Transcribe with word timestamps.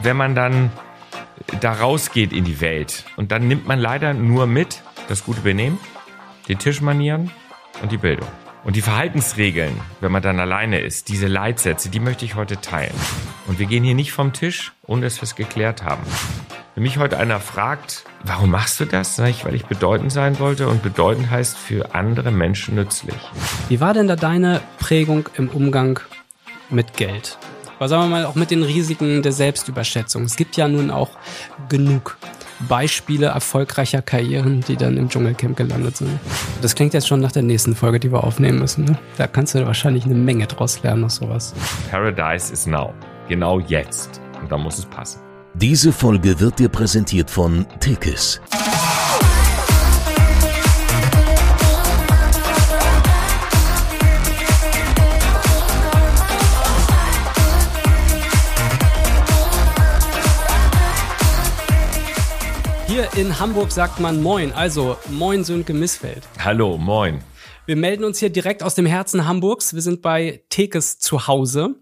Wenn 0.00 0.16
man 0.16 0.34
dann 0.34 0.70
da 1.60 1.72
rausgeht 1.72 2.32
in 2.32 2.44
die 2.44 2.60
Welt 2.60 3.04
und 3.16 3.32
dann 3.32 3.48
nimmt 3.48 3.66
man 3.66 3.78
leider 3.78 4.14
nur 4.14 4.46
mit 4.46 4.82
das 5.08 5.24
gute 5.24 5.40
Benehmen, 5.40 5.78
die 6.48 6.56
Tischmanieren 6.56 7.30
und 7.82 7.92
die 7.92 7.98
Bildung. 7.98 8.28
Und 8.62 8.76
die 8.76 8.82
Verhaltensregeln, 8.82 9.80
wenn 10.00 10.12
man 10.12 10.22
dann 10.22 10.38
alleine 10.38 10.80
ist, 10.80 11.08
diese 11.08 11.26
Leitsätze, 11.26 11.88
die 11.88 12.00
möchte 12.00 12.26
ich 12.26 12.34
heute 12.34 12.60
teilen. 12.60 12.94
Und 13.46 13.58
wir 13.58 13.66
gehen 13.66 13.84
hier 13.84 13.94
nicht 13.94 14.12
vom 14.12 14.34
Tisch, 14.34 14.72
ohne 14.86 15.02
dass 15.02 15.16
wir 15.16 15.22
es 15.22 15.34
geklärt 15.34 15.82
haben. 15.82 16.02
Wenn 16.74 16.82
mich 16.82 16.98
heute 16.98 17.18
einer 17.18 17.40
fragt, 17.40 18.04
warum 18.22 18.50
machst 18.50 18.78
du 18.78 18.84
das? 18.84 19.16
Sag 19.16 19.28
ich, 19.30 19.44
weil 19.44 19.54
ich 19.54 19.64
bedeutend 19.64 20.12
sein 20.12 20.38
wollte 20.38 20.68
und 20.68 20.82
bedeutend 20.82 21.30
heißt 21.30 21.56
für 21.56 21.94
andere 21.94 22.30
Menschen 22.30 22.74
nützlich. 22.74 23.16
Wie 23.68 23.80
war 23.80 23.94
denn 23.94 24.08
da 24.08 24.16
deine 24.16 24.60
Prägung 24.78 25.28
im 25.36 25.48
Umgang 25.48 26.00
mit 26.68 26.96
Geld? 26.96 27.38
Aber 27.80 27.88
sagen 27.88 28.02
wir 28.02 28.08
mal 28.10 28.26
auch 28.26 28.34
mit 28.34 28.50
den 28.50 28.62
Risiken 28.62 29.22
der 29.22 29.32
Selbstüberschätzung. 29.32 30.24
Es 30.24 30.36
gibt 30.36 30.58
ja 30.58 30.68
nun 30.68 30.90
auch 30.90 31.08
genug 31.70 32.18
Beispiele 32.68 33.28
erfolgreicher 33.28 34.02
Karrieren, 34.02 34.60
die 34.60 34.76
dann 34.76 34.98
im 34.98 35.08
Dschungelcamp 35.08 35.56
gelandet 35.56 35.96
sind. 35.96 36.20
Das 36.60 36.74
klingt 36.74 36.92
jetzt 36.92 37.08
schon 37.08 37.20
nach 37.20 37.32
der 37.32 37.42
nächsten 37.42 37.74
Folge, 37.74 37.98
die 37.98 38.12
wir 38.12 38.22
aufnehmen 38.22 38.58
müssen. 38.58 38.84
Ne? 38.84 38.98
Da 39.16 39.26
kannst 39.26 39.54
du 39.54 39.64
wahrscheinlich 39.64 40.04
eine 40.04 40.14
Menge 40.14 40.46
draus 40.46 40.82
lernen 40.82 41.04
aus 41.04 41.16
sowas. 41.16 41.54
Paradise 41.90 42.52
is 42.52 42.66
now. 42.66 42.92
Genau 43.30 43.60
jetzt. 43.60 44.20
Und 44.42 44.52
da 44.52 44.58
muss 44.58 44.76
es 44.76 44.84
passen. 44.84 45.22
Diese 45.54 45.90
Folge 45.90 46.38
wird 46.38 46.58
dir 46.58 46.68
präsentiert 46.68 47.30
von 47.30 47.64
Tekis. 47.80 48.42
In 63.16 63.40
Hamburg 63.40 63.72
sagt 63.72 63.98
man 63.98 64.22
Moin, 64.22 64.52
also 64.52 64.96
Moin 65.08 65.42
Sönke 65.42 65.74
Missfeld. 65.74 66.22
Hallo, 66.38 66.78
moin. 66.78 67.20
Wir 67.66 67.76
melden 67.76 68.04
uns 68.04 68.18
hier 68.18 68.30
direkt 68.30 68.62
aus 68.62 68.74
dem 68.74 68.86
Herzen 68.86 69.26
Hamburgs. 69.26 69.74
Wir 69.74 69.82
sind 69.82 70.00
bei 70.00 70.42
Tekes 70.48 70.98
zu 70.98 71.26
Hause. 71.26 71.76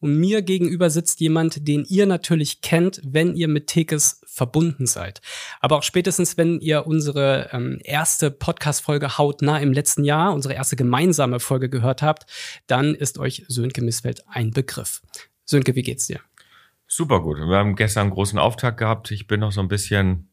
Und 0.00 0.18
mir 0.18 0.42
gegenüber 0.42 0.90
sitzt 0.90 1.20
jemand, 1.20 1.66
den 1.66 1.84
ihr 1.88 2.06
natürlich 2.06 2.60
kennt, 2.60 3.00
wenn 3.04 3.34
ihr 3.34 3.48
mit 3.48 3.66
Tekes 3.66 4.20
verbunden 4.26 4.86
seid. 4.86 5.20
Aber 5.60 5.76
auch 5.76 5.82
spätestens, 5.82 6.36
wenn 6.36 6.60
ihr 6.60 6.86
unsere 6.86 7.48
ähm, 7.52 7.78
erste 7.82 8.30
Podcast-Folge 8.30 9.18
hautnah 9.18 9.58
im 9.58 9.72
letzten 9.72 10.04
Jahr, 10.04 10.32
unsere 10.32 10.54
erste 10.54 10.76
gemeinsame 10.76 11.40
Folge 11.40 11.68
gehört 11.68 12.02
habt, 12.02 12.26
dann 12.66 12.94
ist 12.94 13.18
euch 13.18 13.44
Sönke 13.48 13.82
Missfeld 13.82 14.22
ein 14.28 14.50
Begriff. 14.50 15.02
Sönke, 15.44 15.74
wie 15.74 15.82
geht's 15.82 16.06
dir? 16.06 16.20
Super 16.86 17.20
gut. 17.20 17.38
Wir 17.38 17.56
haben 17.56 17.74
gestern 17.74 18.02
einen 18.02 18.10
großen 18.10 18.38
Auftakt 18.38 18.78
gehabt. 18.78 19.10
Ich 19.10 19.26
bin 19.26 19.40
noch 19.40 19.50
so 19.50 19.60
ein 19.60 19.68
bisschen 19.68 20.28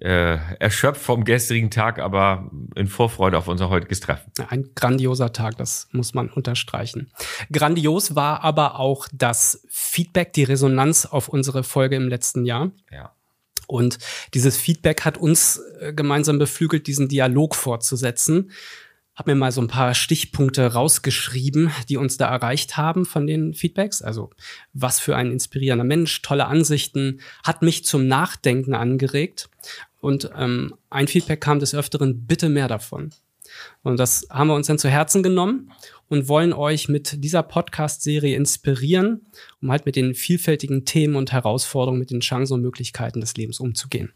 äh, 0.00 0.38
erschöpft 0.58 1.02
vom 1.02 1.24
gestrigen 1.24 1.70
Tag, 1.70 1.98
aber 1.98 2.50
in 2.74 2.86
Vorfreude 2.86 3.36
auf 3.36 3.48
unser 3.48 3.68
heutiges 3.68 4.00
Treffen. 4.00 4.30
Ein 4.48 4.70
grandioser 4.74 5.32
Tag, 5.32 5.56
das 5.56 5.88
muss 5.92 6.14
man 6.14 6.28
unterstreichen. 6.28 7.10
Grandios 7.50 8.14
war 8.14 8.44
aber 8.44 8.78
auch 8.78 9.08
das 9.12 9.66
Feedback, 9.68 10.32
die 10.32 10.44
Resonanz 10.44 11.04
auf 11.04 11.28
unsere 11.28 11.64
Folge 11.64 11.96
im 11.96 12.08
letzten 12.08 12.44
Jahr. 12.44 12.70
Ja. 12.92 13.12
Und 13.66 13.98
dieses 14.34 14.56
Feedback 14.56 15.04
hat 15.04 15.18
uns 15.18 15.60
äh, 15.80 15.92
gemeinsam 15.92 16.38
beflügelt, 16.38 16.86
diesen 16.86 17.08
Dialog 17.08 17.54
fortzusetzen. 17.54 18.50
Hab 19.14 19.26
mir 19.26 19.34
mal 19.34 19.50
so 19.50 19.60
ein 19.60 19.66
paar 19.66 19.94
Stichpunkte 19.94 20.74
rausgeschrieben, 20.74 21.72
die 21.88 21.96
uns 21.96 22.16
da 22.16 22.28
erreicht 22.28 22.76
haben 22.76 23.04
von 23.04 23.26
den 23.26 23.52
Feedbacks. 23.52 24.00
Also 24.00 24.30
was 24.72 25.00
für 25.00 25.16
ein 25.16 25.32
inspirierender 25.32 25.84
Mensch, 25.84 26.22
tolle 26.22 26.46
Ansichten, 26.46 27.20
hat 27.44 27.60
mich 27.60 27.84
zum 27.84 28.06
Nachdenken 28.06 28.74
angeregt. 28.74 29.50
Und 30.00 30.30
ähm, 30.36 30.74
ein 30.90 31.08
Feedback 31.08 31.40
kam 31.40 31.58
des 31.58 31.74
Öfteren, 31.74 32.26
bitte 32.26 32.48
mehr 32.48 32.68
davon. 32.68 33.10
Und 33.82 33.98
das 33.98 34.26
haben 34.30 34.48
wir 34.48 34.54
uns 34.54 34.66
dann 34.66 34.78
zu 34.78 34.88
Herzen 34.88 35.22
genommen 35.22 35.72
und 36.08 36.28
wollen 36.28 36.52
euch 36.52 36.88
mit 36.88 37.24
dieser 37.24 37.42
Podcast-Serie 37.42 38.36
inspirieren, 38.36 39.26
um 39.60 39.70
halt 39.70 39.86
mit 39.86 39.96
den 39.96 40.14
vielfältigen 40.14 40.84
Themen 40.84 41.16
und 41.16 41.32
Herausforderungen, 41.32 41.98
mit 41.98 42.10
den 42.10 42.20
Chancen 42.20 42.54
und 42.54 42.62
Möglichkeiten 42.62 43.20
des 43.20 43.36
Lebens 43.36 43.60
umzugehen. 43.60 44.12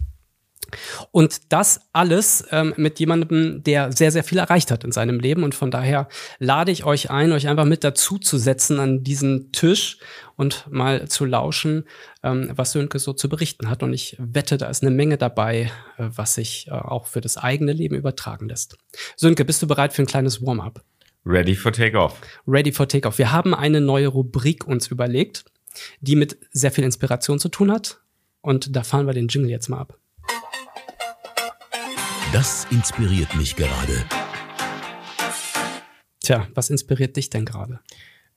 Und 1.11 1.53
das 1.53 1.89
alles 1.93 2.45
ähm, 2.51 2.75
mit 2.77 3.01
jemandem, 3.01 3.63
der 3.63 3.93
sehr, 3.93 4.11
sehr 4.11 4.25
viel 4.25 4.39
erreicht 4.39 4.71
hat 4.71 4.85
in 4.85 4.93
seinem 4.93 5.21
Leben. 5.21 5.43
Und 5.43 5.55
von 5.55 5.71
daher 5.71 6.09
lade 6.39 6.73
ich 6.73 6.85
euch 6.85 7.11
ein, 7.11 7.33
euch 7.33 7.49
einfach 7.49 7.65
mit 7.65 7.85
dazu 7.85 8.19
zu 8.19 8.39
setzen 8.39 8.81
an 8.81 9.03
diesen 9.03 9.53
Tisch 9.53 9.99
und 10.37 10.67
mal 10.71 11.09
zu 11.09 11.25
lauschen, 11.25 11.85
ähm, 12.23 12.51
was 12.55 12.73
Sönke 12.73 12.99
so 12.99 13.13
zu 13.13 13.29
berichten 13.29 13.69
hat. 13.69 13.83
Und 13.83 13.93
ich 13.93 14.17
wette, 14.19 14.59
da 14.59 14.69
ist 14.69 14.83
eine 14.83 14.91
Menge 14.91 15.19
dabei, 15.19 15.71
äh, 15.99 16.09
was 16.09 16.35
sich 16.35 16.67
äh, 16.69 16.73
auch 16.73 17.07
für 17.07 17.21
das 17.21 17.37
eigene 17.37 17.73
Leben 17.73 17.95
übertragen 17.95 18.49
lässt. 18.49 18.77
Sönke, 19.17 19.45
bist 19.45 19.63
du 19.63 19.67
bereit 19.67 19.93
für 19.93 20.03
ein 20.03 20.07
kleines 20.07 20.45
Warm-up? 20.45 20.83
Ready 21.25 21.55
for 21.55 21.73
Takeoff. 21.73 22.21
Ready 22.49 22.73
for 22.73 22.89
Takeoff. 22.89 23.19
Wir 23.19 23.31
haben 23.31 23.55
eine 23.55 23.81
neue 23.81 24.09
Rubrik 24.09 24.67
uns 24.67 24.89
überlegt, 24.89 25.45
die 26.01 26.17
mit 26.17 26.37
sehr 26.51 26.73
viel 26.73 26.85
Inspiration 26.85 27.39
zu 27.39 27.49
tun 27.49 27.71
hat. 27.71 28.01
Und 28.41 28.75
da 28.75 28.83
fahren 28.83 29.07
wir 29.07 29.15
den 29.15 29.29
Jingle 29.29 29.51
jetzt 29.51 29.69
mal 29.69 29.79
ab. 29.79 29.99
Das 32.33 32.67
inspiriert 32.71 33.37
mich 33.37 33.57
gerade. 33.57 33.93
Tja, 36.21 36.47
was 36.55 36.71
inspiriert 36.71 37.15
dich 37.17 37.29
denn 37.29 37.45
gerade? 37.45 37.81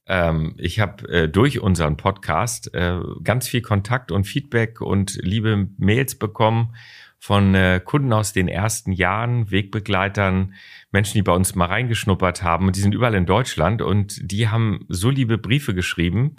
Ähm, 0.06 0.53
ich 0.57 0.81
habe 0.81 1.07
äh, 1.07 1.29
durch 1.29 1.61
unseren 1.61 1.95
Podcast 1.95 2.73
äh, 2.73 3.00
ganz 3.23 3.47
viel 3.47 3.61
Kontakt 3.61 4.11
und 4.11 4.25
Feedback 4.25 4.81
und 4.81 5.17
liebe 5.22 5.69
Mails 5.78 6.16
bekommen 6.16 6.75
von 7.19 7.56
äh, 7.56 7.79
Kunden 7.83 8.11
aus 8.11 8.33
den 8.33 8.50
ersten 8.50 8.91
Jahren, 8.91 9.50
Wegbegleitern, 9.50 10.56
Menschen, 10.91 11.13
die 11.13 11.22
bei 11.22 11.31
uns 11.31 11.56
mal 11.56 11.67
reingeschnuppert 11.67 12.44
haben. 12.44 12.67
Und 12.67 12.75
die 12.75 12.81
sind 12.81 12.94
überall 12.94 13.16
in 13.16 13.25
Deutschland 13.25 13.81
und 13.81 14.19
die 14.29 14.50
haben 14.50 14.85
so 14.89 15.09
liebe 15.09 15.38
Briefe 15.38 15.73
geschrieben. 15.73 16.35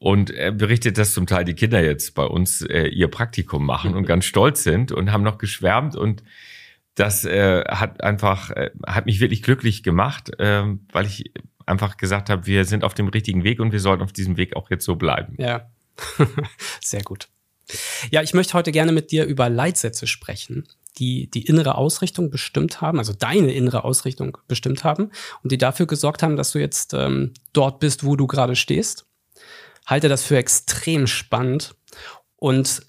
Und 0.00 0.30
er 0.30 0.50
berichtet, 0.50 0.98
dass 0.98 1.14
zum 1.14 1.28
Teil 1.28 1.44
die 1.44 1.54
Kinder 1.54 1.84
jetzt 1.84 2.16
bei 2.16 2.24
uns 2.24 2.62
äh, 2.62 2.88
ihr 2.88 3.06
Praktikum 3.06 3.64
machen 3.64 3.94
und 3.94 4.06
ganz 4.08 4.24
stolz 4.24 4.64
sind 4.64 4.90
und 4.90 5.12
haben 5.12 5.22
noch 5.22 5.38
geschwärmt 5.38 5.94
und 5.94 6.24
das 6.94 7.24
äh, 7.24 7.64
hat 7.66 8.02
einfach, 8.02 8.50
äh, 8.50 8.70
hat 8.86 9.06
mich 9.06 9.20
wirklich 9.20 9.42
glücklich 9.42 9.82
gemacht, 9.82 10.30
äh, 10.38 10.64
weil 10.92 11.06
ich 11.06 11.32
einfach 11.66 11.96
gesagt 11.96 12.30
habe, 12.30 12.46
wir 12.46 12.64
sind 12.64 12.84
auf 12.84 12.94
dem 12.94 13.08
richtigen 13.08 13.44
Weg 13.44 13.60
und 13.60 13.72
wir 13.72 13.80
sollten 13.80 14.02
auf 14.02 14.12
diesem 14.12 14.36
Weg 14.36 14.54
auch 14.56 14.70
jetzt 14.70 14.84
so 14.84 14.96
bleiben. 14.96 15.34
Ja, 15.38 15.70
sehr 16.80 17.02
gut. 17.02 17.28
Ja, 18.10 18.22
ich 18.22 18.34
möchte 18.34 18.54
heute 18.54 18.72
gerne 18.72 18.92
mit 18.92 19.10
dir 19.10 19.24
über 19.24 19.48
Leitsätze 19.48 20.06
sprechen, 20.06 20.68
die 20.98 21.30
die 21.30 21.46
innere 21.46 21.76
Ausrichtung 21.76 22.30
bestimmt 22.30 22.80
haben, 22.80 22.98
also 22.98 23.12
deine 23.12 23.52
innere 23.52 23.84
Ausrichtung 23.84 24.38
bestimmt 24.46 24.84
haben 24.84 25.10
und 25.42 25.50
die 25.50 25.58
dafür 25.58 25.86
gesorgt 25.86 26.22
haben, 26.22 26.36
dass 26.36 26.52
du 26.52 26.58
jetzt 26.58 26.92
ähm, 26.94 27.32
dort 27.52 27.80
bist, 27.80 28.04
wo 28.04 28.16
du 28.16 28.26
gerade 28.26 28.54
stehst. 28.54 29.06
Halte 29.86 30.08
das 30.08 30.22
für 30.22 30.36
extrem 30.36 31.06
spannend 31.06 31.74
und 32.36 32.82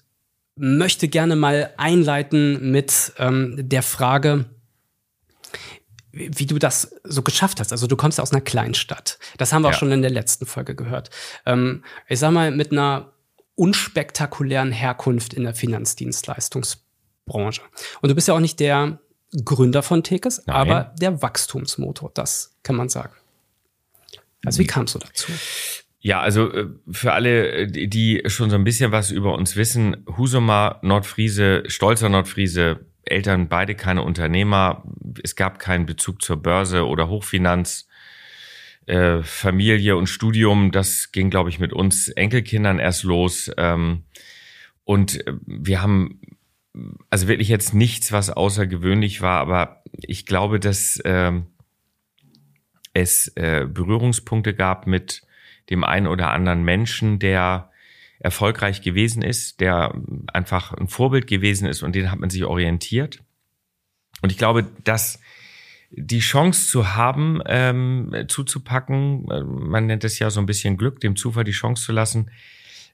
möchte 0.56 1.08
gerne 1.08 1.36
mal 1.36 1.72
einleiten 1.76 2.70
mit 2.70 3.12
ähm, 3.18 3.54
der 3.56 3.82
Frage, 3.82 4.46
wie 6.12 6.46
du 6.46 6.58
das 6.58 6.96
so 7.04 7.22
geschafft 7.22 7.60
hast. 7.60 7.72
Also 7.72 7.86
du 7.86 7.96
kommst 7.96 8.18
aus 8.18 8.32
einer 8.32 8.40
Kleinstadt. 8.40 9.18
Das 9.36 9.52
haben 9.52 9.62
wir 9.62 9.68
ja. 9.68 9.74
auch 9.74 9.78
schon 9.78 9.92
in 9.92 10.02
der 10.02 10.10
letzten 10.10 10.46
Folge 10.46 10.74
gehört. 10.74 11.10
Ähm, 11.44 11.84
ich 12.08 12.18
sag 12.18 12.32
mal, 12.32 12.50
mit 12.50 12.72
einer 12.72 13.12
unspektakulären 13.54 14.72
Herkunft 14.72 15.34
in 15.34 15.44
der 15.44 15.54
Finanzdienstleistungsbranche. 15.54 17.62
Und 18.00 18.08
du 18.08 18.14
bist 18.14 18.28
ja 18.28 18.34
auch 18.34 18.40
nicht 18.40 18.60
der 18.60 18.98
Gründer 19.44 19.82
von 19.82 20.02
Tekes, 20.02 20.48
aber 20.48 20.94
der 20.98 21.20
Wachstumsmotor, 21.20 22.10
das 22.14 22.56
kann 22.62 22.76
man 22.76 22.88
sagen. 22.88 23.12
Also 24.44 24.60
wie 24.60 24.66
kamst 24.66 24.94
du 24.94 25.00
dazu? 25.00 25.32
Ja, 26.06 26.20
also 26.20 26.52
äh, 26.52 26.68
für 26.88 27.14
alle, 27.14 27.50
äh, 27.50 27.88
die 27.88 28.22
schon 28.26 28.48
so 28.48 28.54
ein 28.54 28.62
bisschen 28.62 28.92
was 28.92 29.10
über 29.10 29.34
uns 29.34 29.56
wissen, 29.56 30.04
Husumer, 30.16 30.78
Nordfriese, 30.82 31.64
stolzer 31.66 32.08
Nordfriese, 32.08 32.86
Eltern 33.02 33.48
beide 33.48 33.74
keine 33.74 34.02
Unternehmer, 34.02 34.84
es 35.24 35.34
gab 35.34 35.58
keinen 35.58 35.84
Bezug 35.84 36.22
zur 36.22 36.36
Börse 36.36 36.86
oder 36.86 37.08
Hochfinanz, 37.08 37.88
äh, 38.86 39.20
Familie 39.24 39.96
und 39.96 40.06
Studium, 40.06 40.70
das 40.70 41.10
ging, 41.10 41.28
glaube 41.28 41.50
ich, 41.50 41.58
mit 41.58 41.72
uns 41.72 42.06
Enkelkindern 42.06 42.78
erst 42.78 43.02
los. 43.02 43.50
Ähm, 43.56 44.04
und 44.84 45.24
wir 45.44 45.82
haben 45.82 46.20
also 47.10 47.26
wirklich 47.26 47.48
jetzt 47.48 47.74
nichts, 47.74 48.12
was 48.12 48.30
außergewöhnlich 48.30 49.22
war, 49.22 49.40
aber 49.40 49.82
ich 49.90 50.24
glaube, 50.24 50.60
dass 50.60 51.02
ähm, 51.04 51.46
es 52.92 53.34
Berührungspunkte 53.34 54.54
gab 54.54 54.86
mit 54.86 55.25
dem 55.70 55.84
einen 55.84 56.06
oder 56.06 56.30
anderen 56.30 56.62
Menschen, 56.64 57.18
der 57.18 57.70
erfolgreich 58.18 58.82
gewesen 58.82 59.22
ist, 59.22 59.60
der 59.60 59.94
einfach 60.32 60.72
ein 60.72 60.88
Vorbild 60.88 61.26
gewesen 61.26 61.66
ist 61.66 61.82
und 61.82 61.94
den 61.94 62.10
hat 62.10 62.18
man 62.18 62.30
sich 62.30 62.44
orientiert. 62.44 63.22
Und 64.22 64.32
ich 64.32 64.38
glaube, 64.38 64.66
das 64.84 65.20
die 65.90 66.18
Chance 66.18 66.68
zu 66.68 66.94
haben, 66.94 67.40
ähm, 67.46 68.24
zuzupacken, 68.28 69.30
äh, 69.30 69.42
man 69.42 69.86
nennt 69.86 70.04
es 70.04 70.18
ja 70.18 70.30
so 70.30 70.40
ein 70.40 70.46
bisschen 70.46 70.76
Glück, 70.76 71.00
dem 71.00 71.16
Zufall 71.16 71.44
die 71.44 71.52
Chance 71.52 71.84
zu 71.84 71.92
lassen, 71.92 72.30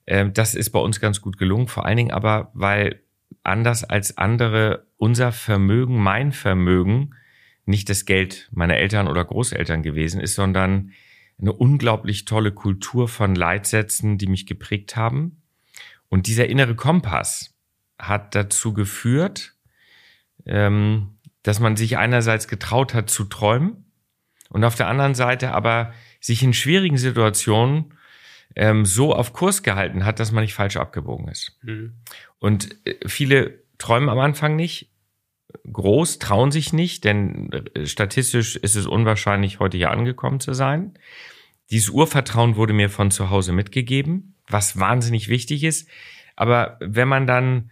ähm, 0.06 0.32
das 0.34 0.54
ist 0.54 0.70
bei 0.70 0.78
uns 0.78 1.00
ganz 1.00 1.20
gut 1.20 1.38
gelungen. 1.38 1.69
Vor 1.69 1.86
allen 1.86 1.96
Dingen 1.96 2.10
aber, 2.10 2.50
weil 2.54 3.00
anders 3.42 3.84
als 3.84 4.19
andere 4.19 4.86
unser 4.96 5.32
Vermögen, 5.32 5.98
mein 6.02 6.32
Vermögen, 6.32 7.14
nicht 7.64 7.88
das 7.88 8.04
Geld 8.04 8.48
meiner 8.52 8.76
Eltern 8.76 9.08
oder 9.08 9.24
Großeltern 9.24 9.82
gewesen 9.82 10.20
ist, 10.20 10.34
sondern 10.34 10.92
eine 11.40 11.52
unglaublich 11.52 12.25
tolle 12.25 12.52
Kultur 12.52 13.08
von 13.08 13.34
Leitsätzen, 13.34 14.19
die 14.19 14.26
mich 14.26 14.46
geprägt 14.46 14.96
haben. 14.96 15.43
Und 16.08 16.26
dieser 16.26 16.46
innere 16.46 16.76
Kompass 16.76 17.55
hat 17.99 18.34
dazu 18.34 18.73
geführt, 18.73 19.55
ähm, 20.46 21.19
dass 21.43 21.61
man 21.61 21.76
sich 21.76 21.99
einerseits 21.99 22.49
getraut 22.49 22.94
hat 22.94 23.11
zu 23.11 23.25
träumen 23.25 23.84
und 24.49 24.64
auf 24.64 24.75
der 24.75 24.88
anderen 24.88 25.14
Seite 25.14 25.52
aber 25.52 25.93
sich 26.20 26.43
in 26.43 26.52
schwierigen 26.52 26.99
Situationen 26.99 27.94
ähm, 28.55 28.84
so 28.84 29.14
auf 29.14 29.32
Kurs 29.32 29.62
gehalten 29.62 30.05
hat, 30.05 30.20
dass 30.20 30.31
man 30.31 30.43
nicht 30.43 30.55
falsch 30.55 30.76
abgebogen 30.76 31.29
ist. 31.29 31.58
Mhm. 31.62 31.94
Und 32.38 32.76
äh, 32.87 33.08
viele 33.08 33.62
träumen 33.79 34.08
am 34.08 34.19
Anfang 34.19 34.56
nicht 34.56 34.91
groß, 35.70 36.19
trauen 36.19 36.50
sich 36.50 36.72
nicht, 36.72 37.04
denn 37.04 37.50
äh, 37.52 37.87
statistisch 37.87 38.56
ist 38.56 38.76
es 38.76 38.87
unwahrscheinlich, 38.87 39.60
heute 39.60 39.76
hier 39.76 39.90
angekommen 39.90 40.40
zu 40.40 40.52
sein. 40.52 40.94
Dieses 41.70 41.88
Urvertrauen 41.88 42.56
wurde 42.56 42.72
mir 42.72 42.90
von 42.90 43.10
zu 43.10 43.31
Hause 43.31 43.52
mitgegeben, 43.52 44.34
was 44.49 44.78
wahnsinnig 44.78 45.28
wichtig 45.28 45.64
ist. 45.64 45.88
Aber 46.37 46.76
wenn 46.81 47.08
man 47.08 47.26
dann 47.26 47.70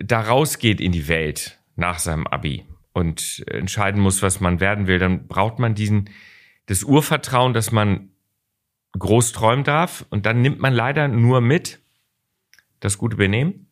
da 0.00 0.20
rausgeht 0.20 0.80
in 0.80 0.92
die 0.92 1.08
Welt 1.08 1.58
nach 1.76 1.98
seinem 1.98 2.26
Abi 2.26 2.64
und 2.92 3.44
entscheiden 3.46 4.00
muss, 4.00 4.22
was 4.22 4.40
man 4.40 4.60
werden 4.60 4.86
will, 4.86 4.98
dann 4.98 5.26
braucht 5.26 5.58
man 5.58 5.74
diesen, 5.74 6.10
das 6.66 6.82
Urvertrauen, 6.82 7.52
dass 7.52 7.72
man 7.72 8.10
groß 8.98 9.32
träumen 9.32 9.64
darf. 9.64 10.06
Und 10.10 10.26
dann 10.26 10.40
nimmt 10.42 10.60
man 10.60 10.72
leider 10.72 11.08
nur 11.08 11.40
mit 11.40 11.80
das 12.80 12.98
gute 12.98 13.16
Benehmen, 13.16 13.68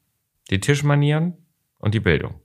die 0.50 0.60
Tischmanieren 0.60 1.34
und 1.78 1.94
die 1.94 2.00
Bildung. 2.00 2.40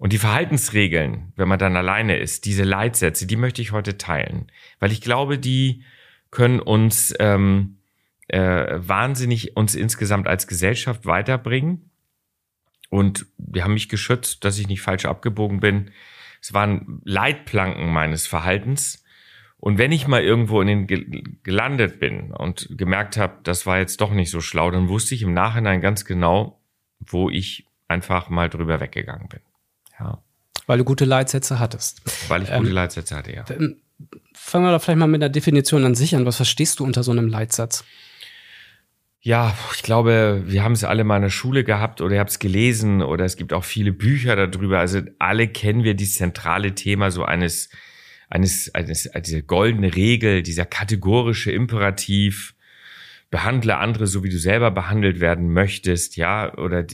Und 0.00 0.14
die 0.14 0.18
Verhaltensregeln, 0.18 1.34
wenn 1.36 1.46
man 1.46 1.58
dann 1.58 1.76
alleine 1.76 2.16
ist, 2.16 2.46
diese 2.46 2.64
Leitsätze, 2.64 3.26
die 3.26 3.36
möchte 3.36 3.60
ich 3.60 3.72
heute 3.72 3.98
teilen, 3.98 4.50
weil 4.78 4.92
ich 4.92 5.02
glaube, 5.02 5.38
die 5.38 5.84
können 6.30 6.58
uns 6.58 7.14
ähm, 7.20 7.76
äh, 8.28 8.78
wahnsinnig 8.78 9.58
uns 9.58 9.74
insgesamt 9.74 10.26
als 10.26 10.46
Gesellschaft 10.46 11.04
weiterbringen. 11.04 11.90
Und 12.88 13.26
die 13.36 13.62
haben 13.62 13.74
mich 13.74 13.90
geschützt, 13.90 14.42
dass 14.46 14.58
ich 14.58 14.68
nicht 14.68 14.80
falsch 14.80 15.04
abgebogen 15.04 15.60
bin. 15.60 15.90
Es 16.40 16.54
waren 16.54 17.02
Leitplanken 17.04 17.92
meines 17.92 18.26
Verhaltens, 18.26 19.04
und 19.58 19.76
wenn 19.76 19.92
ich 19.92 20.08
mal 20.08 20.22
irgendwo 20.22 20.62
in 20.62 20.86
den 20.86 21.40
gelandet 21.42 22.00
bin 22.00 22.32
und 22.32 22.66
gemerkt 22.70 23.18
habe, 23.18 23.40
das 23.42 23.66
war 23.66 23.78
jetzt 23.78 24.00
doch 24.00 24.10
nicht 24.10 24.30
so 24.30 24.40
schlau, 24.40 24.70
dann 24.70 24.88
wusste 24.88 25.14
ich 25.14 25.20
im 25.20 25.34
Nachhinein 25.34 25.82
ganz 25.82 26.06
genau, 26.06 26.58
wo 26.98 27.28
ich 27.28 27.66
einfach 27.86 28.30
mal 28.30 28.48
drüber 28.48 28.80
weggegangen 28.80 29.28
bin. 29.28 29.40
Ja. 30.00 30.22
Weil 30.66 30.78
du 30.78 30.84
gute 30.84 31.04
Leitsätze 31.04 31.58
hattest. 31.58 32.02
Weil 32.28 32.42
ich 32.42 32.48
gute 32.48 32.68
ähm, 32.68 32.74
Leitsätze 32.74 33.16
hatte, 33.16 33.32
ja. 33.32 33.44
Ähm, 33.50 33.76
fangen 34.34 34.64
wir 34.64 34.72
doch 34.72 34.82
vielleicht 34.82 34.98
mal 34.98 35.06
mit 35.06 35.22
der 35.22 35.28
Definition 35.28 35.84
an 35.84 35.94
sich 35.94 36.14
an. 36.16 36.26
Was 36.26 36.36
verstehst 36.36 36.80
du 36.80 36.84
unter 36.84 37.02
so 37.02 37.10
einem 37.10 37.28
Leitsatz? 37.28 37.84
Ja, 39.22 39.54
ich 39.74 39.82
glaube, 39.82 40.44
wir 40.46 40.64
haben 40.64 40.72
es 40.72 40.82
alle 40.82 41.04
mal 41.04 41.16
in 41.16 41.22
der 41.22 41.30
Schule 41.30 41.62
gehabt 41.62 42.00
oder 42.00 42.14
ihr 42.14 42.20
habt 42.20 42.30
es 42.30 42.38
gelesen 42.38 43.02
oder 43.02 43.26
es 43.26 43.36
gibt 43.36 43.52
auch 43.52 43.64
viele 43.64 43.92
Bücher 43.92 44.34
darüber. 44.34 44.78
Also 44.78 45.02
alle 45.18 45.48
kennen 45.48 45.84
wir 45.84 45.94
dieses 45.94 46.14
zentrale 46.16 46.74
Thema 46.74 47.10
so 47.10 47.24
eines 47.24 47.68
eines, 48.30 48.72
eines, 48.74 49.10
diese 49.26 49.42
goldene 49.42 49.94
Regel, 49.94 50.42
dieser 50.42 50.64
kategorische 50.64 51.50
Imperativ, 51.50 52.54
behandle 53.30 53.76
andere 53.76 54.06
so, 54.06 54.24
wie 54.24 54.30
du 54.30 54.38
selber 54.38 54.70
behandelt 54.70 55.20
werden 55.20 55.52
möchtest, 55.52 56.16
ja, 56.16 56.56
oder 56.56 56.86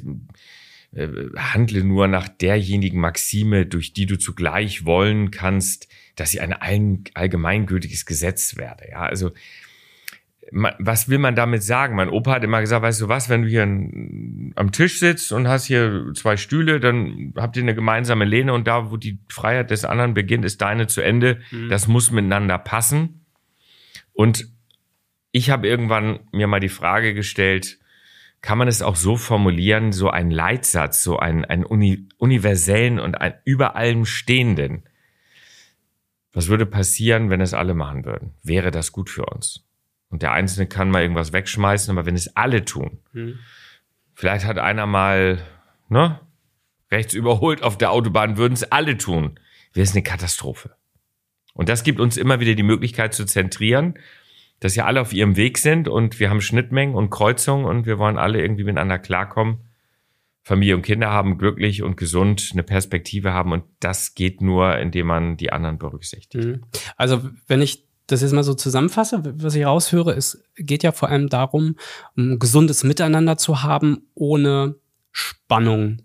äh, 0.97 1.09
handle 1.37 1.85
nur 1.85 2.09
nach 2.09 2.29
derjenigen 2.29 3.01
Maxime, 3.01 3.67
durch 3.67 3.93
die 3.93 4.07
du 4.07 4.19
zugleich 4.19 4.85
wollen 4.85 5.31
kannst, 5.31 5.89
dass 6.17 6.31
sie 6.31 6.41
ein 6.41 6.55
allgemeingültiges 7.15 8.07
Gesetz 8.07 8.57
werde, 8.57 8.89
ja, 8.91 9.01
also 9.01 9.33
was 10.53 11.09
will 11.09 11.19
man 11.19 11.35
damit 11.35 11.63
sagen? 11.63 11.97
Mein 11.97 12.09
Opa 12.09 12.33
hat 12.33 12.45
immer 12.45 12.61
gesagt, 12.61 12.83
weißt 12.83 13.01
du 13.01 13.09
was, 13.09 13.29
wenn 13.29 13.43
du 13.43 13.49
hier 13.49 13.63
am 13.63 14.73
Tisch 14.73 15.01
sitzt 15.01 15.33
und 15.33 15.49
hast 15.49 15.67
hier 15.67 16.13
zwei 16.15 16.37
Stühle, 16.37 16.79
dann 16.79 17.33
habt 17.37 17.57
ihr 17.57 17.63
eine 17.63 17.75
gemeinsame 17.75 18.25
Lehne 18.25 18.53
und 18.53 18.67
da, 18.67 18.91
wo 18.91 18.97
die 18.97 19.19
Freiheit 19.29 19.71
des 19.71 19.85
anderen 19.85 20.15
beginnt, 20.15 20.45
ist 20.45 20.61
deine 20.61 20.87
zu 20.87 21.01
Ende. 21.01 21.41
Mhm. 21.51 21.69
Das 21.69 21.89
muss 21.89 22.11
miteinander 22.11 22.59
passen. 22.59 23.27
Und 24.13 24.49
ich 25.33 25.51
habe 25.51 25.67
irgendwann 25.67 26.21
mir 26.33 26.47
mal 26.47 26.61
die 26.61 26.69
Frage 26.69 27.13
gestellt, 27.13 27.79
kann 28.47 28.59
man 28.59 28.69
es 28.69 28.81
auch 28.81 28.95
so 28.95 29.17
formulieren, 29.17 29.91
so 29.91 30.09
einen 30.09 30.31
Leitsatz, 30.31 31.03
so 31.03 31.19
einen, 31.19 31.45
einen 31.45 31.65
uni 31.65 32.07
universellen 32.17 33.01
und 33.01 33.21
einen 33.21 33.35
über 33.45 33.75
allem 33.75 34.05
stehenden? 34.05 34.85
Was 36.33 36.47
würde 36.47 36.65
passieren, 36.65 37.29
wenn 37.29 37.41
es 37.41 37.55
alle 37.55 37.75
machen 37.75 38.05
würden? 38.05 38.35
Wäre 38.45 38.71
das 38.71 38.93
gut 38.93 39.11
für 39.11 39.27
uns? 39.27 39.67
Und 40.11 40.23
der 40.23 40.31
Einzelne 40.31 40.69
kann 40.69 40.93
mal 40.93 41.03
irgendwas 41.03 41.33
wegschmeißen, 41.33 41.91
aber 41.91 42.07
wenn 42.07 42.15
es 42.15 42.37
alle 42.37 42.65
tun, 42.65 43.01
hm. 43.15 43.37
vielleicht 44.15 44.45
hat 44.45 44.59
einer 44.59 44.87
mal 44.87 45.43
ne, 45.89 46.21
rechts 46.89 47.15
überholt 47.15 47.65
auf 47.65 47.77
der 47.77 47.91
Autobahn, 47.91 48.37
würden 48.37 48.55
es 48.55 48.71
alle 48.71 48.97
tun, 48.97 49.41
wäre 49.73 49.83
es 49.83 49.91
eine 49.93 50.05
Katastrophe. 50.05 50.77
Und 51.53 51.69
das 51.69 51.83
gibt 51.83 51.99
uns 51.99 52.17
immer 52.17 52.39
wieder 52.39 52.55
die 52.55 52.63
Möglichkeit 52.63 53.13
zu 53.13 53.25
zentrieren, 53.25 53.99
dass 54.61 54.75
ja 54.75 54.87
alle 54.87 55.01
auf 55.01 55.13
ihrem 55.13 55.37
Weg 55.37 55.59
sind 55.59 55.89
und 55.89 56.19
wir 56.19 56.31
haben 56.31 56.41
Schnittmengen 56.41 56.95
und 56.95 57.11
Kreuzungen 57.11 57.67
und 57.67 57.87
wir 57.87 57.99
wollen 57.99 58.19
alle 58.19 58.41
irgendwie 58.41 58.65
miteinander 58.65 58.99
klarkommen. 58.99 59.59
Familie 60.43 60.77
und 60.77 60.83
Kinder 60.83 61.11
haben, 61.11 61.39
glücklich 61.39 61.83
und 61.83 61.97
gesund 61.97 62.51
eine 62.53 62.63
Perspektive 62.63 63.33
haben 63.33 63.53
und 63.53 63.65
das 63.81 64.15
geht 64.15 64.41
nur, 64.41 64.79
indem 64.79 65.09
man 65.09 65.37
die 65.37 65.53
anderen 65.53 65.77
berücksichtigt. 65.77 66.45
Hm. 66.45 66.63
Also 66.97 67.29
wenn 67.49 67.61
ich 67.61 67.85
das 68.07 68.23
jetzt 68.23 68.33
mal 68.33 68.45
so 68.45 68.55
zusammenfasse, 68.55 69.23
was 69.25 69.55
ich 69.57 69.65
raushöre, 69.65 70.13
es 70.13 70.43
geht 70.57 70.85
ja 70.85 70.93
vor 70.93 71.09
allem 71.09 71.29
darum, 71.29 71.75
ein 72.17 72.39
gesundes 72.39 72.85
Miteinander 72.85 73.37
zu 73.37 73.65
haben, 73.65 74.07
ohne 74.15 74.77
Spannung. 75.11 76.03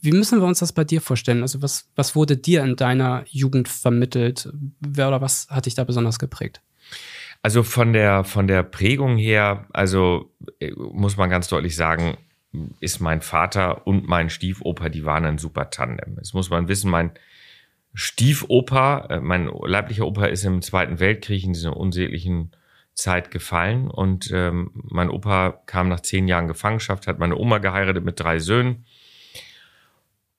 Wie 0.00 0.12
müssen 0.12 0.40
wir 0.40 0.46
uns 0.46 0.58
das 0.58 0.72
bei 0.72 0.84
dir 0.84 1.00
vorstellen? 1.00 1.42
Also 1.42 1.62
was, 1.62 1.88
was 1.94 2.16
wurde 2.16 2.36
dir 2.36 2.64
in 2.64 2.76
deiner 2.76 3.24
Jugend 3.28 3.68
vermittelt? 3.68 4.52
Wer 4.80 5.08
oder 5.08 5.20
was 5.20 5.46
hat 5.48 5.66
dich 5.66 5.74
da 5.74 5.84
besonders 5.84 6.18
geprägt? 6.18 6.60
Also 7.44 7.62
von 7.62 7.92
der, 7.92 8.24
von 8.24 8.46
der 8.46 8.62
Prägung 8.62 9.18
her, 9.18 9.66
also 9.74 10.32
äh, 10.60 10.70
muss 10.72 11.18
man 11.18 11.28
ganz 11.28 11.46
deutlich 11.48 11.76
sagen, 11.76 12.16
ist 12.80 13.00
mein 13.00 13.20
Vater 13.20 13.86
und 13.86 14.08
mein 14.08 14.30
Stiefoper, 14.30 14.88
die 14.88 15.04
waren 15.04 15.26
ein 15.26 15.38
super 15.38 15.68
Tandem. 15.68 16.16
Das 16.16 16.32
muss 16.32 16.48
man 16.48 16.68
wissen, 16.68 16.90
mein, 16.90 17.12
Stiefoper, 17.94 19.06
äh, 19.08 19.20
mein 19.20 19.46
leiblicher 19.46 20.06
Opa 20.06 20.26
ist 20.26 20.44
im 20.44 20.62
Zweiten 20.62 20.98
Weltkrieg 20.98 21.44
in 21.44 21.52
dieser 21.52 21.76
unsäglichen 21.76 22.50
Zeit 22.94 23.30
gefallen 23.30 23.88
und 23.88 24.30
ähm, 24.32 24.70
mein 24.74 25.10
Opa 25.10 25.60
kam 25.66 25.88
nach 25.88 26.00
zehn 26.00 26.28
Jahren 26.28 26.48
Gefangenschaft, 26.48 27.06
hat 27.06 27.18
meine 27.18 27.36
Oma 27.36 27.58
geheiratet 27.58 28.04
mit 28.04 28.18
drei 28.18 28.38
Söhnen 28.38 28.84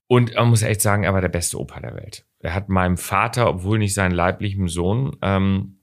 und 0.08 0.36
man 0.36 0.50
muss 0.50 0.64
echt 0.64 0.82
sagen, 0.82 1.04
er 1.04 1.14
war 1.14 1.22
der 1.22 1.30
beste 1.30 1.60
Opa 1.60 1.80
der 1.80 1.96
Welt. 1.96 2.26
Er 2.40 2.54
hat 2.54 2.70
meinem 2.70 2.98
Vater, 2.98 3.48
obwohl 3.50 3.78
nicht 3.78 3.94
seinen 3.94 4.14
leiblichen 4.14 4.68
Sohn, 4.68 5.18
ähm, 5.22 5.75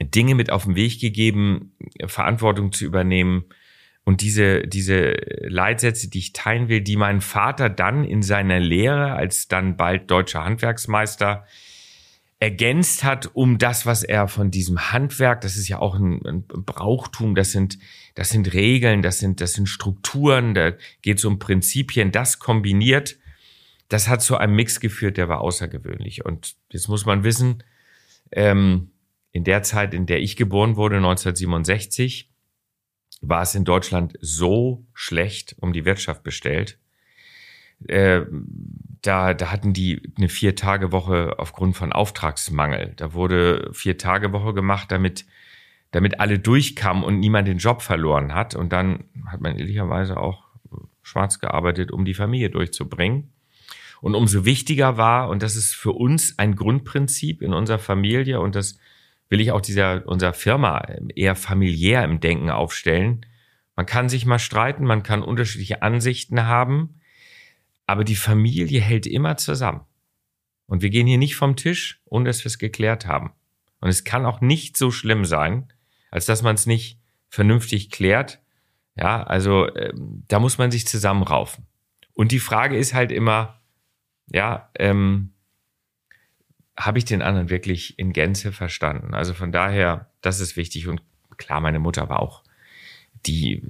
Dinge 0.00 0.34
mit 0.34 0.50
auf 0.50 0.64
den 0.64 0.76
Weg 0.76 1.00
gegeben, 1.00 1.76
Verantwortung 2.06 2.72
zu 2.72 2.84
übernehmen, 2.84 3.44
und 4.04 4.20
diese, 4.20 4.62
diese 4.62 5.12
Leitsätze, 5.42 6.10
die 6.10 6.18
ich 6.18 6.32
teilen 6.32 6.68
will, 6.68 6.80
die 6.80 6.96
mein 6.96 7.20
Vater 7.20 7.70
dann 7.70 8.04
in 8.04 8.22
seiner 8.22 8.58
Lehre 8.58 9.12
als 9.12 9.46
dann 9.46 9.76
bald 9.76 10.10
deutscher 10.10 10.44
Handwerksmeister 10.44 11.46
ergänzt 12.40 13.04
hat, 13.04 13.30
um 13.34 13.58
das, 13.58 13.86
was 13.86 14.02
er 14.02 14.26
von 14.26 14.50
diesem 14.50 14.90
Handwerk, 14.90 15.42
das 15.42 15.56
ist 15.56 15.68
ja 15.68 15.78
auch 15.78 15.94
ein, 15.94 16.20
ein 16.26 16.44
Brauchtum, 16.48 17.36
das 17.36 17.52
sind, 17.52 17.78
das 18.16 18.30
sind 18.30 18.52
Regeln, 18.52 19.02
das 19.02 19.20
sind, 19.20 19.40
das 19.40 19.52
sind 19.52 19.68
Strukturen, 19.68 20.52
da 20.54 20.72
geht 21.02 21.18
es 21.18 21.24
um 21.24 21.38
Prinzipien, 21.38 22.10
das 22.10 22.40
kombiniert, 22.40 23.16
das 23.88 24.08
hat 24.08 24.22
zu 24.22 24.36
einem 24.36 24.56
Mix 24.56 24.80
geführt, 24.80 25.18
der 25.18 25.28
war 25.28 25.40
außergewöhnlich. 25.40 26.24
Und 26.24 26.56
jetzt 26.70 26.88
muss 26.88 27.06
man 27.06 27.22
wissen, 27.22 27.62
ähm, 28.32 28.90
in 29.32 29.44
der 29.44 29.62
Zeit, 29.62 29.94
in 29.94 30.06
der 30.06 30.20
ich 30.20 30.36
geboren 30.36 30.76
wurde, 30.76 30.96
1967, 30.96 32.30
war 33.22 33.42
es 33.42 33.54
in 33.54 33.64
Deutschland 33.64 34.14
so 34.20 34.84
schlecht 34.92 35.56
um 35.60 35.72
die 35.72 35.84
Wirtschaft 35.84 36.22
bestellt. 36.22 36.78
Äh, 37.88 38.22
da, 39.00 39.34
da 39.34 39.50
hatten 39.50 39.72
die 39.72 40.12
eine 40.16 40.28
Vier-Tage-Woche 40.28 41.38
aufgrund 41.38 41.76
von 41.76 41.92
Auftragsmangel. 41.92 42.92
Da 42.96 43.14
wurde 43.14 43.70
Vier-Tage-Woche 43.72 44.54
gemacht, 44.54 44.92
damit, 44.92 45.24
damit 45.90 46.20
alle 46.20 46.38
durchkamen 46.38 47.02
und 47.02 47.18
niemand 47.18 47.48
den 47.48 47.58
Job 47.58 47.82
verloren 47.82 48.34
hat. 48.34 48.54
Und 48.54 48.72
dann 48.72 49.04
hat 49.26 49.40
man 49.40 49.56
ehrlicherweise 49.56 50.18
auch 50.18 50.44
schwarz 51.02 51.40
gearbeitet, 51.40 51.90
um 51.90 52.04
die 52.04 52.14
Familie 52.14 52.50
durchzubringen. 52.50 53.32
Und 54.00 54.14
umso 54.14 54.44
wichtiger 54.44 54.96
war, 54.96 55.28
und 55.28 55.42
das 55.42 55.56
ist 55.56 55.74
für 55.74 55.92
uns 55.92 56.38
ein 56.38 56.56
Grundprinzip 56.56 57.40
in 57.40 57.52
unserer 57.52 57.78
Familie, 57.78 58.40
und 58.40 58.56
das 58.56 58.78
will 59.32 59.40
ich 59.40 59.50
auch 59.50 59.62
dieser, 59.62 60.06
unserer 60.06 60.34
Firma 60.34 60.86
eher 61.16 61.34
familiär 61.34 62.04
im 62.04 62.20
Denken 62.20 62.50
aufstellen. 62.50 63.24
Man 63.76 63.86
kann 63.86 64.10
sich 64.10 64.26
mal 64.26 64.38
streiten, 64.38 64.84
man 64.84 65.02
kann 65.02 65.22
unterschiedliche 65.22 65.80
Ansichten 65.80 66.44
haben, 66.44 67.00
aber 67.86 68.04
die 68.04 68.14
Familie 68.14 68.82
hält 68.82 69.06
immer 69.06 69.38
zusammen. 69.38 69.86
Und 70.66 70.82
wir 70.82 70.90
gehen 70.90 71.06
hier 71.06 71.16
nicht 71.16 71.34
vom 71.34 71.56
Tisch, 71.56 72.02
ohne 72.04 72.26
dass 72.26 72.44
wir 72.44 72.48
es 72.48 72.58
geklärt 72.58 73.06
haben. 73.06 73.32
Und 73.80 73.88
es 73.88 74.04
kann 74.04 74.26
auch 74.26 74.42
nicht 74.42 74.76
so 74.76 74.90
schlimm 74.90 75.24
sein, 75.24 75.72
als 76.10 76.26
dass 76.26 76.42
man 76.42 76.54
es 76.54 76.66
nicht 76.66 77.00
vernünftig 77.30 77.90
klärt. 77.90 78.38
Ja, 78.96 79.22
also 79.22 79.64
äh, 79.66 79.94
da 80.28 80.40
muss 80.40 80.58
man 80.58 80.70
sich 80.70 80.86
zusammenraufen. 80.86 81.66
Und 82.12 82.32
die 82.32 82.38
Frage 82.38 82.76
ist 82.76 82.92
halt 82.92 83.10
immer, 83.10 83.62
ja, 84.30 84.70
ähm, 84.78 85.31
habe 86.86 86.98
ich 86.98 87.04
den 87.04 87.22
anderen 87.22 87.50
wirklich 87.50 87.98
in 87.98 88.12
Gänze 88.12 88.52
verstanden? 88.52 89.14
Also 89.14 89.34
von 89.34 89.52
daher, 89.52 90.10
das 90.20 90.40
ist 90.40 90.56
wichtig. 90.56 90.88
Und 90.88 91.02
klar, 91.36 91.60
meine 91.60 91.78
Mutter 91.78 92.08
war 92.08 92.20
auch 92.20 92.42
die 93.26 93.62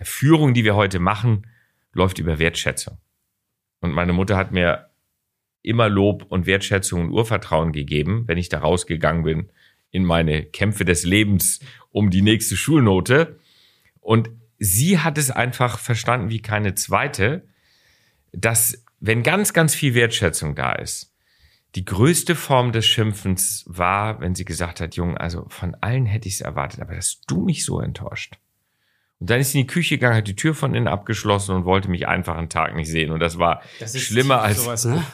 Führung, 0.00 0.54
die 0.54 0.64
wir 0.64 0.74
heute 0.74 1.00
machen, 1.00 1.46
läuft 1.92 2.18
über 2.18 2.38
Wertschätzung. 2.38 2.98
Und 3.80 3.92
meine 3.92 4.12
Mutter 4.12 4.36
hat 4.36 4.52
mir 4.52 4.90
immer 5.62 5.88
Lob 5.88 6.24
und 6.28 6.46
Wertschätzung 6.46 7.02
und 7.02 7.10
Urvertrauen 7.10 7.72
gegeben, 7.72 8.24
wenn 8.26 8.38
ich 8.38 8.48
da 8.48 8.60
rausgegangen 8.60 9.24
bin 9.24 9.50
in 9.90 10.04
meine 10.04 10.44
Kämpfe 10.44 10.84
des 10.84 11.04
Lebens 11.04 11.60
um 11.90 12.10
die 12.10 12.22
nächste 12.22 12.56
Schulnote. 12.56 13.38
Und 14.00 14.30
sie 14.58 14.98
hat 14.98 15.18
es 15.18 15.30
einfach 15.30 15.78
verstanden 15.78 16.30
wie 16.30 16.40
keine 16.40 16.74
zweite, 16.74 17.46
dass 18.32 18.84
wenn 19.00 19.22
ganz, 19.22 19.52
ganz 19.52 19.74
viel 19.74 19.94
Wertschätzung 19.94 20.54
da 20.54 20.72
ist, 20.72 21.09
die 21.74 21.84
größte 21.84 22.34
Form 22.34 22.72
des 22.72 22.86
Schimpfens 22.86 23.64
war, 23.66 24.20
wenn 24.20 24.34
sie 24.34 24.44
gesagt 24.44 24.80
hat, 24.80 24.96
Junge, 24.96 25.20
also 25.20 25.46
von 25.48 25.76
allen 25.80 26.06
hätte 26.06 26.28
ich 26.28 26.34
es 26.34 26.40
erwartet, 26.40 26.80
aber 26.80 26.94
dass 26.94 27.20
du 27.28 27.40
mich 27.42 27.64
so 27.64 27.80
enttäuscht. 27.80 28.38
Und 29.20 29.28
dann 29.28 29.38
ist 29.38 29.52
sie 29.52 29.60
in 29.60 29.66
die 29.66 29.72
Küche 29.72 29.96
gegangen, 29.96 30.16
hat 30.16 30.26
die 30.26 30.34
Tür 30.34 30.54
von 30.54 30.74
innen 30.74 30.88
abgeschlossen 30.88 31.54
und 31.54 31.64
wollte 31.66 31.90
mich 31.90 32.08
einfach 32.08 32.36
einen 32.36 32.48
Tag 32.48 32.74
nicht 32.74 32.90
sehen. 32.90 33.10
Und 33.10 33.20
das 33.20 33.38
war 33.38 33.62
das 33.78 33.98
schlimmer 34.00 34.40
als 34.40 34.64
sowas, 34.64 34.84
ne? 34.86 35.04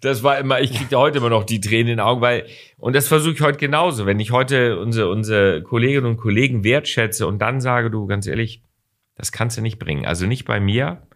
Das 0.00 0.22
war 0.22 0.38
immer, 0.38 0.60
ich 0.60 0.74
kriege 0.74 0.96
heute 0.96 1.18
immer 1.18 1.30
noch 1.30 1.44
die 1.44 1.60
Tränen 1.60 1.82
in 1.82 1.96
den 1.98 2.00
Augen, 2.00 2.20
weil, 2.20 2.46
und 2.76 2.96
das 2.96 3.06
versuche 3.06 3.34
ich 3.34 3.40
heute 3.40 3.58
genauso. 3.58 4.04
Wenn 4.04 4.18
ich 4.18 4.32
heute 4.32 4.78
unsere, 4.78 5.08
unsere 5.08 5.62
Kolleginnen 5.62 6.06
und 6.06 6.16
Kollegen 6.16 6.64
wertschätze 6.64 7.26
und 7.26 7.38
dann 7.38 7.60
sage, 7.60 7.90
du, 7.90 8.06
ganz 8.06 8.26
ehrlich, 8.26 8.62
das 9.14 9.30
kannst 9.30 9.56
du 9.56 9.62
nicht 9.62 9.78
bringen. 9.78 10.06
Also 10.06 10.26
nicht 10.26 10.44
bei 10.44 10.58
mir. 10.58 11.06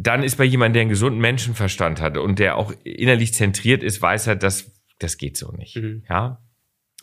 Dann 0.00 0.22
ist 0.22 0.36
bei 0.36 0.44
jemandem, 0.44 0.74
der 0.74 0.80
einen 0.82 0.90
gesunden 0.90 1.20
Menschenverstand 1.20 2.00
hat 2.00 2.16
und 2.16 2.38
der 2.38 2.56
auch 2.56 2.72
innerlich 2.84 3.34
zentriert 3.34 3.82
ist, 3.82 4.00
weiß 4.00 4.28
er, 4.28 4.36
dass 4.36 4.70
das 5.00 5.18
geht 5.18 5.36
so 5.36 5.50
nicht. 5.50 5.76
Mhm. 5.76 6.04
Ja. 6.08 6.40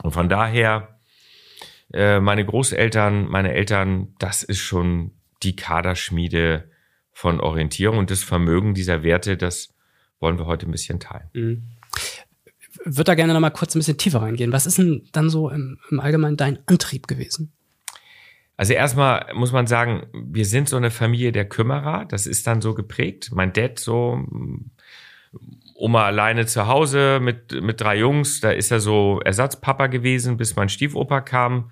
Und 0.02 0.12
von 0.12 0.30
daher, 0.30 1.00
äh, 1.94 2.22
meine 2.22 2.46
Großeltern, 2.46 3.28
meine 3.28 3.54
Eltern, 3.54 4.16
das 4.18 4.44
ist 4.44 4.60
schon 4.60 5.12
die 5.44 5.58
Kaderschmiede 5.58 6.70
von 7.12 7.42
Orientierung 7.42 7.98
und 7.98 8.12
das 8.12 8.24
Vermögen 8.24 8.74
dieser 8.74 9.04
Werte, 9.04 9.36
das 9.36 9.74
wollen 10.20 10.40
wir 10.40 10.46
heute 10.46 10.66
ein 10.66 10.72
bisschen 10.72 11.02
teilen. 11.02 11.30
Mhm. 11.34 11.64
Würde 12.86 13.04
da 13.04 13.16
gerne 13.16 13.34
noch 13.34 13.42
mal 13.42 13.50
kurz 13.50 13.76
ein 13.76 13.80
bisschen 13.80 13.98
tiefer 13.98 14.22
reingehen. 14.22 14.54
Was 14.54 14.66
ist 14.66 14.78
denn 14.78 15.08
dann 15.12 15.30
so 15.30 15.50
im, 15.50 15.80
im 15.90 16.00
Allgemeinen 16.00 16.38
dein 16.38 16.60
Antrieb 16.66 17.08
gewesen? 17.08 17.55
Also 18.58 18.74
erstmal 18.74 19.28
muss 19.34 19.52
man 19.52 19.68
sagen, 19.68 20.08
wir 20.14 20.46
sind 20.46 20.70
so 20.70 20.78
eine 20.78 20.92
Familie 20.92 21.32
der 21.32 21.46
Kümmerer. 21.46 22.06
Das 22.06 22.26
ist 22.26 22.48
dann 22.48 22.62
so 22.62 22.74
geprägt. 22.74 23.32
Mein 23.34 23.52
Dad 23.54 23.80
so 23.80 24.24
Oma 25.76 26.06
alleine 26.06 26.46
zu 26.46 26.68
Hause 26.68 27.20
mit, 27.22 27.62
mit 27.62 27.82
drei 27.82 27.98
Jungs. 27.98 28.40
Da 28.40 28.52
ist 28.52 28.72
er 28.72 28.80
so 28.80 29.20
Ersatzpapa 29.26 29.88
gewesen, 29.88 30.38
bis 30.38 30.56
mein 30.56 30.70
Stiefoper 30.70 31.22
kam. 31.22 31.72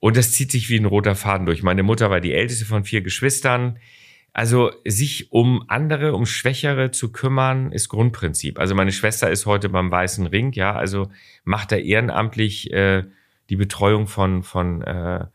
Und 0.00 0.16
das 0.16 0.32
zieht 0.32 0.50
sich 0.50 0.68
wie 0.68 0.78
ein 0.78 0.84
roter 0.84 1.14
Faden 1.14 1.46
durch. 1.46 1.62
Meine 1.62 1.82
Mutter 1.82 2.10
war 2.10 2.20
die 2.20 2.34
älteste 2.34 2.66
von 2.66 2.84
vier 2.84 3.00
Geschwistern. 3.00 3.78
Also 4.34 4.72
sich 4.84 5.30
um 5.30 5.64
andere, 5.68 6.14
um 6.14 6.26
Schwächere 6.26 6.90
zu 6.90 7.12
kümmern, 7.12 7.70
ist 7.70 7.88
Grundprinzip. 7.88 8.58
Also 8.58 8.74
meine 8.74 8.92
Schwester 8.92 9.30
ist 9.30 9.46
heute 9.46 9.68
beim 9.68 9.90
Weißen 9.90 10.26
Ring, 10.26 10.52
ja, 10.52 10.74
also 10.74 11.10
macht 11.44 11.70
da 11.70 11.76
ehrenamtlich 11.76 12.72
äh, 12.72 13.04
die 13.50 13.56
Betreuung 13.56 14.06
von, 14.06 14.42
von 14.42 14.82
äh, 14.82 15.26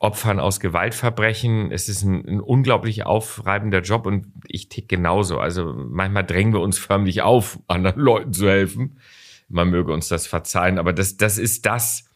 Opfern 0.00 0.40
aus 0.40 0.60
Gewaltverbrechen. 0.60 1.70
Es 1.70 1.90
ist 1.90 2.02
ein, 2.02 2.26
ein 2.26 2.40
unglaublich 2.40 3.04
aufreibender 3.04 3.82
Job 3.82 4.06
und 4.06 4.32
ich 4.48 4.70
tick 4.70 4.88
genauso. 4.88 5.38
Also 5.38 5.74
manchmal 5.74 6.24
drängen 6.24 6.54
wir 6.54 6.60
uns 6.60 6.78
förmlich 6.78 7.20
auf, 7.20 7.60
anderen 7.68 8.00
Leuten 8.00 8.32
zu 8.32 8.48
helfen. 8.48 8.98
Man 9.48 9.68
möge 9.68 9.92
uns 9.92 10.08
das 10.08 10.26
verzeihen, 10.26 10.78
aber 10.78 10.94
das, 10.94 11.18
das 11.18 11.36
ist 11.36 11.66
das, 11.66 12.08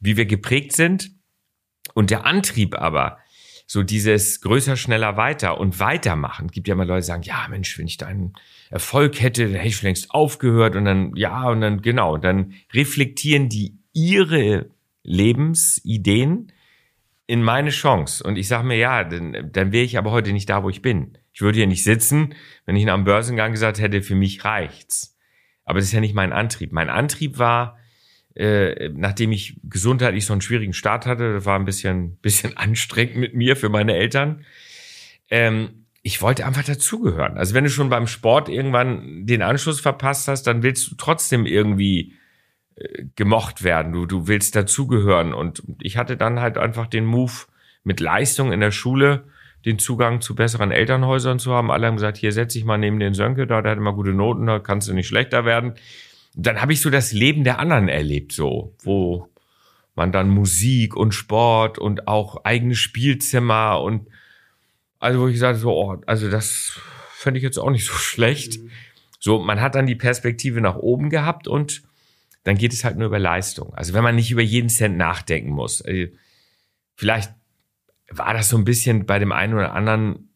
wie 0.00 0.16
wir 0.16 0.26
geprägt 0.26 0.72
sind. 0.72 1.12
Und 1.94 2.10
der 2.10 2.26
Antrieb 2.26 2.74
aber, 2.74 3.18
so 3.66 3.84
dieses 3.84 4.40
größer, 4.40 4.74
schneller, 4.74 5.16
weiter 5.16 5.60
und 5.60 5.78
weitermachen. 5.78 6.48
Gibt 6.48 6.66
ja 6.66 6.74
mal 6.74 6.86
Leute, 6.86 7.02
die 7.02 7.06
sagen, 7.06 7.22
ja, 7.22 7.46
Mensch, 7.48 7.78
wenn 7.78 7.86
ich 7.86 7.96
da 7.96 8.06
einen 8.06 8.32
Erfolg 8.70 9.20
hätte, 9.20 9.44
dann 9.44 9.54
hätte 9.54 9.68
ich 9.68 9.82
längst 9.82 10.10
aufgehört 10.10 10.74
und 10.74 10.84
dann, 10.84 11.14
ja, 11.14 11.48
und 11.48 11.60
dann, 11.60 11.80
genau, 11.80 12.16
dann 12.16 12.54
reflektieren 12.72 13.48
die 13.48 13.78
ihre 13.92 14.70
Lebensideen 15.04 16.50
in 17.30 17.44
meine 17.44 17.70
Chance. 17.70 18.24
Und 18.24 18.36
ich 18.36 18.48
sage 18.48 18.66
mir, 18.66 18.76
ja, 18.76 19.04
dann, 19.04 19.50
dann 19.52 19.70
wäre 19.70 19.84
ich 19.84 19.96
aber 19.96 20.10
heute 20.10 20.32
nicht 20.32 20.50
da, 20.50 20.64
wo 20.64 20.68
ich 20.68 20.82
bin. 20.82 21.16
Ich 21.32 21.42
würde 21.42 21.58
hier 21.58 21.68
nicht 21.68 21.84
sitzen, 21.84 22.34
wenn 22.66 22.74
ich 22.74 22.90
am 22.90 23.04
Börsengang 23.04 23.52
gesagt 23.52 23.78
hätte, 23.78 24.02
für 24.02 24.16
mich 24.16 24.44
reicht's. 24.44 25.16
Aber 25.64 25.78
das 25.78 25.86
ist 25.86 25.92
ja 25.92 26.00
nicht 26.00 26.16
mein 26.16 26.32
Antrieb. 26.32 26.72
Mein 26.72 26.90
Antrieb 26.90 27.38
war, 27.38 27.78
äh, 28.34 28.88
nachdem 28.88 29.30
ich 29.30 29.60
gesundheitlich 29.62 30.26
so 30.26 30.32
einen 30.32 30.40
schwierigen 30.40 30.72
Start 30.72 31.06
hatte, 31.06 31.34
das 31.34 31.44
war 31.44 31.56
ein 31.56 31.64
bisschen, 31.64 32.16
bisschen 32.20 32.56
anstrengend 32.56 33.14
mit 33.14 33.32
mir 33.32 33.54
für 33.54 33.68
meine 33.68 33.94
Eltern. 33.94 34.44
Ähm, 35.30 35.86
ich 36.02 36.20
wollte 36.22 36.44
einfach 36.44 36.64
dazugehören. 36.64 37.38
Also 37.38 37.54
wenn 37.54 37.62
du 37.62 37.70
schon 37.70 37.90
beim 37.90 38.08
Sport 38.08 38.48
irgendwann 38.48 39.24
den 39.24 39.42
Anschluss 39.42 39.80
verpasst 39.80 40.26
hast, 40.26 40.48
dann 40.48 40.64
willst 40.64 40.90
du 40.90 40.96
trotzdem 40.96 41.46
irgendwie 41.46 42.14
gemocht 43.16 43.62
werden. 43.62 43.92
Du, 43.92 44.06
du 44.06 44.26
willst 44.26 44.56
dazugehören. 44.56 45.32
Und 45.34 45.62
ich 45.80 45.96
hatte 45.96 46.16
dann 46.16 46.40
halt 46.40 46.58
einfach 46.58 46.86
den 46.86 47.04
Move 47.04 47.32
mit 47.84 48.00
Leistung 48.00 48.52
in 48.52 48.60
der 48.60 48.72
Schule, 48.72 49.24
den 49.64 49.78
Zugang 49.78 50.20
zu 50.20 50.34
besseren 50.34 50.70
Elternhäusern 50.70 51.38
zu 51.38 51.52
haben. 51.52 51.70
Alle 51.70 51.86
haben 51.86 51.96
gesagt, 51.96 52.16
hier 52.16 52.32
setz 52.32 52.54
dich 52.54 52.64
mal 52.64 52.78
neben 52.78 52.98
den 52.98 53.14
Sönke 53.14 53.46
da, 53.46 53.62
der 53.62 53.72
hat 53.72 53.78
immer 53.78 53.92
gute 53.92 54.12
Noten, 54.12 54.46
da 54.46 54.58
kannst 54.58 54.88
du 54.88 54.94
nicht 54.94 55.06
schlechter 55.06 55.44
werden 55.44 55.74
dann 56.34 56.60
habe 56.60 56.72
ich 56.72 56.80
so 56.80 56.90
das 56.90 57.12
Leben 57.12 57.44
der 57.44 57.58
anderen 57.58 57.88
erlebt, 57.88 58.32
so, 58.32 58.74
wo 58.82 59.28
man 59.94 60.12
dann 60.12 60.28
Musik 60.28 60.96
und 60.96 61.12
Sport 61.12 61.78
und 61.78 62.08
auch 62.08 62.44
eigene 62.44 62.74
Spielzimmer 62.74 63.80
und 63.80 64.08
also 64.98 65.20
wo 65.20 65.28
ich 65.28 65.38
sagte 65.38 65.58
so, 65.58 65.72
oh, 65.72 66.00
also 66.06 66.30
das 66.30 66.78
fände 67.12 67.38
ich 67.38 67.44
jetzt 67.44 67.58
auch 67.58 67.70
nicht 67.70 67.86
so 67.86 67.92
schlecht. 67.94 68.60
Mhm. 68.60 68.70
So, 69.18 69.38
man 69.38 69.60
hat 69.60 69.74
dann 69.74 69.86
die 69.86 69.96
Perspektive 69.96 70.60
nach 70.60 70.76
oben 70.76 71.10
gehabt 71.10 71.46
und 71.46 71.82
dann 72.44 72.56
geht 72.56 72.72
es 72.72 72.84
halt 72.84 72.96
nur 72.96 73.06
über 73.06 73.18
Leistung. 73.18 73.74
Also 73.74 73.94
wenn 73.94 74.04
man 74.04 74.14
nicht 74.14 74.30
über 74.30 74.42
jeden 74.42 74.68
Cent 74.68 74.96
nachdenken 74.96 75.50
muss. 75.50 75.82
Also 75.82 76.06
vielleicht 76.96 77.32
war 78.10 78.34
das 78.34 78.48
so 78.48 78.56
ein 78.56 78.64
bisschen 78.64 79.06
bei 79.06 79.18
dem 79.18 79.32
einen 79.32 79.54
oder 79.54 79.74
anderen 79.74 80.34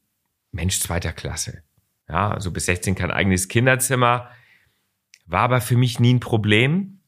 Mensch 0.52 0.78
zweiter 0.80 1.12
Klasse. 1.12 1.62
Ja, 2.08 2.30
also 2.30 2.50
bis 2.50 2.66
16 2.66 2.94
kein 2.94 3.10
eigenes 3.10 3.48
Kinderzimmer 3.48 4.30
war 5.26 5.40
aber 5.40 5.60
für 5.60 5.76
mich 5.76 6.00
nie 6.00 6.14
ein 6.14 6.20
Problem. 6.20 7.00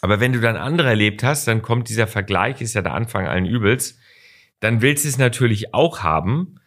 Aber 0.00 0.20
wenn 0.20 0.32
du 0.32 0.40
dann 0.40 0.56
andere 0.56 0.88
erlebt 0.88 1.22
hast, 1.22 1.46
dann 1.46 1.62
kommt 1.62 1.88
dieser 1.88 2.06
Vergleich, 2.06 2.60
ist 2.60 2.74
ja 2.74 2.82
der 2.82 2.94
Anfang 2.94 3.26
allen 3.26 3.46
Übels. 3.46 3.98
Dann 4.60 4.80
willst 4.80 5.04
du 5.04 5.08
es 5.08 5.18
natürlich 5.18 5.74
auch 5.74 6.02
haben. 6.02 6.60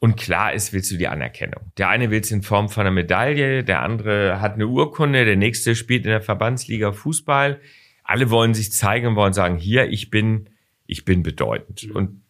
Und 0.00 0.16
klar 0.16 0.52
ist, 0.52 0.72
willst 0.72 0.90
du 0.90 0.96
die 0.96 1.08
Anerkennung. 1.08 1.72
Der 1.78 1.88
eine 1.88 2.10
will 2.10 2.20
es 2.20 2.30
in 2.30 2.42
Form 2.42 2.68
von 2.68 2.82
einer 2.82 2.90
Medaille, 2.90 3.64
der 3.64 3.80
andere 3.82 4.40
hat 4.40 4.54
eine 4.54 4.66
Urkunde, 4.66 5.24
der 5.24 5.36
nächste 5.36 5.74
spielt 5.74 6.04
in 6.04 6.10
der 6.10 6.20
Verbandsliga 6.20 6.92
Fußball. 6.92 7.60
Alle 8.02 8.28
wollen 8.30 8.52
sich 8.52 8.72
zeigen 8.72 9.06
und 9.06 9.16
wollen 9.16 9.32
sagen, 9.32 9.56
hier, 9.56 9.88
ich 9.88 10.10
bin, 10.10 10.50
ich 10.86 11.06
bin 11.06 11.22
bedeutend. 11.22 11.90
Und 11.90 12.22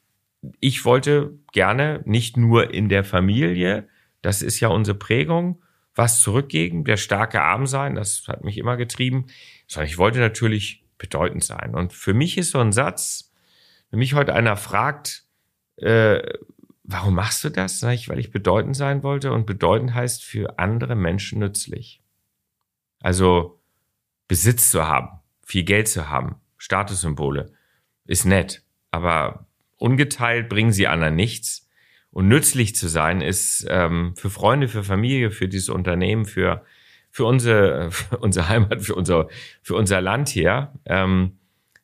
ich 0.61 0.85
wollte 0.85 1.33
gerne 1.53 2.01
nicht 2.05 2.37
nur 2.37 2.73
in 2.73 2.89
der 2.89 3.03
Familie, 3.03 3.89
das 4.23 4.43
ist 4.43 4.61
ja 4.61 4.69
unsere 4.69 4.97
Prägung, 4.97 5.61
was 5.95 6.21
zurückgeben, 6.21 6.85
der 6.85 6.97
starke 6.97 7.43
Arm 7.43 7.67
sein, 7.67 7.95
das 7.95 8.25
hat 8.27 8.45
mich 8.45 8.59
immer 8.59 8.77
getrieben, 8.77 9.27
sondern 9.67 9.89
ich 9.89 9.99
wollte 9.99 10.19
natürlich 10.19 10.85
bedeutend 10.99 11.45
sein. 11.45 11.75
Und 11.75 11.93
für 11.93 12.15
mich 12.15 12.39
ist 12.39 12.51
so 12.51 12.59
ein 12.59 12.73
Satz, 12.73 13.33
wenn 13.91 13.99
mich 13.99 14.15
heute 14.15 14.35
einer 14.35 14.57
fragt, 14.57 15.25
äh, 15.77 16.21
warum 16.85 17.15
machst 17.15 17.43
du 17.43 17.49
das? 17.49 17.81
Sag 17.81 17.95
ich, 17.95 18.09
weil 18.09 18.19
ich 18.19 18.31
bedeutend 18.31 18.77
sein 18.77 19.03
wollte 19.03 19.33
und 19.33 19.47
bedeutend 19.47 19.95
heißt 19.95 20.23
für 20.23 20.59
andere 20.59 20.95
Menschen 20.95 21.41
nützlich. 21.41 22.03
Also 23.01 23.61
Besitz 24.29 24.71
zu 24.71 24.87
haben, 24.87 25.21
viel 25.45 25.65
Geld 25.65 25.89
zu 25.89 26.09
haben, 26.09 26.37
Statussymbole, 26.59 27.53
ist 28.07 28.25
nett, 28.25 28.63
aber 28.91 29.47
ungeteilt 29.77 30.49
bringen 30.49 30.73
sie 30.73 30.87
anderen 30.87 31.17
nichts 31.17 31.69
Und 32.11 32.29
nützlich 32.29 32.77
zu 32.77 32.89
sein 32.89 33.21
ist 33.21 33.67
ähm, 33.69 34.15
für 34.17 34.31
Freunde, 34.31 34.69
für 34.69 34.85
Familie, 34.85 35.31
für 35.31 35.49
dieses 35.49 35.69
Unternehmen, 35.69 36.27
für, 36.27 36.65
für, 37.11 37.25
unsere, 37.25 37.91
für 37.91 38.19
unsere 38.19 38.49
Heimat, 38.49 38.83
für 38.83 38.95
unser, 38.95 39.29
für 39.63 39.75
unser 39.75 40.01
Land 40.01 40.29
hier. 40.29 40.73
Ähm, 40.85 41.39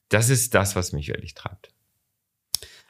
das 0.09 0.28
ist 0.28 0.54
das, 0.54 0.76
was 0.76 0.92
mich 0.92 1.09
wirklich 1.09 1.35
treibt. 1.35 1.73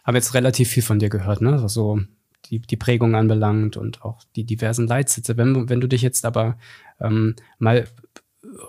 Habe 0.04 0.18
jetzt 0.18 0.34
relativ 0.34 0.68
viel 0.68 0.82
von 0.82 0.98
dir 0.98 1.08
gehört, 1.08 1.40
ne? 1.40 1.62
Was 1.62 1.74
so 1.74 2.00
die, 2.46 2.60
die 2.60 2.76
Prägung 2.76 3.14
anbelangt 3.14 3.76
und 3.76 4.02
auch 4.02 4.22
die 4.36 4.44
diversen 4.44 4.86
Leitsitze. 4.86 5.36
Wenn, 5.36 5.68
wenn 5.68 5.80
du 5.80 5.86
dich 5.86 6.02
jetzt 6.02 6.24
aber 6.24 6.58
ähm, 7.00 7.36
mal 7.58 7.86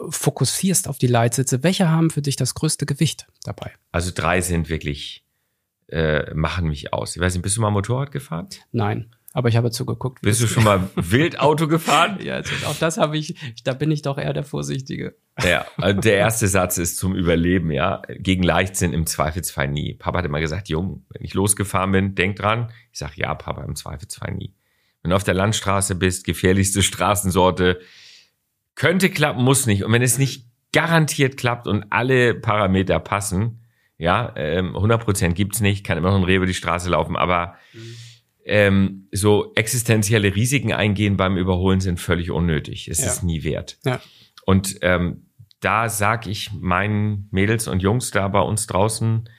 fokussierst 0.09 0.87
auf 0.87 0.97
die 0.97 1.07
Leitsitze, 1.07 1.63
welche 1.63 1.89
haben 1.89 2.09
für 2.09 2.21
dich 2.21 2.35
das 2.35 2.53
größte 2.53 2.85
Gewicht 2.85 3.27
dabei? 3.43 3.71
Also 3.91 4.11
drei 4.13 4.41
sind 4.41 4.69
wirklich, 4.69 5.23
äh, 5.87 6.33
machen 6.33 6.67
mich 6.67 6.93
aus. 6.93 7.15
Ich 7.15 7.21
weiß 7.21 7.33
nicht, 7.33 7.43
bist 7.43 7.57
du 7.57 7.61
mal 7.61 7.71
Motorrad 7.71 8.11
gefahren? 8.11 8.49
Nein. 8.71 9.15
Aber 9.33 9.47
ich 9.47 9.55
habe 9.55 9.71
zugeguckt. 9.71 10.21
Bist 10.21 10.41
du 10.41 10.47
schon 10.47 10.63
mal 10.63 10.89
Wildauto 10.95 11.67
gefahren? 11.67 12.19
ja, 12.21 12.35
also 12.35 12.51
auch 12.67 12.75
das 12.77 12.97
habe 12.97 13.17
ich, 13.17 13.35
da 13.63 13.73
bin 13.73 13.89
ich 13.89 14.01
doch 14.01 14.17
eher 14.17 14.33
der 14.33 14.43
Vorsichtige. 14.43 15.15
Ja, 15.41 15.65
also 15.77 16.01
der 16.01 16.17
erste 16.17 16.47
Satz 16.47 16.77
ist 16.77 16.97
zum 16.97 17.15
Überleben, 17.15 17.71
ja. 17.71 18.01
Gegen 18.17 18.43
Leichtsinn 18.43 18.93
im 18.93 19.05
Zweifelsfall 19.05 19.69
nie. 19.69 19.93
Papa 19.93 20.17
hat 20.17 20.25
immer 20.25 20.41
gesagt, 20.41 20.67
Jung, 20.67 21.05
wenn 21.09 21.23
ich 21.23 21.33
losgefahren 21.33 21.91
bin, 21.91 22.15
denk 22.15 22.35
dran. 22.35 22.71
Ich 22.91 22.99
sag 22.99 23.17
ja, 23.17 23.33
Papa, 23.33 23.63
im 23.63 23.75
Zweifelsfall 23.75 24.33
nie. 24.33 24.53
Wenn 25.01 25.11
du 25.11 25.15
auf 25.15 25.23
der 25.23 25.33
Landstraße 25.33 25.95
bist, 25.95 26.25
gefährlichste 26.25 26.83
Straßensorte, 26.83 27.79
könnte 28.75 29.09
klappen, 29.09 29.43
muss 29.43 29.65
nicht. 29.65 29.83
Und 29.83 29.93
wenn 29.93 30.01
es 30.01 30.17
nicht 30.17 30.45
garantiert 30.73 31.37
klappt 31.37 31.67
und 31.67 31.85
alle 31.89 32.33
Parameter 32.33 32.99
passen, 32.99 33.61
ja, 33.97 34.33
ähm, 34.35 34.75
100% 34.75 35.33
gibt's 35.33 35.61
nicht, 35.61 35.85
kann 35.85 35.97
immer 35.97 36.09
noch 36.09 36.17
ein 36.17 36.23
Reh 36.23 36.35
über 36.35 36.45
die 36.45 36.53
Straße 36.53 36.89
laufen, 36.89 37.15
aber 37.15 37.55
mhm 37.73 37.95
ähm, 38.45 39.07
so 39.11 39.53
existenzielle 39.55 40.35
Risiken 40.35 40.73
eingehen 40.73 41.17
beim 41.17 41.37
Überholen 41.37 41.79
sind 41.79 41.99
völlig 41.99 42.31
unnötig. 42.31 42.87
Es 42.87 42.99
ja. 42.99 43.07
ist 43.07 43.23
nie 43.23 43.43
wert. 43.43 43.77
Ja. 43.85 44.01
Und 44.45 44.77
ähm, 44.81 45.27
da 45.59 45.89
sag 45.89 46.27
ich 46.27 46.51
meinen 46.53 47.27
Mädels 47.31 47.67
und 47.67 47.81
Jungs 47.81 48.11
da 48.11 48.27
bei 48.27 48.41
uns 48.41 48.67
draußen 48.67 49.29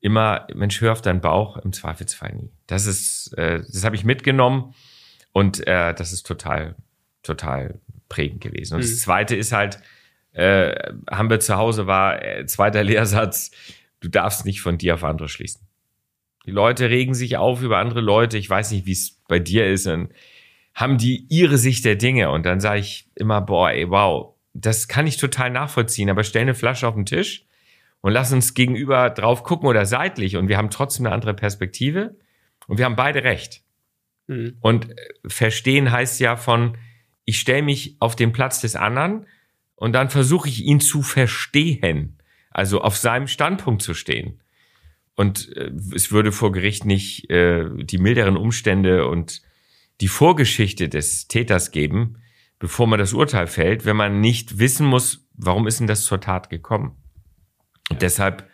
immer, 0.00 0.46
Mensch, 0.54 0.80
hör 0.80 0.92
auf 0.92 1.02
deinen 1.02 1.20
Bauch, 1.20 1.56
im 1.58 1.72
Zweifelsfall 1.72 2.34
nie. 2.34 2.52
Das 2.66 2.86
ist, 2.86 3.32
äh, 3.38 3.60
das 3.60 3.84
habe 3.84 3.96
ich 3.96 4.04
mitgenommen 4.04 4.74
und 5.32 5.66
äh, 5.66 5.94
das 5.94 6.12
ist 6.12 6.26
total, 6.26 6.76
total 7.22 7.80
prägend 8.08 8.40
gewesen. 8.40 8.74
Und 8.74 8.80
mhm. 8.80 8.84
das 8.84 8.98
Zweite 8.98 9.36
ist 9.36 9.52
halt, 9.52 9.80
äh, 10.32 10.92
haben 11.10 11.30
wir 11.30 11.40
zu 11.40 11.56
Hause 11.56 11.86
war, 11.86 12.22
äh, 12.22 12.46
zweiter 12.46 12.82
Lehrsatz, 12.82 13.50
du 14.00 14.08
darfst 14.08 14.44
nicht 14.44 14.60
von 14.60 14.78
dir 14.78 14.94
auf 14.94 15.04
andere 15.04 15.28
schließen. 15.28 15.66
Die 16.46 16.50
Leute 16.50 16.90
regen 16.90 17.14
sich 17.14 17.36
auf 17.36 17.62
über 17.62 17.78
andere 17.78 18.00
Leute. 18.00 18.38
Ich 18.38 18.50
weiß 18.50 18.72
nicht, 18.72 18.86
wie 18.86 18.92
es 18.92 19.20
bei 19.28 19.38
dir 19.38 19.66
ist. 19.66 19.86
Und 19.86 20.12
haben 20.74 20.98
die 20.98 21.26
ihre 21.28 21.58
Sicht 21.58 21.84
der 21.84 21.96
Dinge. 21.96 22.30
Und 22.30 22.46
dann 22.46 22.60
sage 22.60 22.80
ich 22.80 23.08
immer, 23.14 23.40
boah, 23.40 23.70
ey, 23.70 23.88
wow, 23.90 24.34
das 24.54 24.88
kann 24.88 25.06
ich 25.06 25.16
total 25.16 25.50
nachvollziehen. 25.50 26.10
Aber 26.10 26.24
stell 26.24 26.42
eine 26.42 26.54
Flasche 26.54 26.88
auf 26.88 26.94
den 26.94 27.06
Tisch 27.06 27.46
und 28.00 28.12
lass 28.12 28.32
uns 28.32 28.54
gegenüber 28.54 29.10
drauf 29.10 29.44
gucken 29.44 29.68
oder 29.68 29.86
seitlich. 29.86 30.36
Und 30.36 30.48
wir 30.48 30.56
haben 30.56 30.70
trotzdem 30.70 31.06
eine 31.06 31.14
andere 31.14 31.34
Perspektive. 31.34 32.16
Und 32.66 32.78
wir 32.78 32.84
haben 32.84 32.96
beide 32.96 33.24
recht. 33.24 33.62
Mhm. 34.26 34.56
Und 34.60 34.90
äh, 34.90 34.94
verstehen 35.26 35.90
heißt 35.90 36.20
ja 36.20 36.36
von, 36.36 36.76
ich 37.24 37.38
stelle 37.38 37.62
mich 37.62 37.96
auf 38.00 38.16
den 38.16 38.32
Platz 38.32 38.60
des 38.60 38.76
anderen 38.76 39.26
und 39.76 39.92
dann 39.92 40.10
versuche 40.10 40.48
ich 40.48 40.64
ihn 40.64 40.80
zu 40.80 41.02
verstehen. 41.02 42.18
Also 42.50 42.82
auf 42.82 42.96
seinem 42.96 43.28
Standpunkt 43.28 43.82
zu 43.82 43.94
stehen. 43.94 44.41
Und 45.14 45.54
äh, 45.56 45.70
es 45.94 46.10
würde 46.10 46.32
vor 46.32 46.52
Gericht 46.52 46.84
nicht 46.84 47.30
äh, 47.30 47.66
die 47.74 47.98
milderen 47.98 48.36
Umstände 48.36 49.06
und 49.06 49.42
die 50.00 50.08
Vorgeschichte 50.08 50.88
des 50.88 51.28
Täters 51.28 51.70
geben, 51.70 52.18
bevor 52.58 52.86
man 52.86 52.98
das 52.98 53.12
Urteil 53.12 53.46
fällt, 53.46 53.84
wenn 53.84 53.96
man 53.96 54.20
nicht 54.20 54.58
wissen 54.58 54.86
muss, 54.86 55.28
warum 55.34 55.66
ist 55.66 55.80
denn 55.80 55.86
das 55.86 56.04
zur 56.04 56.20
Tat 56.20 56.50
gekommen. 56.50 56.96
Und 57.90 57.96
ja. 57.96 57.98
deshalb, 57.98 58.48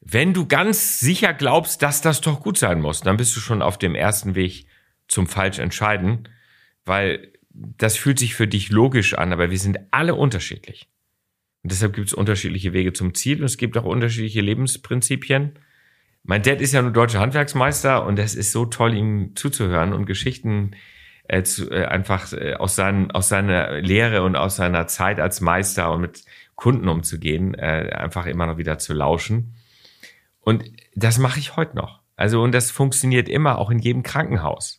wenn 0.00 0.34
du 0.34 0.46
ganz 0.46 1.00
sicher 1.00 1.32
glaubst, 1.32 1.82
dass 1.82 2.00
das 2.00 2.20
doch 2.20 2.40
gut 2.40 2.58
sein 2.58 2.80
muss, 2.80 3.00
dann 3.00 3.16
bist 3.16 3.34
du 3.36 3.40
schon 3.40 3.62
auf 3.62 3.78
dem 3.78 3.94
ersten 3.94 4.34
Weg 4.34 4.66
zum 5.08 5.26
falsch 5.26 5.58
entscheiden, 5.58 6.28
weil 6.84 7.32
das 7.50 7.96
fühlt 7.96 8.18
sich 8.18 8.34
für 8.34 8.48
dich 8.48 8.70
logisch 8.70 9.14
an, 9.14 9.32
aber 9.32 9.50
wir 9.50 9.58
sind 9.58 9.78
alle 9.90 10.14
unterschiedlich. 10.14 10.88
Und 11.62 11.70
deshalb 11.70 11.94
gibt 11.94 12.08
es 12.08 12.14
unterschiedliche 12.14 12.72
Wege 12.72 12.92
zum 12.92 13.14
Ziel 13.14 13.38
und 13.38 13.44
es 13.44 13.56
gibt 13.56 13.76
auch 13.76 13.84
unterschiedliche 13.84 14.40
Lebensprinzipien. 14.40 15.58
Mein 16.24 16.42
Dad 16.42 16.60
ist 16.60 16.72
ja 16.72 16.82
nur 16.82 16.92
deutscher 16.92 17.20
Handwerksmeister 17.20 18.04
und 18.06 18.18
es 18.18 18.34
ist 18.34 18.52
so 18.52 18.64
toll, 18.66 18.94
ihm 18.94 19.34
zuzuhören 19.34 19.92
und 19.92 20.06
Geschichten 20.06 20.76
äh, 21.28 21.42
zu, 21.42 21.70
äh, 21.70 21.86
einfach 21.86 22.32
äh, 22.32 22.54
aus, 22.54 22.76
seinen, 22.76 23.10
aus 23.10 23.28
seiner 23.28 23.80
Lehre 23.80 24.22
und 24.22 24.36
aus 24.36 24.56
seiner 24.56 24.86
Zeit 24.86 25.18
als 25.18 25.40
Meister 25.40 25.90
und 25.92 26.00
mit 26.00 26.24
Kunden 26.54 26.88
umzugehen, 26.88 27.54
äh, 27.54 27.90
einfach 27.92 28.26
immer 28.26 28.46
noch 28.46 28.56
wieder 28.56 28.78
zu 28.78 28.94
lauschen. 28.94 29.54
Und 30.40 30.64
das 30.94 31.18
mache 31.18 31.40
ich 31.40 31.56
heute 31.56 31.76
noch. 31.76 32.02
Also, 32.16 32.42
und 32.42 32.52
das 32.52 32.70
funktioniert 32.70 33.28
immer, 33.28 33.58
auch 33.58 33.70
in 33.70 33.78
jedem 33.78 34.02
Krankenhaus. 34.02 34.78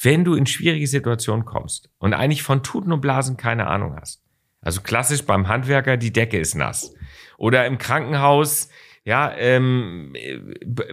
Wenn 0.00 0.24
du 0.24 0.34
in 0.34 0.46
schwierige 0.46 0.86
Situationen 0.86 1.44
kommst 1.44 1.90
und 1.98 2.14
eigentlich 2.14 2.42
von 2.42 2.62
Tuten 2.62 2.92
und 2.92 3.00
Blasen 3.00 3.36
keine 3.36 3.66
Ahnung 3.66 3.96
hast, 4.00 4.22
also 4.62 4.80
klassisch 4.80 5.24
beim 5.24 5.48
Handwerker, 5.48 5.96
die 5.96 6.12
Decke 6.12 6.38
ist 6.38 6.54
nass. 6.54 6.94
Oder 7.38 7.66
im 7.66 7.78
Krankenhaus, 7.78 8.68
ja, 9.04 9.34
ähm, 9.36 10.14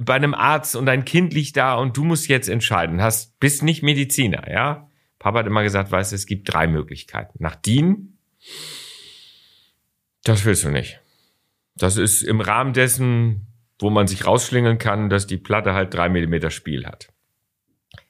bei 0.01 0.15
einem 0.15 0.33
Arzt 0.33 0.75
und 0.75 0.85
dein 0.85 1.05
Kind 1.05 1.33
liegt 1.33 1.57
da 1.57 1.75
und 1.75 1.97
du 1.97 2.03
musst 2.03 2.27
jetzt 2.27 2.47
entscheiden. 2.47 3.01
Hast, 3.01 3.39
bist 3.39 3.63
nicht 3.63 3.83
Mediziner, 3.83 4.49
ja? 4.49 4.89
Papa 5.19 5.39
hat 5.39 5.47
immer 5.47 5.63
gesagt, 5.63 5.91
weißt 5.91 6.11
du, 6.11 6.15
es 6.15 6.25
gibt 6.25 6.51
drei 6.53 6.67
Möglichkeiten. 6.67 7.37
Nach 7.41 7.55
DIN, 7.55 8.17
das 10.23 10.45
willst 10.45 10.63
du 10.63 10.69
nicht. 10.69 11.01
Das 11.75 11.97
ist 11.97 12.21
im 12.21 12.39
Rahmen 12.39 12.73
dessen, 12.73 13.47
wo 13.79 13.89
man 13.89 14.07
sich 14.07 14.25
rausschlingeln 14.25 14.77
kann, 14.77 15.09
dass 15.09 15.27
die 15.27 15.37
Platte 15.37 15.73
halt 15.73 15.93
drei 15.93 16.09
Millimeter 16.09 16.49
Spiel 16.49 16.85
hat. 16.85 17.11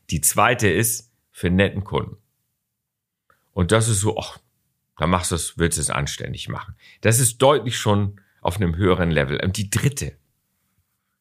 Die 0.10 0.22
zweite 0.22 0.70
ist 0.70 1.12
für 1.32 1.50
netten 1.50 1.84
Kunden. 1.84 2.18
Und 3.52 3.72
das 3.72 3.88
ist 3.88 4.02
so, 4.02 4.18
ach, 4.18 4.38
dann 4.98 5.10
machst 5.10 5.32
du 5.32 5.36
es, 5.36 5.58
willst 5.58 5.78
du 5.78 5.82
es 5.82 5.90
anständig 5.90 6.50
machen. 6.50 6.76
Das 7.02 7.20
ist 7.20 7.40
deutlich 7.40 7.78
schon 7.78 8.22
auf 8.48 8.56
einem 8.56 8.78
höheren 8.78 9.12
Level. 9.12 9.44
Und 9.44 9.58
die 9.58 9.70
dritte, 9.70 10.14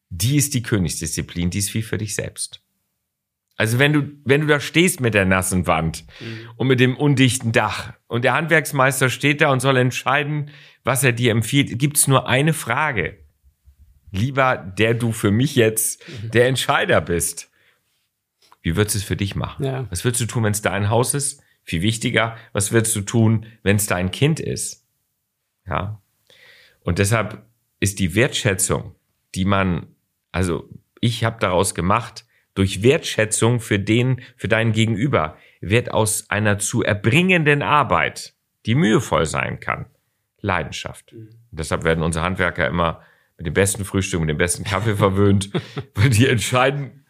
die 0.09 0.37
ist 0.37 0.53
die 0.53 0.63
Königsdisziplin, 0.63 1.49
die 1.49 1.57
ist 1.57 1.69
viel 1.69 1.83
für 1.83 1.97
dich 1.97 2.15
selbst. 2.15 2.61
Also 3.57 3.79
wenn 3.79 3.91
du, 3.91 4.03
wenn 4.23 4.41
du 4.41 4.47
da 4.47 4.61
stehst 4.61 5.01
mit 5.01 5.13
der 5.13 5.25
nassen 5.25 5.67
Wand 5.67 6.05
mhm. 6.21 6.49
und 6.55 6.67
mit 6.67 6.79
dem 6.79 6.95
undichten 6.95 7.51
Dach 7.51 7.91
und 8.07 8.23
der 8.23 8.33
Handwerksmeister 8.33 9.09
steht 9.09 9.41
da 9.41 9.51
und 9.51 9.59
soll 9.59 9.75
entscheiden, 9.75 10.51
was 10.85 11.03
er 11.03 11.11
dir 11.11 11.31
empfiehlt, 11.31 11.77
gibt's 11.77 12.07
nur 12.07 12.29
eine 12.29 12.53
Frage. 12.53 13.17
Lieber, 14.11 14.55
der 14.55 14.93
du 14.93 15.11
für 15.11 15.31
mich 15.31 15.55
jetzt 15.57 16.07
mhm. 16.07 16.31
der 16.31 16.47
Entscheider 16.47 17.01
bist. 17.01 17.51
Wie 18.61 18.77
würdest 18.77 18.95
du 18.95 18.99
es 18.99 19.05
für 19.05 19.17
dich 19.17 19.35
machen? 19.35 19.65
Ja. 19.65 19.85
Was 19.89 20.05
würdest 20.05 20.21
du 20.21 20.27
tun, 20.27 20.43
wenn 20.45 20.53
es 20.53 20.61
dein 20.61 20.89
Haus 20.89 21.13
ist? 21.13 21.43
Viel 21.63 21.81
wichtiger, 21.81 22.37
was 22.53 22.71
würdest 22.71 22.95
du 22.95 23.01
tun, 23.01 23.47
wenn 23.63 23.75
es 23.75 23.85
dein 23.85 24.11
Kind 24.11 24.39
ist? 24.39 24.87
Ja. 25.67 26.01
Und 26.87 26.99
deshalb 26.99 27.45
ist 27.81 27.99
die 27.99 28.15
Wertschätzung, 28.15 28.95
die 29.35 29.43
man, 29.43 29.87
also 30.31 30.69
ich 31.01 31.25
habe 31.25 31.35
daraus 31.37 31.75
gemacht, 31.75 32.25
durch 32.53 32.81
Wertschätzung 32.81 33.59
für 33.59 33.77
den, 33.77 34.21
für 34.37 34.47
deinen 34.47 34.71
Gegenüber, 34.71 35.35
wird 35.59 35.91
aus 35.91 36.29
einer 36.29 36.59
zu 36.59 36.83
erbringenden 36.83 37.61
Arbeit, 37.61 38.35
die 38.65 38.73
mühevoll 38.73 39.25
sein 39.25 39.59
kann, 39.59 39.87
Leidenschaft. 40.39 41.11
Mhm. 41.11 41.27
deshalb 41.51 41.83
werden 41.83 42.01
unsere 42.01 42.23
Handwerker 42.23 42.65
immer 42.65 43.01
mit 43.35 43.47
dem 43.47 43.53
besten 43.53 43.83
Frühstück, 43.83 44.21
mit 44.21 44.29
dem 44.29 44.37
besten 44.37 44.63
Kaffee 44.63 44.95
verwöhnt, 44.95 45.51
weil 45.93 46.09
die 46.09 46.25
entscheiden 46.27 47.05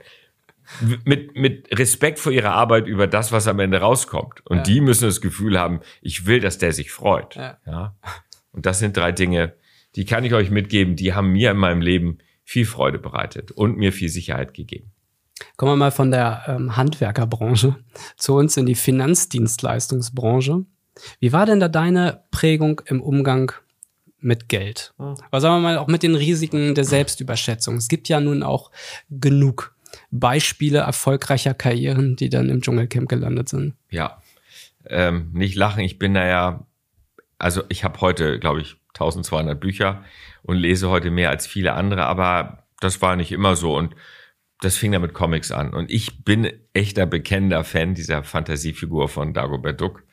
mit, 1.06 1.38
mit 1.38 1.70
Respekt 1.78 2.18
vor 2.18 2.32
ihrer 2.32 2.54
Arbeit 2.54 2.88
über 2.88 3.06
das, 3.06 3.32
was 3.32 3.48
am 3.48 3.60
Ende 3.60 3.80
rauskommt. 3.80 4.44
Und 4.48 4.58
ja. 4.58 4.64
die 4.64 4.82
müssen 4.82 5.06
das 5.06 5.22
Gefühl 5.22 5.60
haben, 5.60 5.82
ich 6.02 6.26
will, 6.26 6.40
dass 6.40 6.58
der 6.58 6.74
sich 6.74 6.92
freut. 6.92 7.36
Ja. 7.36 7.60
ja. 7.68 7.96
Und 8.52 8.66
das 8.66 8.80
sind 8.80 8.98
drei 8.98 9.12
Dinge, 9.12 9.54
die 9.98 10.06
kann 10.06 10.24
ich 10.24 10.34
euch 10.34 10.52
mitgeben, 10.52 10.96
die 10.96 11.14
haben 11.14 11.32
mir 11.32 11.52
in 11.52 11.58
meinem 11.58 11.82
Leben 11.82 12.20
viel 12.44 12.66
Freude 12.66 13.00
bereitet 13.00 13.52
und 13.52 13.78
mir 13.78 13.92
viel 13.92 14.10
Sicherheit 14.10 14.54
gegeben. 14.54 14.92
Kommen 15.58 15.74
wir 15.74 15.76
mal 15.76 15.92
von 15.92 16.12
der 16.12 16.44
ähm, 16.48 16.78
Handwerkerbranche 16.78 17.76
zu 18.16 18.36
uns 18.36 18.56
in 18.58 18.66
die 18.66 18.76
Finanzdienstleistungsbranche. 18.76 20.66
Wie 21.20 21.34
war 21.34 21.46
denn 21.46 21.60
da 21.60 21.68
deine 21.68 22.24
Prägung 22.32 22.82
im 22.86 23.02
Umgang 23.02 23.52
mit 24.20 24.50
Geld? 24.50 24.94
Hm. 24.98 25.16
Aber 25.30 25.42
sagen 25.42 25.56
wir 25.56 25.62
mal 25.62 25.78
auch 25.78 25.88
mit 25.88 26.04
den 26.04 26.16
Risiken 26.16 26.76
der 26.76 26.86
Selbstüberschätzung. 26.86 27.76
Es 27.76 27.88
gibt 27.88 28.08
ja 28.08 28.20
nun 28.20 28.44
auch 28.44 28.72
genug 29.10 29.76
Beispiele 30.12 30.80
erfolgreicher 30.80 31.54
Karrieren, 31.54 32.16
die 32.16 32.30
dann 32.30 32.50
im 32.50 32.62
Dschungelcamp 32.62 33.10
gelandet 33.10 33.50
sind. 33.50 33.74
Ja, 33.90 34.22
ähm, 34.86 35.32
nicht 35.34 35.56
lachen. 35.56 35.82
Ich 35.82 35.98
bin 35.98 36.14
da 36.14 36.26
ja, 36.26 36.68
also 37.40 37.64
ich 37.70 37.84
habe 37.84 38.00
heute, 38.02 38.40
glaube 38.40 38.62
ich, 38.62 38.78
1200 39.00 39.60
Bücher 39.60 40.04
und 40.44 40.58
lese 40.58 40.90
heute 40.90 41.12
mehr 41.12 41.30
als 41.30 41.48
viele 41.48 41.74
andere, 41.74 42.06
aber 42.06 42.68
das 42.80 43.02
war 43.02 43.16
nicht 43.16 43.32
immer 43.32 43.56
so. 43.56 43.76
Und 43.76 43.96
das 44.62 44.78
fing 44.78 44.92
da 44.92 45.00
mit 45.00 45.14
Comics 45.14 45.52
an. 45.52 45.74
Und 45.74 45.92
ich 45.92 46.24
bin 46.24 46.52
echter 46.74 47.06
bekennender 47.06 47.64
Fan 47.64 47.94
dieser 47.94 48.24
Fantasiefigur 48.24 49.08
von 49.08 49.34
Dagobert 49.34 49.80
Duck. 49.80 50.04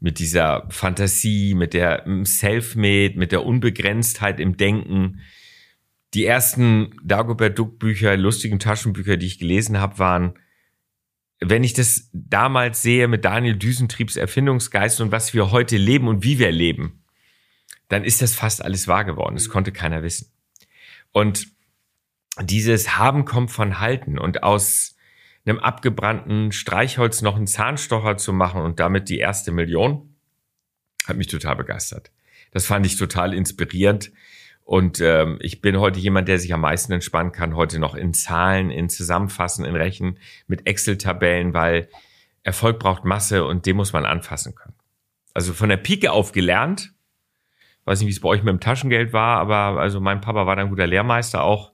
Mit 0.00 0.18
dieser 0.18 0.66
Fantasie, 0.70 1.54
mit 1.54 1.74
der 1.74 2.04
Selfmade, 2.24 3.14
mit 3.16 3.32
der 3.32 3.44
Unbegrenztheit 3.44 4.40
im 4.40 4.56
Denken. 4.56 5.20
Die 6.14 6.26
ersten 6.26 6.96
Dagobert 7.04 7.58
Duck 7.58 7.78
Bücher, 7.78 8.16
lustigen 8.16 8.58
Taschenbücher, 8.58 9.16
die 9.16 9.26
ich 9.26 9.38
gelesen 9.38 9.78
habe, 9.78 9.98
waren, 9.98 10.34
wenn 11.40 11.64
ich 11.64 11.72
das 11.72 12.10
damals 12.12 12.82
sehe 12.82 13.08
mit 13.08 13.24
Daniel 13.24 13.56
Düsentriebs 13.56 14.16
Erfindungsgeist 14.16 15.00
und 15.00 15.10
was 15.10 15.34
wir 15.34 15.50
heute 15.50 15.76
leben 15.76 16.06
und 16.08 16.22
wie 16.22 16.38
wir 16.38 16.52
leben, 16.52 17.01
dann 17.92 18.04
ist 18.04 18.22
das 18.22 18.34
fast 18.34 18.64
alles 18.64 18.88
wahr 18.88 19.04
geworden. 19.04 19.34
Das 19.34 19.50
konnte 19.50 19.70
keiner 19.70 20.02
wissen. 20.02 20.32
Und 21.12 21.48
dieses 22.40 22.96
Haben 22.96 23.26
kommt 23.26 23.50
von 23.50 23.80
Halten 23.80 24.18
und 24.18 24.42
aus 24.42 24.96
einem 25.44 25.58
abgebrannten 25.58 26.52
Streichholz 26.52 27.20
noch 27.20 27.36
einen 27.36 27.46
Zahnstocher 27.46 28.16
zu 28.16 28.32
machen 28.32 28.62
und 28.62 28.80
damit 28.80 29.08
die 29.08 29.18
erste 29.18 29.52
Million, 29.52 30.16
hat 31.06 31.16
mich 31.16 31.26
total 31.26 31.56
begeistert. 31.56 32.12
Das 32.52 32.64
fand 32.64 32.86
ich 32.86 32.96
total 32.96 33.34
inspirierend. 33.34 34.12
Und 34.64 35.00
ähm, 35.00 35.38
ich 35.42 35.60
bin 35.60 35.78
heute 35.78 35.98
jemand, 35.98 36.28
der 36.28 36.38
sich 36.38 36.54
am 36.54 36.60
meisten 36.60 36.92
entspannen 36.92 37.32
kann, 37.32 37.56
heute 37.56 37.78
noch 37.78 37.94
in 37.94 38.14
Zahlen, 38.14 38.70
in 38.70 38.88
Zusammenfassen, 38.88 39.64
in 39.64 39.74
Rechen, 39.74 40.18
mit 40.46 40.66
Excel-Tabellen, 40.66 41.52
weil 41.52 41.88
Erfolg 42.44 42.78
braucht 42.78 43.04
Masse 43.04 43.44
und 43.44 43.66
den 43.66 43.76
muss 43.76 43.92
man 43.92 44.06
anfassen 44.06 44.54
können. 44.54 44.76
Also 45.34 45.52
von 45.52 45.68
der 45.68 45.76
Pike 45.76 46.12
auf 46.12 46.32
gelernt. 46.32 46.94
Weiß 47.84 48.00
nicht, 48.00 48.08
wie 48.08 48.12
es 48.12 48.20
bei 48.20 48.28
euch 48.28 48.42
mit 48.42 48.52
dem 48.52 48.60
Taschengeld 48.60 49.12
war, 49.12 49.38
aber 49.38 49.80
also 49.80 50.00
mein 50.00 50.20
Papa 50.20 50.46
war 50.46 50.56
dann 50.56 50.66
ein 50.66 50.70
guter 50.70 50.86
Lehrmeister 50.86 51.42
auch 51.42 51.72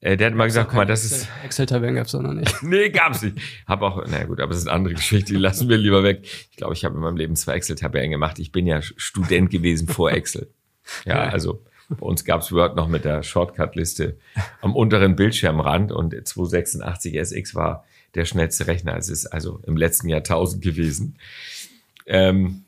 äh, 0.00 0.16
der 0.16 0.28
hat 0.28 0.34
mal 0.34 0.46
gesagt, 0.46 0.70
guck 0.70 0.78
mal, 0.78 0.86
das 0.86 1.04
ist. 1.04 1.28
Excel-Tabellen 1.44 1.94
gab's 1.94 2.12
doch 2.12 2.22
noch 2.22 2.32
nicht. 2.32 2.50
nee, 2.62 2.88
gab's 2.88 3.22
nicht. 3.22 3.38
Hab 3.66 3.82
auch, 3.82 4.02
na 4.08 4.24
gut, 4.24 4.40
aber 4.40 4.48
das 4.48 4.58
ist 4.62 4.66
eine 4.66 4.76
andere 4.76 4.94
Geschichte, 4.94 5.34
die 5.34 5.38
lassen 5.38 5.68
wir 5.68 5.76
lieber 5.76 6.02
weg. 6.02 6.22
Ich 6.50 6.56
glaube, 6.56 6.72
ich 6.72 6.84
habe 6.84 6.94
in 6.94 7.02
meinem 7.02 7.18
Leben 7.18 7.36
zwei 7.36 7.54
Excel-Tabellen 7.54 8.10
gemacht. 8.10 8.38
Ich 8.38 8.50
bin 8.50 8.66
ja 8.66 8.80
Student 8.82 9.50
gewesen 9.50 9.88
vor 9.88 10.10
Excel. 10.10 10.50
Ja, 11.04 11.24
also 11.24 11.62
bei 11.90 12.06
uns 12.06 12.24
gab's 12.24 12.50
Word 12.50 12.76
noch 12.76 12.88
mit 12.88 13.04
der 13.04 13.22
Shortcut-Liste 13.22 14.16
am 14.62 14.74
unteren 14.74 15.16
Bildschirmrand 15.16 15.92
und 15.92 16.14
286 16.26 17.16
SX 17.16 17.54
war 17.54 17.84
der 18.14 18.24
schnellste 18.24 18.66
Rechner. 18.66 18.96
Es 18.96 19.08
ist 19.10 19.26
also 19.26 19.60
im 19.66 19.76
letzten 19.76 20.08
Jahrtausend 20.08 20.62
gewesen. 20.62 21.18
Ähm, 22.06 22.64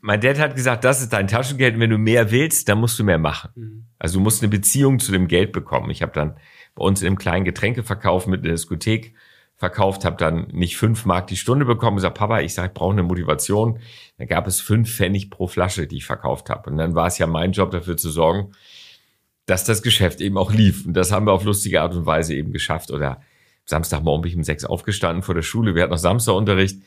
mein 0.00 0.20
Dad 0.20 0.38
hat 0.38 0.56
gesagt, 0.56 0.84
das 0.84 1.00
ist 1.00 1.12
dein 1.12 1.28
Taschengeld 1.28 1.74
und 1.74 1.80
wenn 1.80 1.90
du 1.90 1.98
mehr 1.98 2.30
willst, 2.30 2.68
dann 2.68 2.78
musst 2.78 2.98
du 2.98 3.04
mehr 3.04 3.18
machen. 3.18 3.50
Mhm. 3.54 3.84
Also 3.98 4.18
du 4.18 4.22
musst 4.22 4.42
eine 4.42 4.50
Beziehung 4.50 4.98
zu 4.98 5.12
dem 5.12 5.28
Geld 5.28 5.52
bekommen. 5.52 5.90
Ich 5.90 6.02
habe 6.02 6.12
dann 6.12 6.36
bei 6.74 6.84
uns 6.84 7.00
in 7.00 7.08
einem 7.08 7.18
kleinen 7.18 7.44
Getränkeverkauf 7.44 8.26
mit 8.26 8.44
einer 8.44 8.52
Diskothek 8.52 9.14
verkauft, 9.56 10.04
habe 10.04 10.16
dann 10.16 10.46
nicht 10.52 10.76
fünf 10.76 11.04
Mark 11.04 11.26
die 11.26 11.36
Stunde 11.36 11.64
bekommen, 11.64 11.96
gesagt, 11.96 12.16
Papa, 12.16 12.40
ich 12.40 12.54
sage, 12.54 12.68
ich 12.68 12.74
brauche 12.74 12.92
eine 12.92 13.02
Motivation. 13.02 13.80
Dann 14.16 14.28
gab 14.28 14.46
es 14.46 14.60
fünf 14.60 14.88
Pfennig 14.94 15.30
pro 15.30 15.48
Flasche, 15.48 15.88
die 15.88 15.96
ich 15.96 16.06
verkauft 16.06 16.48
habe. 16.48 16.70
Und 16.70 16.76
dann 16.76 16.94
war 16.94 17.08
es 17.08 17.18
ja 17.18 17.26
mein 17.26 17.50
Job 17.50 17.72
dafür 17.72 17.96
zu 17.96 18.10
sorgen, 18.10 18.52
dass 19.46 19.64
das 19.64 19.82
Geschäft 19.82 20.20
eben 20.20 20.38
auch 20.38 20.52
lief. 20.52 20.86
Und 20.86 20.94
das 20.94 21.10
haben 21.10 21.26
wir 21.26 21.32
auf 21.32 21.42
lustige 21.42 21.82
Art 21.82 21.94
und 21.96 22.06
Weise 22.06 22.34
eben 22.34 22.52
geschafft. 22.52 22.92
Oder 22.92 23.20
Samstagmorgen 23.64 24.22
bin 24.22 24.30
ich 24.30 24.36
um 24.36 24.44
sechs 24.44 24.64
aufgestanden 24.64 25.22
vor 25.22 25.34
der 25.34 25.42
Schule. 25.42 25.74
Wir 25.74 25.82
hatten 25.82 25.92
noch 25.92 25.98
Samstagunterricht. 25.98 26.80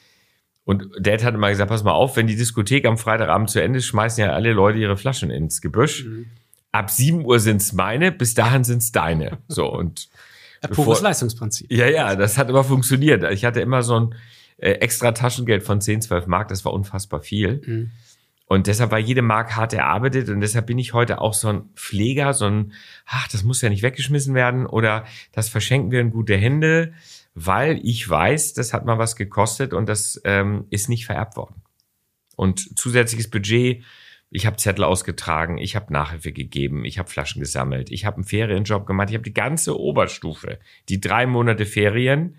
Und 0.71 0.89
Dad 0.99 1.23
hat 1.23 1.33
immer 1.33 1.49
gesagt, 1.49 1.69
pass 1.69 1.83
mal 1.83 1.91
auf, 1.91 2.15
wenn 2.15 2.27
die 2.27 2.35
Diskothek 2.35 2.85
am 2.85 2.97
Freitagabend 2.97 3.49
zu 3.49 3.61
Ende 3.61 3.79
ist, 3.79 3.85
schmeißen 3.85 4.23
ja 4.23 4.31
alle 4.31 4.53
Leute 4.53 4.79
ihre 4.79 4.95
Flaschen 4.95 5.29
ins 5.29 5.61
Gebüsch. 5.61 6.05
Mhm 6.05 6.27
ab 6.71 6.89
7 6.89 7.25
Uhr 7.25 7.39
sind's 7.39 7.73
meine, 7.73 8.11
bis 8.11 8.33
dahin 8.33 8.63
sind's 8.63 8.91
deine. 8.91 9.39
So 9.47 9.71
und 9.71 10.09
ja, 10.63 10.69
pures 10.69 11.01
Leistungsprinzip. 11.01 11.71
Ja, 11.71 11.87
ja, 11.87 12.15
das 12.15 12.37
hat 12.37 12.49
immer 12.49 12.63
funktioniert. 12.63 13.23
Ich 13.31 13.45
hatte 13.45 13.61
immer 13.61 13.83
so 13.83 13.99
ein 13.99 14.15
äh, 14.57 14.71
extra 14.73 15.11
Taschengeld 15.11 15.63
von 15.63 15.81
10, 15.81 16.01
12 16.03 16.27
Mark, 16.27 16.47
das 16.47 16.65
war 16.65 16.73
unfassbar 16.73 17.21
viel. 17.21 17.61
Mhm. 17.65 17.91
Und 18.45 18.67
deshalb 18.67 18.91
war 18.91 18.99
jede 18.99 19.21
Mark 19.21 19.55
hart 19.55 19.71
erarbeitet 19.71 20.27
und 20.27 20.41
deshalb 20.41 20.65
bin 20.65 20.77
ich 20.77 20.93
heute 20.93 21.21
auch 21.21 21.33
so 21.33 21.47
ein 21.47 21.69
Pfleger, 21.75 22.33
so 22.33 22.45
ein, 22.45 22.73
ach, 23.05 23.29
das 23.29 23.43
muss 23.43 23.61
ja 23.61 23.69
nicht 23.69 23.81
weggeschmissen 23.81 24.33
werden 24.33 24.65
oder 24.65 25.05
das 25.31 25.47
verschenken 25.47 25.91
wir 25.91 26.01
in 26.01 26.11
gute 26.11 26.35
Hände, 26.35 26.91
weil 27.33 27.79
ich 27.83 28.07
weiß, 28.09 28.53
das 28.53 28.73
hat 28.73 28.85
mal 28.85 28.97
was 28.97 29.15
gekostet 29.15 29.73
und 29.73 29.87
das 29.87 30.21
ähm, 30.25 30.65
ist 30.69 30.89
nicht 30.89 31.05
vererbt 31.05 31.37
worden. 31.37 31.61
Und 32.35 32.77
zusätzliches 32.77 33.29
Budget 33.29 33.83
ich 34.33 34.45
habe 34.45 34.55
Zettel 34.55 34.85
ausgetragen, 34.85 35.57
ich 35.57 35.75
habe 35.75 35.91
Nachhilfe 35.91 36.31
gegeben, 36.31 36.85
ich 36.85 36.97
habe 36.97 37.09
Flaschen 37.09 37.41
gesammelt, 37.41 37.91
ich 37.91 38.05
habe 38.05 38.15
einen 38.15 38.23
Ferienjob 38.23 38.87
gemacht, 38.87 39.09
ich 39.09 39.15
habe 39.15 39.25
die 39.25 39.33
ganze 39.33 39.77
Oberstufe, 39.77 40.59
die 40.87 41.01
drei 41.01 41.27
Monate 41.27 41.65
Ferien, 41.65 42.37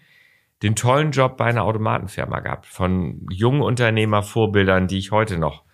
den 0.62 0.74
tollen 0.74 1.10
Job 1.10 1.36
bei 1.36 1.44
einer 1.44 1.64
Automatenfirma 1.64 2.40
gehabt, 2.40 2.64
von 2.64 3.26
jungen 3.30 3.60
Unternehmervorbildern, 3.60 4.88
die 4.88 4.96
ich 4.96 5.10
heute 5.10 5.36
noch 5.36 5.64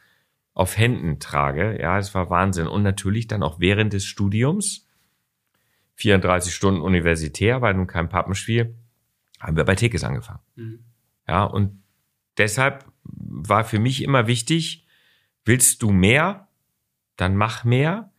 auf 0.54 0.76
Händen 0.76 1.20
trage. 1.20 1.80
Ja, 1.80 1.98
es 1.98 2.16
war 2.16 2.30
Wahnsinn. 2.30 2.66
Und 2.66 2.82
natürlich 2.82 3.28
dann 3.28 3.44
auch 3.44 3.60
während 3.60 3.92
des 3.92 4.04
Studiums, 4.04 4.88
34 5.94 6.52
Stunden 6.52 6.80
universitär, 6.80 7.62
war 7.62 7.72
nun 7.72 7.86
kein 7.86 8.08
Pappenspiel, 8.08 8.74
haben 9.40 9.56
wir 9.56 9.64
bei 9.64 9.74
Tekes 9.74 10.04
angefangen. 10.04 10.40
Mhm. 10.56 10.78
Ja, 11.26 11.44
und 11.44 11.82
deshalb 12.36 12.84
war 13.04 13.64
für 13.64 13.78
mich 13.78 14.02
immer 14.02 14.26
wichtig, 14.26 14.86
Willst 15.48 15.80
du 15.80 15.92
mehr? 15.92 16.46
Dann 17.16 17.34
mach 17.34 17.64
mehr. 17.64 18.12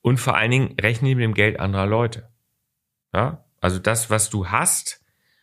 Und 0.00 0.18
vor 0.18 0.36
allen 0.36 0.50
Dingen 0.50 0.74
rechne 0.80 1.14
mit 1.14 1.22
dem 1.22 1.32
Geld 1.32 1.60
anderer 1.60 1.86
Leute. 1.86 2.28
Ja? 3.14 3.44
Also 3.60 3.78
das, 3.78 4.10
was 4.10 4.30
du 4.30 4.48
hast, 4.48 5.00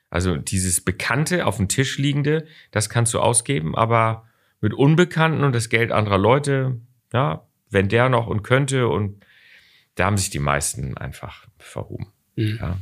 also 0.09 0.35
dieses 0.35 0.83
Bekannte 0.83 1.45
auf 1.45 1.55
dem 1.55 1.69
Tisch 1.69 1.97
liegende, 1.97 2.45
das 2.71 2.89
kannst 2.89 3.13
du 3.13 3.21
ausgeben, 3.21 3.73
aber 3.73 4.27
mit 4.59 4.73
Unbekannten 4.73 5.45
und 5.45 5.55
das 5.55 5.69
Geld 5.69 5.93
anderer 5.93 6.17
Leute, 6.17 6.81
ja, 7.13 7.47
wenn 7.69 7.87
der 7.87 8.09
noch 8.09 8.27
und 8.27 8.43
könnte 8.43 8.89
und 8.89 9.23
da 9.95 10.07
haben 10.07 10.17
sich 10.17 10.31
die 10.31 10.39
meisten 10.39 10.97
einfach 10.97 11.47
verhoben. 11.57 12.07
Mhm. 12.35 12.57
Ja. 12.59 12.77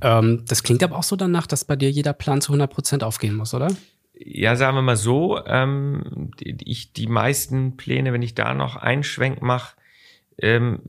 Ähm, 0.00 0.44
das 0.46 0.62
klingt 0.62 0.82
aber 0.82 0.96
auch 0.96 1.02
so 1.02 1.16
danach, 1.16 1.46
dass 1.46 1.64
bei 1.64 1.76
dir 1.76 1.90
jeder 1.90 2.12
Plan 2.12 2.40
zu 2.40 2.52
100 2.52 2.70
Prozent 2.70 3.04
aufgehen 3.04 3.34
muss, 3.34 3.54
oder? 3.54 3.68
ja, 4.18 4.56
sagen 4.56 4.76
wir 4.76 4.82
mal 4.82 4.96
so, 4.96 5.44
ähm, 5.44 6.30
die, 6.40 6.56
ich 6.64 6.92
die 6.92 7.06
meisten 7.06 7.76
Pläne, 7.76 8.12
wenn 8.12 8.22
ich 8.22 8.34
da 8.34 8.54
noch 8.54 8.76
Einschwenk 8.76 9.42
mache, 9.42 9.76
ähm, 10.38 10.80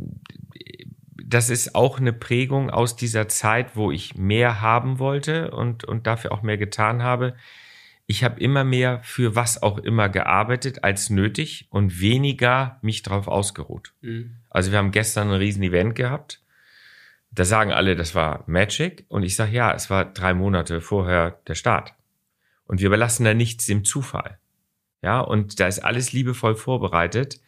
das 1.24 1.50
ist 1.50 1.76
auch 1.76 2.00
eine 2.00 2.14
Prägung 2.14 2.70
aus 2.70 2.96
dieser 2.96 3.28
Zeit, 3.28 3.76
wo 3.76 3.92
ich 3.92 4.16
mehr 4.16 4.62
haben 4.62 4.98
wollte 4.98 5.52
und, 5.52 5.84
und 5.84 6.08
dafür 6.08 6.32
auch 6.32 6.42
mehr 6.42 6.58
getan 6.58 7.04
habe. 7.04 7.36
Ich 8.06 8.24
habe 8.24 8.40
immer 8.40 8.64
mehr 8.64 9.02
für 9.04 9.36
was 9.36 9.62
auch 9.62 9.78
immer 9.78 10.08
gearbeitet 10.08 10.86
als 10.86 11.10
nötig 11.10 11.68
und 11.70 12.00
weniger 12.00 12.80
mich 12.82 13.04
darauf 13.04 13.28
ausgeruht. 13.28 13.94
Mhm. 14.00 14.38
Also 14.50 14.72
wir 14.72 14.78
haben 14.78 14.92
gestern 14.92 15.28
ein 15.28 15.36
riesen 15.36 15.64
Event 15.64 15.96
gehabt. 15.96 16.42
Da 17.38 17.46
sagen 17.46 17.72
alle, 17.72 17.96
das 17.96 18.16
war 18.16 18.44
Magic. 18.48 19.06
Und 19.10 19.22
ich 19.22 19.36
sage, 19.36 19.52
ja, 19.52 19.72
es 19.72 19.92
war 19.92 20.06
drei 20.06 20.34
Monate 20.34 20.82
vorher 20.82 21.40
der 21.46 21.54
Start. 21.54 21.94
Und 22.66 22.80
wir 22.80 22.88
überlassen 22.88 23.26
da 23.26 23.36
nichts 23.36 23.68
dem 23.68 23.86
Zufall. 23.86 24.40
Ja, 25.04 25.20
und 25.20 25.60
da 25.60 25.68
ist 25.68 25.78
alles 25.78 26.14
liebevoll 26.14 26.56
vorbereitet. 26.56 27.40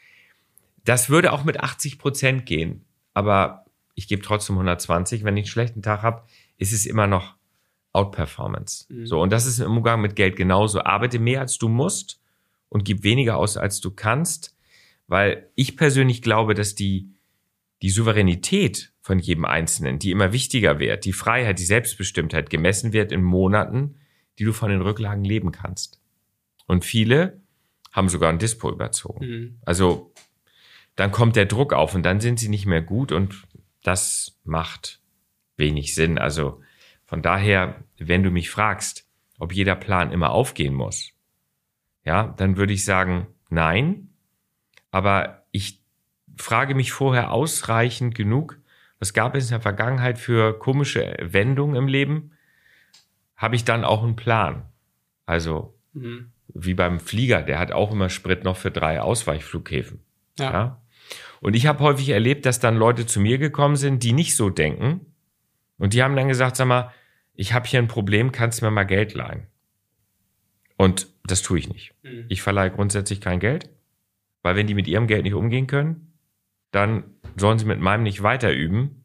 Das 0.86 1.10
würde 1.10 1.34
auch 1.34 1.44
mit 1.44 1.60
80 1.60 1.98
Prozent 1.98 2.46
gehen. 2.46 2.86
Aber 3.16 3.66
ich 3.96 4.08
gebe 4.08 4.22
trotzdem 4.22 4.58
120. 4.58 5.24
Wenn 5.24 5.38
ich 5.38 5.46
einen 5.46 5.52
schlechten 5.52 5.82
Tag 5.82 6.04
habe, 6.04 6.22
ist 6.58 6.72
es 6.72 6.86
immer 6.86 7.08
noch 7.08 7.34
Outperformance. 7.92 8.86
Mhm. 8.94 9.08
So, 9.08 9.20
und 9.20 9.32
das 9.32 9.48
ist 9.48 9.58
im 9.58 9.76
Umgang 9.76 10.02
mit 10.02 10.16
Geld 10.16 10.36
genauso. 10.36 10.84
Arbeite 10.84 11.18
mehr 11.18 11.42
als 11.42 11.58
du 11.58 11.68
musst 11.68 12.22
und 12.70 12.86
gib 12.86 13.02
weniger 13.02 13.38
aus, 13.38 13.58
als 13.58 13.82
du 13.82 13.90
kannst. 13.90 14.56
Weil 15.08 15.50
ich 15.56 15.78
persönlich 15.78 16.22
glaube, 16.22 16.54
dass 16.54 16.76
die, 16.76 17.10
die 17.82 17.90
Souveränität 17.90 18.94
von 19.10 19.18
jedem 19.18 19.44
Einzelnen, 19.44 19.98
die 19.98 20.12
immer 20.12 20.34
wichtiger 20.34 20.78
wird, 20.78 21.04
die 21.04 21.14
Freiheit, 21.14 21.58
die 21.58 21.66
Selbstbestimmtheit 21.66 22.52
gemessen 22.52 22.94
wird 22.94 23.12
in 23.12 23.24
Monaten, 23.24 23.96
die 24.38 24.44
du 24.44 24.54
von 24.54 24.70
den 24.70 24.82
Rücklagen 24.82 25.24
leben 25.24 25.52
kannst. 25.52 26.00
Und 26.68 26.86
viele 26.86 27.42
haben 27.92 28.08
sogar 28.08 28.30
ein 28.30 28.38
Dispo 28.38 28.70
überzogen. 28.70 29.26
Mhm. 29.26 29.58
Also 29.66 30.14
dann 30.96 31.12
kommt 31.12 31.36
der 31.36 31.48
Druck 31.48 31.74
auf 31.74 31.96
und 31.96 32.04
dann 32.04 32.20
sind 32.20 32.40
sie 32.40 32.50
nicht 32.50 32.68
mehr 32.68 32.84
gut 32.84 33.12
und 33.12 33.48
das 33.82 34.38
macht 34.44 35.02
wenig 35.58 35.96
Sinn. 35.96 36.20
Also 36.20 36.62
von 37.04 37.24
daher, 37.24 37.84
wenn 37.98 38.22
du 38.22 38.30
mich 38.30 38.52
fragst, 38.52 39.08
ob 39.40 39.54
jeder 39.54 39.76
Plan 39.76 40.12
immer 40.12 40.30
aufgehen 40.30 40.76
muss, 40.76 41.14
ja, 42.06 42.28
dann 42.38 42.58
würde 42.58 42.74
ich 42.74 42.86
sagen, 42.86 43.26
nein. 43.50 44.10
Aber 44.92 45.48
ich 45.50 45.82
frage 46.38 46.76
mich 46.76 46.92
vorher 46.92 47.32
ausreichend 47.32 48.14
genug, 48.14 48.60
was 49.00 49.14
gab 49.14 49.36
es 49.36 49.46
in 49.46 49.52
der 49.52 49.62
Vergangenheit 49.62 50.20
für 50.20 50.58
komische 50.58 51.16
Wendungen 51.22 51.76
im 51.76 51.88
Leben, 51.88 52.32
habe 53.36 53.56
ich 53.56 53.64
dann 53.64 53.86
auch 53.86 54.04
einen 54.04 54.18
Plan. 54.18 54.66
Also 55.26 55.74
mhm. 55.94 56.32
wie 56.54 56.74
beim 56.74 57.00
Flieger, 57.00 57.42
der 57.42 57.60
hat 57.60 57.72
auch 57.72 57.92
immer 57.92 58.10
Sprit 58.10 58.44
noch 58.44 58.58
für 58.58 58.72
drei 58.72 59.02
Ausweichflughäfen. 59.02 60.00
Ja. 60.38 60.52
ja? 60.52 60.82
Und 61.40 61.56
ich 61.56 61.68
habe 61.68 61.80
häufig 61.80 62.10
erlebt, 62.10 62.46
dass 62.46 62.60
dann 62.60 62.76
Leute 62.76 63.06
zu 63.06 63.20
mir 63.20 63.38
gekommen 63.38 63.78
sind, 63.78 64.04
die 64.04 64.14
nicht 64.14 64.36
so 64.36 64.50
denken 64.50 65.06
Und 65.78 65.94
die 65.94 66.04
haben 66.04 66.16
dann 66.16 66.28
gesagt, 66.28 66.58
sag 66.58 66.68
mal, 66.68 66.92
ich 67.34 67.54
habe 67.54 67.68
hier 67.68 67.80
ein 67.80 67.88
Problem, 67.88 68.34
kannst 68.34 68.60
du 68.60 68.66
mir 68.66 68.72
mal 68.72 68.84
Geld 68.84 69.14
leihen? 69.14 69.48
Und 70.76 71.08
das 71.24 71.42
tue 71.42 71.60
ich 71.60 71.70
nicht. 71.70 71.94
Mhm. 72.04 72.26
Ich 72.28 72.42
verleihe 72.42 72.72
grundsätzlich 72.72 73.22
kein 73.22 73.40
Geld, 73.40 73.70
weil 74.42 74.58
wenn 74.58 74.68
die 74.68 74.74
mit 74.74 74.88
ihrem 74.88 75.08
Geld 75.08 75.24
nicht 75.24 75.34
umgehen 75.34 75.68
können, 75.68 76.14
dann 76.72 77.06
sollen 77.36 77.60
sie 77.60 77.66
mit 77.66 77.80
meinem 77.80 78.04
nicht 78.04 78.24
weiter 78.24 78.52
üben. 78.52 79.04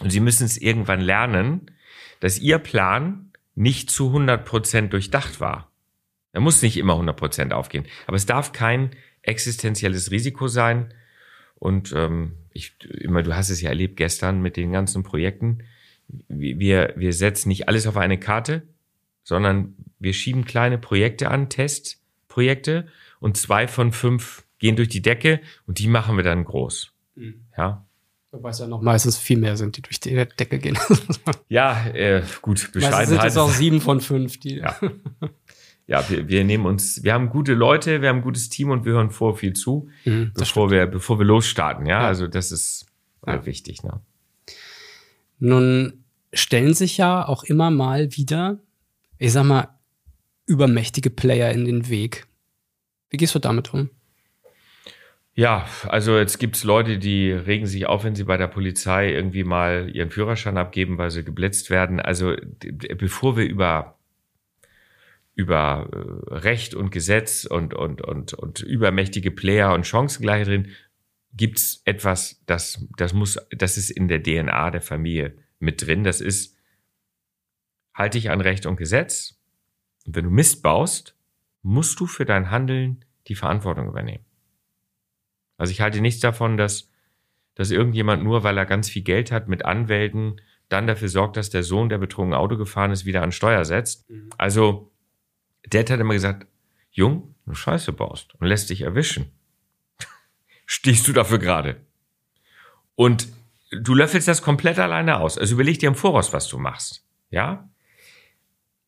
Und 0.00 0.10
sie 0.10 0.20
müssen 0.20 0.44
es 0.44 0.56
irgendwann 0.56 1.00
lernen, 1.00 1.70
dass 2.20 2.38
ihr 2.38 2.58
Plan 2.58 3.30
nicht 3.54 3.90
zu 3.90 4.14
100% 4.14 4.88
durchdacht 4.88 5.40
war. 5.40 5.70
Er 6.32 6.40
muss 6.40 6.62
nicht 6.62 6.76
immer 6.76 6.94
100% 6.94 7.52
aufgehen. 7.52 7.86
Aber 8.06 8.16
es 8.16 8.26
darf 8.26 8.52
kein 8.52 8.90
existenzielles 9.22 10.10
Risiko 10.10 10.48
sein. 10.48 10.92
Und 11.54 11.92
ähm, 11.92 12.32
ich 12.52 12.76
immer, 12.82 13.22
du 13.22 13.34
hast 13.34 13.50
es 13.50 13.60
ja 13.60 13.68
erlebt 13.68 13.96
gestern 13.96 14.42
mit 14.42 14.56
den 14.56 14.72
ganzen 14.72 15.02
Projekten. 15.02 15.62
Wir, 16.28 16.92
wir 16.96 17.12
setzen 17.12 17.48
nicht 17.48 17.68
alles 17.68 17.86
auf 17.86 17.96
eine 17.96 18.18
Karte, 18.18 18.62
sondern 19.22 19.74
wir 19.98 20.12
schieben 20.12 20.44
kleine 20.44 20.78
Projekte 20.78 21.30
an, 21.30 21.48
Testprojekte, 21.48 22.88
und 23.20 23.38
zwei 23.38 23.68
von 23.68 23.92
fünf 23.92 24.44
gehen 24.58 24.76
durch 24.76 24.88
die 24.88 25.00
Decke 25.02 25.40
und 25.66 25.78
die 25.78 25.88
machen 25.88 26.16
wir 26.16 26.24
dann 26.24 26.44
groß. 26.44 26.93
Mhm. 27.14 27.44
Ja, 27.56 27.86
Wobei 28.32 28.50
es 28.50 28.58
ja 28.58 28.66
noch 28.66 28.82
meistens 28.82 29.16
viel 29.16 29.38
mehr 29.38 29.56
sind, 29.56 29.76
die 29.76 29.82
durch 29.82 30.00
die 30.00 30.12
Decke 30.14 30.58
gehen. 30.58 30.76
ja 31.48 31.86
äh, 31.86 32.22
gut, 32.42 32.56
meistens 32.58 32.72
sind 32.72 32.72
Bescheidenheit. 32.72 33.30
es 33.30 33.36
auch 33.36 33.50
sieben 33.50 33.80
von 33.80 34.00
fünf, 34.00 34.40
die. 34.40 34.56
Ja. 34.56 34.74
ja, 35.86 36.10
wir, 36.10 36.26
wir 36.26 36.42
nehmen 36.42 36.66
uns, 36.66 37.04
wir 37.04 37.12
haben 37.14 37.28
gute 37.28 37.54
Leute, 37.54 38.02
wir 38.02 38.08
haben 38.08 38.16
ein 38.16 38.22
gutes 38.22 38.48
Team 38.48 38.70
und 38.70 38.84
wir 38.84 38.94
hören 38.94 39.10
vor 39.10 39.36
viel 39.36 39.52
zu, 39.52 39.88
Mhm, 40.04 40.32
bevor 40.34 40.72
wir, 40.72 40.86
bevor 40.86 41.20
wir 41.20 41.26
losstarten. 41.26 41.86
Ja, 41.86 42.00
Ja. 42.02 42.08
also 42.08 42.26
das 42.26 42.50
ist 42.50 42.86
halt 43.24 43.42
Ja. 43.42 43.46
wichtig. 43.46 43.84
Ne? 43.84 44.00
Nun 45.38 46.04
stellen 46.32 46.74
sich 46.74 46.96
ja 46.96 47.26
auch 47.26 47.44
immer 47.44 47.70
mal 47.70 48.16
wieder, 48.16 48.58
ich 49.18 49.32
sag 49.32 49.44
mal, 49.44 49.68
übermächtige 50.46 51.10
Player 51.10 51.52
in 51.52 51.64
den 51.64 51.88
Weg. 51.88 52.26
Wie 53.10 53.16
gehst 53.16 53.34
du 53.34 53.38
damit 53.38 53.72
um? 53.72 53.90
Ja, 55.36 55.66
also 55.88 56.16
jetzt 56.16 56.38
gibt's 56.38 56.62
Leute, 56.62 56.98
die 56.98 57.32
regen 57.32 57.66
sich 57.66 57.86
auf, 57.86 58.04
wenn 58.04 58.14
sie 58.14 58.22
bei 58.22 58.36
der 58.36 58.46
Polizei 58.46 59.12
irgendwie 59.12 59.42
mal 59.42 59.90
ihren 59.92 60.10
Führerschein 60.10 60.56
abgeben, 60.56 60.96
weil 60.96 61.10
sie 61.10 61.24
geblitzt 61.24 61.70
werden. 61.70 62.00
Also 62.00 62.36
bevor 62.98 63.36
wir 63.36 63.44
über 63.44 63.98
über 65.34 65.88
äh, 65.92 66.34
Recht 66.34 66.74
und 66.76 66.90
Gesetz 66.90 67.44
und 67.44 67.74
und 67.74 68.02
und 68.02 68.34
und 68.34 68.60
übermächtige 68.60 69.32
Player 69.32 69.74
und 69.74 69.84
Chancengleichheit 69.86 70.46
reden, 70.46 70.70
gibt's 71.32 71.82
etwas, 71.84 72.40
das 72.46 72.86
das 72.96 73.12
muss, 73.12 73.38
das 73.50 73.76
ist 73.76 73.90
in 73.90 74.06
der 74.06 74.22
DNA 74.22 74.70
der 74.70 74.82
Familie 74.82 75.36
mit 75.58 75.84
drin. 75.84 76.04
Das 76.04 76.20
ist 76.20 76.56
halte 77.94 78.18
dich 78.18 78.30
an 78.30 78.40
Recht 78.40 78.66
und 78.66 78.76
Gesetz. 78.76 79.40
Und 80.06 80.14
wenn 80.14 80.24
du 80.24 80.30
Mist 80.30 80.62
baust, 80.62 81.16
musst 81.62 81.98
du 81.98 82.06
für 82.06 82.24
dein 82.24 82.50
Handeln 82.52 83.04
die 83.26 83.34
Verantwortung 83.34 83.88
übernehmen. 83.88 84.24
Also 85.56 85.70
ich 85.70 85.80
halte 85.80 86.00
nichts 86.00 86.20
davon, 86.20 86.56
dass, 86.56 86.90
dass 87.54 87.70
irgendjemand 87.70 88.22
nur, 88.22 88.42
weil 88.42 88.58
er 88.58 88.66
ganz 88.66 88.88
viel 88.88 89.02
Geld 89.02 89.32
hat 89.32 89.48
mit 89.48 89.64
Anwälten, 89.64 90.40
dann 90.68 90.86
dafür 90.86 91.08
sorgt, 91.08 91.36
dass 91.36 91.50
der 91.50 91.62
Sohn, 91.62 91.88
der 91.88 91.98
betrunken 91.98 92.34
Auto 92.34 92.56
gefahren 92.56 92.90
ist, 92.90 93.04
wieder 93.04 93.22
an 93.22 93.32
Steuer 93.32 93.64
setzt. 93.64 94.06
Also, 94.38 94.90
Dad 95.68 95.90
hat 95.90 96.00
immer 96.00 96.14
gesagt, 96.14 96.46
Jung, 96.90 97.34
du 97.46 97.54
Scheiße 97.54 97.92
baust 97.92 98.34
und 98.36 98.46
lässt 98.46 98.70
dich 98.70 98.82
erwischen. 98.82 99.30
Stehst 100.66 101.06
du 101.06 101.12
dafür 101.12 101.38
gerade? 101.38 101.80
Und 102.94 103.28
du 103.70 103.94
löffelst 103.94 104.28
das 104.28 104.42
komplett 104.42 104.78
alleine 104.78 105.18
aus. 105.20 105.38
Also 105.38 105.54
überleg 105.54 105.78
dir 105.78 105.88
im 105.88 105.94
Voraus, 105.94 106.32
was 106.32 106.48
du 106.48 106.58
machst. 106.58 107.04
Ja? 107.30 107.68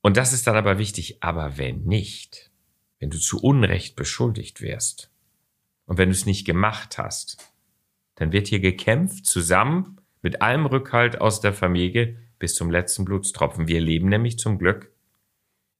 Und 0.00 0.16
das 0.16 0.32
ist 0.32 0.46
dann 0.46 0.56
aber 0.56 0.78
wichtig. 0.78 1.22
Aber 1.22 1.58
wenn 1.58 1.82
nicht, 1.82 2.50
wenn 3.00 3.10
du 3.10 3.18
zu 3.18 3.42
Unrecht 3.42 3.96
beschuldigt 3.96 4.60
wirst, 4.60 5.10
und 5.86 5.98
wenn 5.98 6.08
du 6.08 6.14
es 6.14 6.26
nicht 6.26 6.44
gemacht 6.44 6.98
hast, 6.98 7.52
dann 8.16 8.32
wird 8.32 8.48
hier 8.48 8.60
gekämpft 8.60 9.26
zusammen 9.26 10.00
mit 10.22 10.42
allem 10.42 10.66
Rückhalt 10.66 11.20
aus 11.20 11.40
der 11.40 11.52
Familie 11.52 12.18
bis 12.38 12.54
zum 12.54 12.70
letzten 12.70 13.04
Blutstropfen. 13.04 13.68
Wir 13.68 13.80
leben 13.80 14.08
nämlich 14.08 14.38
zum 14.38 14.58
Glück 14.58 14.92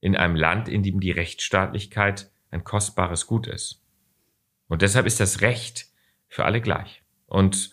in 0.01 0.17
einem 0.17 0.37
Land, 0.37 0.69
in 0.69 0.83
dem 0.83 1.01
die 1.01 1.11
Rechtsstaatlichkeit 1.11 2.31
ein 2.51 2.65
kostbares 2.65 3.27
Gut 3.27 3.47
ist. 3.47 3.83
Und 4.69 4.83
deshalb 4.83 5.07
ist 5.07 5.21
das 5.21 5.41
Recht 5.41 5.87
für 6.29 6.45
alle 6.45 6.61
gleich. 6.61 7.03
Und 7.27 7.73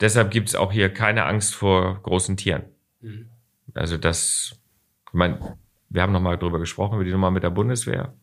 deshalb 0.00 0.30
gibt 0.30 0.48
es 0.48 0.54
auch 0.54 0.72
hier 0.72 0.92
keine 0.92 1.26
Angst 1.26 1.54
vor 1.54 2.00
großen 2.02 2.36
Tieren. 2.36 2.64
Mhm. 3.00 3.28
Also 3.74 3.96
das, 3.96 4.58
ich 5.06 5.14
meine, 5.14 5.58
wir 5.88 6.02
haben 6.02 6.12
nochmal 6.12 6.38
drüber 6.38 6.58
gesprochen, 6.58 6.94
über 6.94 7.04
die 7.04 7.12
Nummer 7.12 7.30
mit 7.30 7.42
der 7.42 7.50
Bundeswehr, 7.50 8.14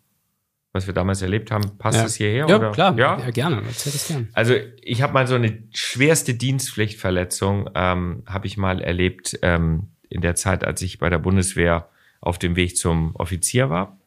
was 0.73 0.87
wir 0.87 0.93
damals 0.93 1.21
erlebt 1.21 1.51
haben. 1.51 1.77
Passt 1.77 1.97
Ja. 1.97 2.03
das 2.03 2.15
hierher? 2.15 2.45
Ja, 2.47 2.55
oder? 2.57 2.71
klar. 2.71 2.97
Ja? 2.97 3.19
Ja, 3.19 3.29
gerne. 3.31 3.61
Erzähl 3.67 3.91
das 3.91 4.07
gerne. 4.07 4.27
Also 4.33 4.55
ich 4.81 5.01
habe 5.01 5.13
mal 5.13 5.27
so 5.27 5.35
eine 5.35 5.63
schwerste 5.73 6.33
Dienstpflichtverletzung, 6.33 7.69
ähm, 7.75 8.23
habe 8.25 8.47
ich 8.47 8.57
mal 8.57 8.81
erlebt 8.81 9.37
ähm, 9.41 9.89
in 10.09 10.21
der 10.21 10.35
Zeit, 10.35 10.63
als 10.63 10.81
ich 10.81 10.97
bei 10.99 11.09
der 11.09 11.19
Bundeswehr 11.19 11.89
auf 12.21 12.39
dem 12.39 12.55
Weg 12.55 12.77
zum 12.77 13.15
Offizier 13.15 13.69
war. 13.69 13.97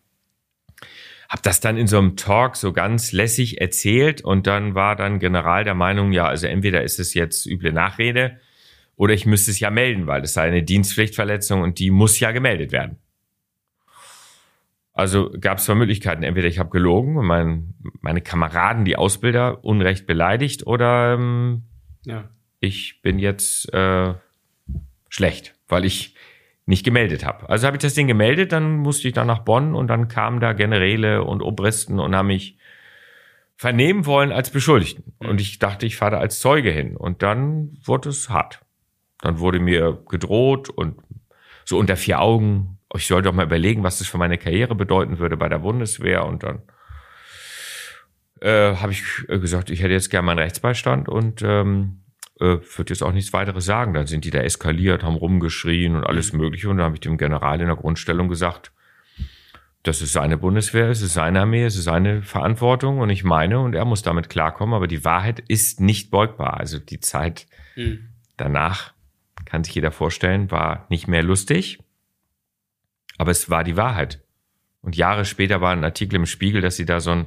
Hab 1.28 1.42
das 1.42 1.60
dann 1.60 1.76
in 1.76 1.86
so 1.86 1.98
einem 1.98 2.16
Talk 2.16 2.56
so 2.56 2.72
ganz 2.72 3.12
lässig 3.12 3.60
erzählt 3.60 4.22
und 4.22 4.46
dann 4.46 4.74
war 4.74 4.94
dann 4.94 5.18
General 5.18 5.64
der 5.64 5.74
Meinung, 5.74 6.12
ja, 6.12 6.26
also 6.26 6.46
entweder 6.46 6.82
ist 6.82 7.00
es 7.00 7.14
jetzt 7.14 7.46
üble 7.46 7.72
Nachrede 7.72 8.38
oder 8.96 9.14
ich 9.14 9.26
müsste 9.26 9.50
es 9.50 9.58
ja 9.58 9.70
melden, 9.70 10.06
weil 10.06 10.22
es 10.22 10.34
sei 10.34 10.42
eine 10.42 10.62
Dienstpflichtverletzung 10.62 11.62
und 11.62 11.78
die 11.78 11.90
muss 11.90 12.20
ja 12.20 12.30
gemeldet 12.30 12.70
werden. 12.72 12.98
Also 14.94 15.30
gab 15.40 15.58
es 15.58 15.64
zwei 15.64 15.74
Möglichkeiten. 15.74 16.22
Entweder 16.22 16.46
ich 16.48 16.58
habe 16.60 16.70
gelogen 16.70 17.16
und 17.16 17.26
mein, 17.26 17.74
meine 18.00 18.20
Kameraden, 18.20 18.84
die 18.84 18.96
Ausbilder, 18.96 19.64
unrecht 19.64 20.06
beleidigt 20.06 20.66
oder 20.66 21.14
ähm, 21.14 21.64
Ja. 22.04 22.28
ich 22.60 23.02
bin 23.02 23.18
jetzt 23.18 23.72
äh, 23.74 24.14
schlecht, 25.08 25.54
weil 25.68 25.84
ich 25.84 26.14
nicht 26.66 26.84
gemeldet 26.84 27.26
habe. 27.26 27.48
Also 27.50 27.66
habe 27.66 27.76
ich 27.76 27.82
das 27.82 27.94
Ding 27.94 28.06
gemeldet, 28.06 28.52
dann 28.52 28.76
musste 28.76 29.08
ich 29.08 29.14
dann 29.14 29.26
nach 29.26 29.40
Bonn 29.40 29.74
und 29.74 29.88
dann 29.88 30.08
kamen 30.08 30.40
da 30.40 30.52
Generäle 30.54 31.24
und 31.24 31.42
Obristen 31.42 31.98
und 31.98 32.14
haben 32.16 32.28
mich 32.28 32.56
vernehmen 33.56 34.06
wollen 34.06 34.32
als 34.32 34.50
Beschuldigten. 34.50 35.12
Und 35.18 35.40
ich 35.40 35.58
dachte, 35.58 35.86
ich 35.86 35.96
fahre 35.96 36.12
da 36.12 36.18
als 36.18 36.40
Zeuge 36.40 36.70
hin. 36.70 36.96
Und 36.96 37.22
dann 37.22 37.76
wurde 37.84 38.08
es 38.08 38.30
hart. 38.30 38.60
Dann 39.20 39.38
wurde 39.40 39.58
mir 39.58 40.02
gedroht 40.08 40.70
und 40.70 40.96
so 41.64 41.78
unter 41.78 41.96
vier 41.96 42.20
Augen, 42.20 42.73
ich 42.96 43.06
soll 43.06 43.22
doch 43.22 43.32
mal 43.32 43.46
überlegen, 43.46 43.82
was 43.82 43.98
das 43.98 44.08
für 44.08 44.18
meine 44.18 44.38
Karriere 44.38 44.74
bedeuten 44.74 45.18
würde 45.18 45.36
bei 45.36 45.48
der 45.48 45.58
Bundeswehr. 45.58 46.24
Und 46.24 46.42
dann 46.42 46.62
äh, 48.40 48.76
habe 48.76 48.92
ich 48.92 49.02
äh, 49.28 49.38
gesagt, 49.38 49.70
ich 49.70 49.82
hätte 49.82 49.92
jetzt 49.92 50.10
gerne 50.10 50.26
meinen 50.26 50.38
Rechtsbeistand 50.38 51.08
und 51.08 51.42
ähm, 51.42 52.00
äh, 52.40 52.58
würde 52.76 52.90
jetzt 52.90 53.02
auch 53.02 53.12
nichts 53.12 53.32
weiteres 53.32 53.64
sagen. 53.64 53.94
Dann 53.94 54.06
sind 54.06 54.24
die 54.24 54.30
da 54.30 54.40
eskaliert, 54.40 55.02
haben 55.02 55.16
rumgeschrien 55.16 55.96
und 55.96 56.04
alles 56.04 56.32
Mögliche. 56.32 56.68
Und 56.68 56.78
dann 56.78 56.86
habe 56.86 56.96
ich 56.96 57.00
dem 57.00 57.18
General 57.18 57.60
in 57.60 57.66
der 57.66 57.76
Grundstellung 57.76 58.28
gesagt, 58.28 58.72
das 59.82 60.00
ist 60.00 60.14
seine 60.14 60.38
Bundeswehr, 60.38 60.88
es 60.88 61.02
ist 61.02 61.12
seine 61.12 61.42
Armee, 61.42 61.64
es 61.64 61.76
ist 61.76 61.84
seine 61.84 62.22
Verantwortung 62.22 63.00
und 63.00 63.10
ich 63.10 63.22
meine, 63.22 63.60
und 63.60 63.74
er 63.74 63.84
muss 63.84 64.00
damit 64.00 64.30
klarkommen, 64.30 64.74
aber 64.74 64.86
die 64.86 65.04
Wahrheit 65.04 65.40
ist 65.40 65.78
nicht 65.78 66.10
beugbar. 66.10 66.58
Also 66.58 66.78
die 66.78 67.00
Zeit 67.00 67.46
Mhm. 67.76 68.08
danach, 68.38 68.94
kann 69.44 69.62
sich 69.62 69.74
jeder 69.74 69.90
vorstellen, 69.90 70.50
war 70.50 70.86
nicht 70.88 71.06
mehr 71.06 71.22
lustig, 71.22 71.80
aber 73.18 73.30
es 73.30 73.50
war 73.50 73.64
die 73.64 73.76
Wahrheit. 73.76 74.22
Und 74.80 74.96
Jahre 74.96 75.24
später 75.24 75.60
war 75.60 75.72
ein 75.72 75.84
Artikel 75.84 76.16
im 76.16 76.26
Spiegel, 76.26 76.60
dass 76.60 76.76
sie 76.76 76.84
da 76.84 77.00
so 77.00 77.10
ein 77.10 77.26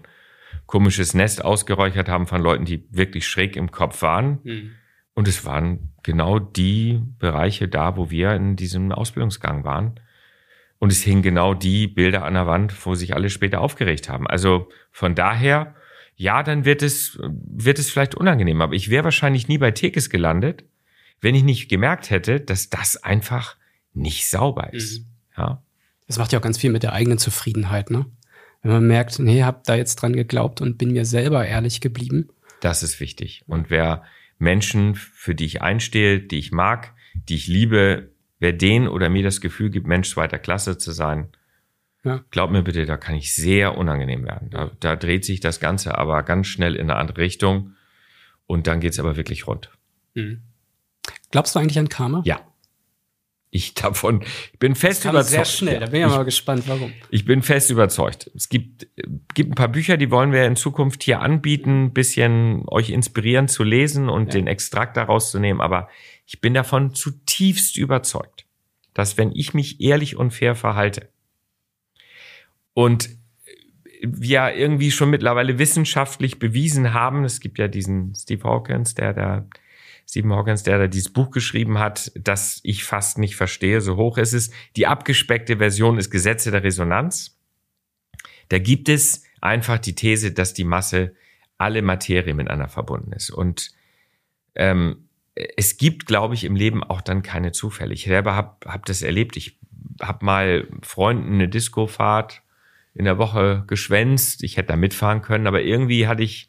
komisches 0.65 1.13
Nest 1.13 1.43
ausgeräuchert 1.43 2.09
haben 2.09 2.27
von 2.27 2.41
Leuten, 2.41 2.65
die 2.65 2.85
wirklich 2.91 3.27
schräg 3.27 3.55
im 3.55 3.71
Kopf 3.71 4.01
waren. 4.01 4.39
Mhm. 4.43 4.71
Und 5.13 5.27
es 5.27 5.45
waren 5.45 5.93
genau 6.03 6.37
die 6.37 7.01
Bereiche 7.17 7.67
da, 7.67 7.97
wo 7.97 8.11
wir 8.11 8.33
in 8.33 8.55
diesem 8.55 8.91
Ausbildungsgang 8.91 9.63
waren. 9.63 9.99
Und 10.79 10.91
es 10.91 11.01
hingen 11.01 11.23
genau 11.23 11.55
die 11.55 11.87
Bilder 11.87 12.23
an 12.23 12.35
der 12.35 12.45
Wand, 12.45 12.85
wo 12.85 12.93
sich 12.93 13.15
alle 13.15 13.31
später 13.31 13.61
aufgeregt 13.61 14.09
haben. 14.09 14.27
Also 14.27 14.69
von 14.91 15.15
daher, 15.15 15.73
ja, 16.15 16.43
dann 16.43 16.65
wird 16.65 16.83
es, 16.83 17.17
wird 17.19 17.79
es 17.79 17.89
vielleicht 17.89 18.13
unangenehm. 18.13 18.61
Aber 18.61 18.73
ich 18.73 18.91
wäre 18.91 19.05
wahrscheinlich 19.05 19.47
nie 19.47 19.57
bei 19.57 19.71
Tekes 19.71 20.11
gelandet, 20.11 20.65
wenn 21.19 21.33
ich 21.33 21.43
nicht 21.43 21.67
gemerkt 21.67 22.11
hätte, 22.11 22.39
dass 22.39 22.69
das 22.69 23.03
einfach 23.03 23.55
nicht 23.93 24.29
sauber 24.29 24.71
ist. 24.71 24.99
Mhm. 24.99 25.05
Ja. 25.35 25.63
Das 26.07 26.17
macht 26.17 26.31
ja 26.31 26.39
auch 26.39 26.43
ganz 26.43 26.57
viel 26.57 26.71
mit 26.71 26.83
der 26.83 26.93
eigenen 26.93 27.17
Zufriedenheit, 27.17 27.89
ne? 27.91 28.05
Wenn 28.63 28.71
man 28.71 28.87
merkt, 28.87 29.19
nee, 29.19 29.43
hab 29.43 29.63
da 29.65 29.75
jetzt 29.75 29.97
dran 29.97 30.13
geglaubt 30.13 30.61
und 30.61 30.77
bin 30.77 30.91
mir 30.91 31.05
selber 31.05 31.45
ehrlich 31.45 31.79
geblieben. 31.79 32.29
Das 32.59 32.81
ist 32.83 32.99
wichtig. 32.99 33.43
Und 33.47 33.69
wer 33.69 34.03
Menschen, 34.39 34.95
für 34.95 35.35
die 35.35 35.45
ich 35.45 35.61
einstehe, 35.61 36.19
die 36.19 36.39
ich 36.39 36.51
mag, 36.51 36.93
die 37.29 37.35
ich 37.35 37.47
liebe, 37.47 38.09
wer 38.39 38.53
denen 38.53 38.87
oder 38.87 39.09
mir 39.09 39.23
das 39.23 39.41
Gefühl 39.41 39.69
gibt, 39.69 39.87
Mensch 39.87 40.09
zweiter 40.09 40.39
Klasse 40.39 40.77
zu 40.77 40.91
sein, 40.91 41.27
Ja. 42.03 42.23
glaub 42.31 42.51
mir 42.51 42.63
bitte, 42.63 42.85
da 42.85 42.97
kann 42.97 43.15
ich 43.15 43.33
sehr 43.35 43.77
unangenehm 43.77 44.25
werden. 44.25 44.49
Da, 44.49 44.71
da 44.79 44.95
dreht 44.95 45.23
sich 45.25 45.39
das 45.39 45.59
Ganze 45.59 45.97
aber 45.97 46.23
ganz 46.23 46.47
schnell 46.47 46.75
in 46.75 46.89
eine 46.89 46.95
andere 46.99 47.19
Richtung 47.19 47.73
und 48.47 48.65
dann 48.67 48.79
geht's 48.79 48.99
aber 48.99 49.17
wirklich 49.17 49.45
rund. 49.47 49.69
Mhm. 50.13 50.41
Glaubst 51.31 51.53
du 51.55 51.59
eigentlich 51.59 51.79
an 51.79 51.89
Karma? 51.89 52.21
Ja. 52.25 52.39
Ich 53.49 53.73
davon, 53.73 54.23
ich 54.51 54.59
bin 54.59 54.75
fest 54.75 55.05
das 55.05 55.11
überzeugt. 55.11 55.29
Sehr 55.29 55.45
schnell, 55.45 55.79
da 55.79 55.85
bin 55.85 56.01
ich, 56.01 56.07
ich 56.07 56.13
mal 56.13 56.23
gespannt, 56.23 56.63
warum. 56.67 56.91
Ich 57.09 57.23
bin 57.23 57.41
fest 57.41 57.71
überzeugt. 57.71 58.29
Es 58.35 58.49
gibt, 58.49 58.87
gibt 59.33 59.51
ein 59.51 59.55
paar 59.55 59.69
Bücher, 59.69 59.95
die 59.95 60.11
wollen 60.11 60.33
wir 60.33 60.45
in 60.45 60.57
Zukunft 60.57 61.03
hier 61.03 61.21
anbieten, 61.21 61.93
bisschen 61.93 62.63
euch 62.67 62.89
inspirieren 62.89 63.47
zu 63.47 63.63
lesen 63.63 64.09
und 64.09 64.33
ja. 64.33 64.39
den 64.39 64.47
Extrakt 64.47 64.97
daraus 64.97 65.31
zu 65.31 65.39
nehmen. 65.39 65.61
Aber 65.61 65.87
ich 66.25 66.41
bin 66.41 66.53
davon 66.53 66.93
zutiefst 66.93 67.77
überzeugt, 67.77 68.45
dass 68.93 69.17
wenn 69.17 69.31
ich 69.31 69.53
mich 69.53 69.79
ehrlich 69.79 70.17
und 70.17 70.31
fair 70.31 70.53
verhalte 70.53 71.09
und 72.73 73.09
wir 74.01 74.53
irgendwie 74.53 74.91
schon 74.91 75.09
mittlerweile 75.09 75.57
wissenschaftlich 75.57 76.37
bewiesen 76.37 76.93
haben, 76.93 77.23
es 77.23 77.39
gibt 77.39 77.59
ja 77.59 77.67
diesen 77.67 78.13
Steve 78.13 78.43
Hawkins, 78.43 78.93
der 78.93 79.13
da 79.13 79.47
Stephen 80.09 80.31
Hawkins, 80.31 80.63
der 80.63 80.77
da 80.77 80.87
dieses 80.87 81.11
Buch 81.11 81.31
geschrieben 81.31 81.79
hat, 81.79 82.11
das 82.15 82.61
ich 82.63 82.85
fast 82.85 83.17
nicht 83.17 83.35
verstehe, 83.35 83.81
so 83.81 83.97
hoch 83.97 84.17
ist 84.17 84.33
es. 84.33 84.51
Die 84.77 84.87
abgespeckte 84.87 85.57
Version 85.57 85.97
ist 85.97 86.09
Gesetze 86.09 86.49
der 86.49 86.63
Resonanz. 86.63 87.37
Da 88.47 88.59
gibt 88.59 88.87
es 88.87 89.23
einfach 89.41 89.79
die 89.79 89.95
These, 89.95 90.31
dass 90.31 90.53
die 90.53 90.63
Masse 90.63 91.13
alle 91.57 91.81
Materie 91.81 92.33
miteinander 92.33 92.69
verbunden 92.69 93.11
ist. 93.11 93.29
Und 93.29 93.71
ähm, 94.55 95.09
es 95.35 95.77
gibt, 95.77 96.05
glaube 96.05 96.35
ich, 96.35 96.45
im 96.45 96.55
Leben 96.55 96.83
auch 96.83 97.01
dann 97.01 97.21
keine 97.21 97.51
Zufälle. 97.51 97.93
Ich 97.93 98.05
selber 98.05 98.33
habe 98.33 98.55
hab 98.65 98.85
das 98.85 99.01
erlebt. 99.01 99.35
Ich 99.35 99.59
habe 100.01 100.25
mal 100.25 100.67
Freunden 100.83 101.33
eine 101.33 101.49
Discofahrt 101.49 102.43
in 102.93 103.05
der 103.05 103.17
Woche 103.17 103.65
geschwänzt. 103.67 104.43
Ich 104.43 104.55
hätte 104.55 104.69
da 104.69 104.75
mitfahren 104.77 105.21
können, 105.21 105.47
aber 105.47 105.61
irgendwie 105.61 106.07
hatte 106.07 106.23
ich 106.23 106.47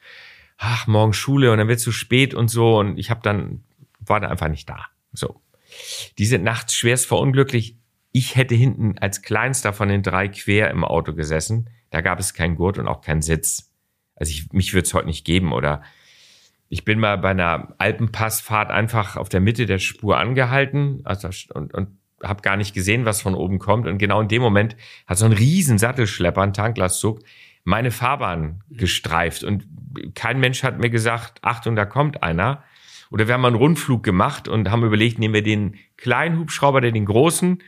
ach, 0.58 0.86
morgen 0.88 1.12
Schule 1.12 1.52
und 1.52 1.58
dann 1.58 1.68
wird 1.68 1.78
es 1.78 1.84
zu 1.84 1.92
spät 1.92 2.34
und 2.34 2.48
so. 2.48 2.78
Und 2.78 2.98
ich 2.98 3.10
habe 3.10 3.20
dann, 3.22 3.62
war 4.00 4.20
da 4.20 4.28
einfach 4.28 4.48
nicht 4.48 4.68
da. 4.68 4.86
So. 5.12 5.40
Die 6.18 6.26
sind 6.26 6.44
nachts 6.44 6.74
schwerst 6.74 7.06
verunglücklich. 7.06 7.76
Ich 8.12 8.36
hätte 8.36 8.54
hinten 8.54 8.98
als 8.98 9.22
kleinster 9.22 9.72
von 9.72 9.88
den 9.88 10.02
drei 10.02 10.28
quer 10.28 10.70
im 10.70 10.84
Auto 10.84 11.14
gesessen. 11.14 11.70
Da 11.90 12.00
gab 12.00 12.18
es 12.18 12.34
keinen 12.34 12.56
Gurt 12.56 12.78
und 12.78 12.88
auch 12.88 13.00
keinen 13.00 13.22
Sitz. 13.22 13.70
Also 14.16 14.30
ich, 14.30 14.52
mich 14.52 14.74
würde 14.74 14.86
es 14.86 14.94
heute 14.94 15.06
nicht 15.06 15.24
geben. 15.24 15.52
Oder 15.52 15.82
ich 16.68 16.84
bin 16.84 16.98
mal 16.98 17.16
bei 17.18 17.30
einer 17.30 17.74
Alpenpassfahrt 17.78 18.70
einfach 18.70 19.16
auf 19.16 19.28
der 19.28 19.40
Mitte 19.40 19.64
der 19.66 19.78
Spur 19.78 20.18
angehalten 20.18 21.02
also, 21.04 21.28
und, 21.54 21.72
und 21.72 21.98
habe 22.22 22.42
gar 22.42 22.56
nicht 22.56 22.74
gesehen, 22.74 23.04
was 23.04 23.22
von 23.22 23.36
oben 23.36 23.60
kommt. 23.60 23.86
Und 23.86 23.98
genau 23.98 24.20
in 24.20 24.28
dem 24.28 24.42
Moment 24.42 24.76
hat 25.06 25.18
so 25.18 25.24
ein 25.24 25.32
riesen 25.32 25.78
Sattelschlepper, 25.78 26.42
ein 26.42 26.52
Tanklastzug, 26.52 27.20
meine 27.68 27.90
Fahrbahn 27.90 28.62
gestreift 28.70 29.44
und 29.44 29.66
kein 30.14 30.40
Mensch 30.40 30.62
hat 30.62 30.78
mir 30.78 30.88
gesagt, 30.88 31.40
Achtung, 31.42 31.76
da 31.76 31.84
kommt 31.84 32.22
einer. 32.22 32.64
Oder 33.10 33.26
wir 33.26 33.34
haben 33.34 33.44
einen 33.44 33.56
Rundflug 33.56 34.02
gemacht 34.02 34.48
und 34.48 34.70
haben 34.70 34.84
überlegt, 34.84 35.18
nehmen 35.18 35.34
wir 35.34 35.42
den 35.42 35.76
kleinen 35.98 36.38
Hubschrauber, 36.38 36.80
der 36.80 36.92
den 36.92 37.04
großen. 37.04 37.62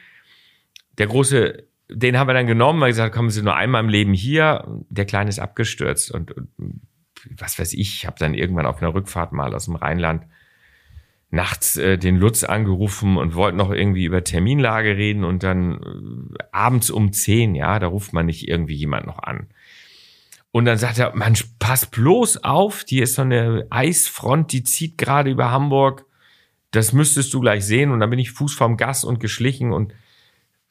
Der 0.97 1.07
große, 1.07 1.65
den 1.91 2.19
haben 2.19 2.29
wir 2.29 2.35
dann 2.35 2.47
genommen, 2.47 2.81
weil 2.81 2.93
gesagt, 2.93 3.15
kommen 3.15 3.29
Sie 3.29 3.43
nur 3.43 3.57
einmal 3.57 3.85
im 3.85 3.91
Leben 3.91 4.15
hier. 4.15 4.65
Der 4.89 5.05
kleine 5.05 5.29
ist 5.29 5.39
abgestürzt 5.39 6.11
und, 6.11 6.33
und 6.33 6.49
was 7.37 7.59
weiß 7.59 7.75
ich, 7.75 7.97
ich 7.97 8.07
habe 8.07 8.17
dann 8.19 8.33
irgendwann 8.33 8.65
auf 8.65 8.81
einer 8.81 8.95
Rückfahrt 8.95 9.33
mal 9.33 9.55
aus 9.55 9.67
dem 9.67 9.77
Rheinland 9.77 10.25
nachts 11.31 11.77
äh, 11.77 11.99
den 11.99 12.17
Lutz 12.17 12.43
angerufen 12.43 13.19
und 13.19 13.35
wollten 13.35 13.59
noch 13.59 13.71
irgendwie 13.71 14.07
über 14.07 14.25
Terminlage 14.25 14.97
reden 14.97 15.25
und 15.25 15.43
dann 15.43 15.75
äh, 15.75 16.45
abends 16.53 16.91
um 16.91 17.13
zehn, 17.13 17.55
ja, 17.55 17.79
da 17.79 17.87
ruft 17.87 18.15
man 18.15 18.25
nicht 18.25 18.49
irgendwie 18.49 18.75
jemand 18.75 19.07
noch 19.07 19.19
an. 19.19 19.49
Und 20.53 20.65
dann 20.65 20.79
sagt 20.79 20.99
er, 20.99 21.15
man, 21.15 21.37
pass 21.59 21.87
bloß 21.87 22.45
auf, 22.45 22.85
hier 22.87 23.05
ist 23.05 23.15
so 23.15 23.23
eine 23.23 23.67
Eisfront, 23.71 24.53
die 24.53 24.65
zieht 24.65 24.99
gerade 24.99 25.31
über 25.31 25.51
Hamburg. 25.51 26.07
Das 26.73 26.93
müsstest 26.93 27.33
du 27.33 27.41
gleich 27.41 27.65
sehen. 27.65 27.91
Und 27.91 28.01
dann 28.01 28.11
bin 28.11 28.19
ich 28.19 28.33
Fuß 28.33 28.55
vom 28.55 28.77
Gas 28.77 29.05
und 29.05 29.21
geschlichen 29.21 29.73
und 29.73 29.93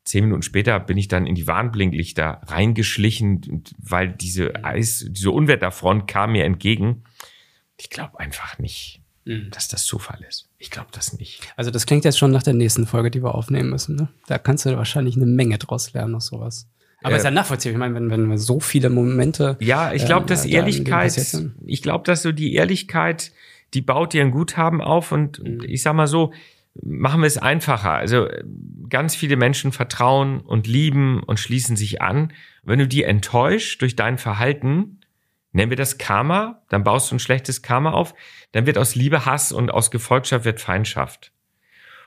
zehn 0.04 0.24
Minuten 0.26 0.42
später 0.42 0.80
bin 0.80 0.98
ich 0.98 1.08
dann 1.08 1.26
in 1.26 1.36
die 1.36 1.48
Warnblinklichter 1.48 2.42
reingeschlichen, 2.48 3.64
weil 3.78 4.10
diese 4.10 4.64
Eis, 4.66 5.06
diese 5.08 5.32
Unwetterfront 5.32 6.08
kam 6.08 6.34
mir 6.34 6.46
entgegen. 6.46 7.04
Ich 7.78 7.90
glaube 7.90 8.20
einfach 8.20 8.60
nicht, 8.60 9.02
mhm. 9.26 9.50
dass 9.52 9.68
das 9.68 9.86
Zufall 9.86 10.26
ist. 10.28 10.50
Ich 10.58 10.72
glaube 10.72 10.90
das 10.92 11.18
nicht. 11.18 11.42
Also 11.56 11.72
das 11.72 11.86
klingt 11.86 12.06
jetzt 12.06 12.18
schon 12.18 12.32
nach 12.32 12.44
der 12.44 12.54
nächsten 12.54 12.86
Folge, 12.86 13.12
die 13.12 13.24
wir 13.24 13.36
aufnehmen 13.36 13.70
müssen. 13.70 13.96
Ne? 13.96 14.10
Da 14.28 14.38
kannst 14.38 14.66
du 14.66 14.76
wahrscheinlich 14.76 15.16
eine 15.16 15.26
Menge 15.26 15.58
draus 15.58 15.94
lernen 15.94 16.16
aus 16.16 16.28
sowas. 16.28 16.68
Aber 17.02 17.14
äh, 17.14 17.18
ist 17.18 17.24
ja 17.24 17.32
nachvollziehbar. 17.32 17.74
Ich 17.74 17.80
meine, 17.80 17.96
wenn, 17.96 18.10
wenn 18.10 18.30
wir 18.30 18.38
so 18.38 18.60
viele 18.60 18.90
Momente. 18.90 19.58
Ja, 19.60 19.94
ich 19.94 20.06
glaube, 20.06 20.22
ähm, 20.22 20.28
dass 20.28 20.46
Ehrlichkeit, 20.46 21.16
ich 21.66 21.82
glaube, 21.82 22.04
dass 22.06 22.22
so 22.22 22.32
die 22.32 22.54
Ehrlichkeit, 22.54 23.32
die 23.74 23.82
baut 23.82 24.14
dir 24.14 24.22
ein 24.22 24.32
Guthaben 24.32 24.82
auf 24.82 25.12
und 25.12 25.44
mhm. 25.44 25.64
ich 25.66 25.82
sag 25.82 25.94
mal 25.94 26.08
so, 26.08 26.34
machen 26.82 27.22
wir 27.22 27.28
es 27.28 27.38
einfacher. 27.38 27.94
Also 27.94 28.28
ganz 28.90 29.16
viele 29.16 29.38
Menschen 29.38 29.72
vertrauen 29.72 30.42
und 30.42 30.68
lieben 30.68 31.24
und 31.24 31.40
schließen 31.40 31.76
sich 31.76 32.02
an. 32.02 32.34
Wenn 32.64 32.80
du 32.80 32.88
die 32.88 33.04
enttäuscht 33.04 33.82
durch 33.82 33.96
dein 33.96 34.18
Verhalten, 34.18 35.00
nennen 35.52 35.72
wir 35.72 35.78
das 35.78 35.98
Karma, 35.98 36.62
dann 36.70 36.84
baust 36.84 37.12
du 37.12 37.16
ein 37.16 37.20
schlechtes 37.20 37.62
Karma 37.62 37.92
auf, 37.92 38.14
dann 38.52 38.66
wird 38.66 38.78
aus 38.78 38.96
Liebe 38.96 39.26
Hass 39.26 39.52
und 39.52 39.72
aus 39.72 39.92
Gefolgschaft 39.92 40.46
wird 40.46 40.60
Feindschaft. 40.60 41.32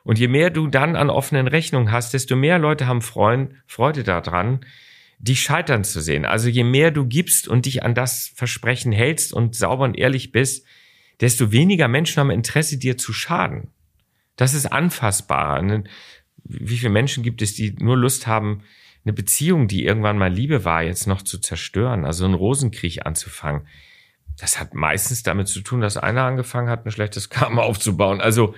Und 0.04 0.18
je 0.18 0.28
mehr 0.28 0.50
du 0.50 0.66
dann 0.66 0.96
an 0.96 1.10
offenen 1.10 1.46
Rechnungen 1.46 1.92
hast, 1.92 2.14
desto 2.14 2.36
mehr 2.36 2.58
Leute 2.58 2.86
haben 2.86 3.02
Freund, 3.02 3.54
Freude 3.66 4.02
daran, 4.02 4.60
dich 5.18 5.42
scheitern 5.42 5.84
zu 5.84 6.00
sehen. 6.00 6.24
Also 6.24 6.48
je 6.48 6.64
mehr 6.64 6.90
du 6.90 7.06
gibst 7.06 7.46
und 7.46 7.66
dich 7.66 7.84
an 7.84 7.94
das 7.94 8.32
Versprechen 8.34 8.90
hältst 8.90 9.32
und 9.32 9.54
sauber 9.54 9.84
und 9.84 9.96
ehrlich 9.96 10.32
bist, 10.32 10.66
desto 11.20 11.52
weniger 11.52 11.86
Menschen 11.86 12.18
haben 12.18 12.30
Interesse, 12.30 12.78
dir 12.78 12.98
zu 12.98 13.12
schaden. 13.12 13.68
Das 14.36 14.54
ist 14.54 14.66
anfassbarer. 14.66 15.62
Ne? 15.62 15.84
Wie 16.42 16.76
viele 16.76 16.90
Menschen 16.90 17.22
gibt 17.22 17.40
es, 17.42 17.54
die 17.54 17.76
nur 17.78 17.96
Lust 17.96 18.26
haben, 18.26 18.62
eine 19.04 19.12
Beziehung, 19.12 19.68
die 19.68 19.84
irgendwann 19.84 20.18
mal 20.18 20.32
Liebe 20.32 20.64
war, 20.64 20.82
jetzt 20.82 21.06
noch 21.06 21.22
zu 21.22 21.38
zerstören, 21.38 22.04
also 22.04 22.24
einen 22.24 22.34
Rosenkrieg 22.34 23.06
anzufangen? 23.06 23.68
Das 24.38 24.58
hat 24.58 24.74
meistens 24.74 25.22
damit 25.22 25.46
zu 25.46 25.60
tun, 25.60 25.80
dass 25.80 25.96
einer 25.96 26.24
angefangen 26.24 26.68
hat, 26.68 26.84
ein 26.84 26.90
schlechtes 26.90 27.30
Karma 27.30 27.62
aufzubauen. 27.62 28.20
Also 28.20 28.54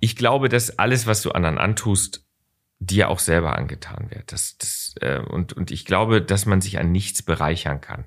ich 0.00 0.16
glaube, 0.16 0.48
dass 0.48 0.78
alles, 0.78 1.06
was 1.06 1.22
du 1.22 1.30
anderen 1.32 1.58
antust, 1.58 2.24
dir 2.78 3.10
auch 3.10 3.18
selber 3.18 3.56
angetan 3.56 4.10
wird. 4.10 4.32
Das, 4.32 4.56
das, 4.58 4.94
äh, 5.00 5.18
und, 5.18 5.52
und 5.52 5.70
ich 5.70 5.84
glaube, 5.84 6.22
dass 6.22 6.46
man 6.46 6.60
sich 6.60 6.78
an 6.78 6.92
nichts 6.92 7.22
bereichern 7.22 7.80
kann 7.80 8.04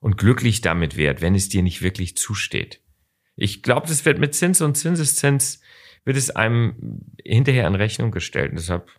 und 0.00 0.18
glücklich 0.18 0.60
damit 0.60 0.96
wird, 0.96 1.20
wenn 1.20 1.34
es 1.34 1.48
dir 1.48 1.62
nicht 1.62 1.82
wirklich 1.82 2.16
zusteht. 2.16 2.80
Ich 3.36 3.62
glaube, 3.62 3.86
das 3.86 4.04
wird 4.04 4.18
mit 4.18 4.34
Zins 4.34 4.60
und 4.60 4.76
Zinseszins 4.76 5.60
wird 6.04 6.16
es 6.16 6.30
einem 6.30 7.00
hinterher 7.24 7.66
in 7.68 7.76
Rechnung 7.76 8.10
gestellt. 8.10 8.50
Und 8.50 8.58
deshalb, 8.58 8.90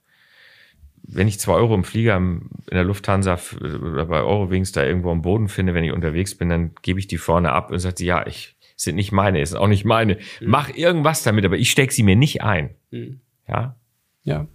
wenn 1.04 1.28
ich 1.28 1.40
zwei 1.40 1.54
Euro 1.54 1.76
im 1.76 1.84
Flieger 1.84 2.16
in 2.16 2.50
der 2.72 2.86
Lufthansa 2.86 3.38
oder 3.62 4.06
bei 4.06 4.22
Eurowings 4.22 4.72
da 4.72 4.86
irgendwo 4.86 5.12
am 5.12 5.22
Boden 5.22 5.50
finde, 5.50 5.74
wenn 5.74 5.84
ich 5.84 5.92
unterwegs 5.92 6.36
bin, 6.36 6.48
dann 6.48 6.72
gebe 6.82 7.00
ich 7.00 7.08
die 7.08 7.18
vorne 7.18 7.52
ab 7.52 7.72
und 7.72 7.80
sage, 7.80 8.04
ja, 8.06 8.26
ich 8.26 8.56
sind 8.76 8.96
nicht 8.96 9.12
meine, 9.12 9.42
ist 9.42 9.56
auch 9.56 9.68
nicht 9.68 9.86
meine. 9.86 10.16
Mhm. 10.16 10.48
Mach 10.48 10.70
irgendwas 10.70 11.24
damit, 11.24 11.46
aber 11.46 11.58
ich 11.58 11.72
stecke 11.72 11.94
sie 11.94 12.04
mir 12.04 12.16
nicht 12.16 12.42
ein. 12.42 12.72
Mhm. 12.92 13.20
Ja. 13.48 13.76
Ja. 14.24 14.48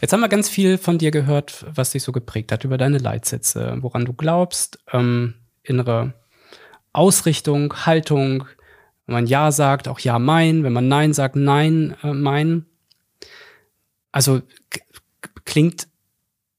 Jetzt 0.00 0.12
haben 0.12 0.20
wir 0.20 0.28
ganz 0.28 0.48
viel 0.48 0.78
von 0.78 0.98
dir 0.98 1.10
gehört, 1.10 1.64
was 1.68 1.92
dich 1.92 2.02
so 2.02 2.12
geprägt 2.12 2.52
hat 2.52 2.64
über 2.64 2.76
deine 2.76 2.98
Leitsätze, 2.98 3.78
woran 3.80 4.04
du 4.04 4.12
glaubst, 4.12 4.78
ähm, 4.92 5.34
innere 5.62 6.14
Ausrichtung, 6.92 7.72
Haltung, 7.86 8.44
wenn 9.06 9.14
man 9.14 9.26
Ja 9.26 9.50
sagt, 9.50 9.88
auch 9.88 9.98
Ja 9.98 10.18
mein, 10.18 10.64
wenn 10.64 10.72
man 10.72 10.88
Nein 10.88 11.12
sagt, 11.12 11.36
Nein 11.36 11.96
äh, 12.02 12.12
mein. 12.12 12.66
Also 14.12 14.42
klingt 15.44 15.88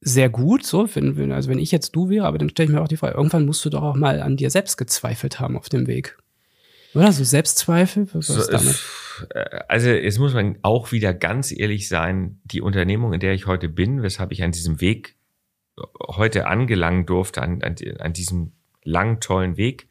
sehr 0.00 0.28
gut, 0.28 0.64
so, 0.64 0.94
wenn, 0.94 1.16
wenn, 1.16 1.32
also 1.32 1.48
wenn 1.48 1.58
ich 1.58 1.72
jetzt 1.72 1.96
du 1.96 2.08
wäre, 2.08 2.26
aber 2.26 2.38
dann 2.38 2.50
stelle 2.50 2.68
ich 2.68 2.74
mir 2.74 2.82
auch 2.82 2.88
die 2.88 2.96
Frage, 2.96 3.16
irgendwann 3.16 3.46
musst 3.46 3.64
du 3.64 3.70
doch 3.70 3.82
auch 3.82 3.96
mal 3.96 4.20
an 4.20 4.36
dir 4.36 4.50
selbst 4.50 4.76
gezweifelt 4.76 5.40
haben 5.40 5.56
auf 5.56 5.68
dem 5.68 5.86
Weg. 5.86 6.18
Oder 6.96 7.12
so 7.12 7.24
Selbstzweifel? 7.24 8.08
Was 8.14 8.26
so, 8.26 8.50
damit? 8.50 8.82
Äh, 9.34 9.60
also 9.68 9.90
jetzt 9.90 10.18
muss 10.18 10.34
man 10.34 10.58
auch 10.62 10.92
wieder 10.92 11.12
ganz 11.12 11.52
ehrlich 11.52 11.88
sein, 11.88 12.40
die 12.44 12.60
Unternehmung, 12.60 13.12
in 13.12 13.20
der 13.20 13.34
ich 13.34 13.46
heute 13.46 13.68
bin, 13.68 14.02
weshalb 14.02 14.32
ich 14.32 14.42
an 14.42 14.52
diesem 14.52 14.80
Weg 14.80 15.14
heute 16.00 16.46
angelangen 16.46 17.04
durfte, 17.04 17.42
an, 17.42 17.62
an, 17.62 17.76
an 17.98 18.12
diesem 18.12 18.52
langen, 18.82 19.20
tollen 19.20 19.56
Weg, 19.56 19.88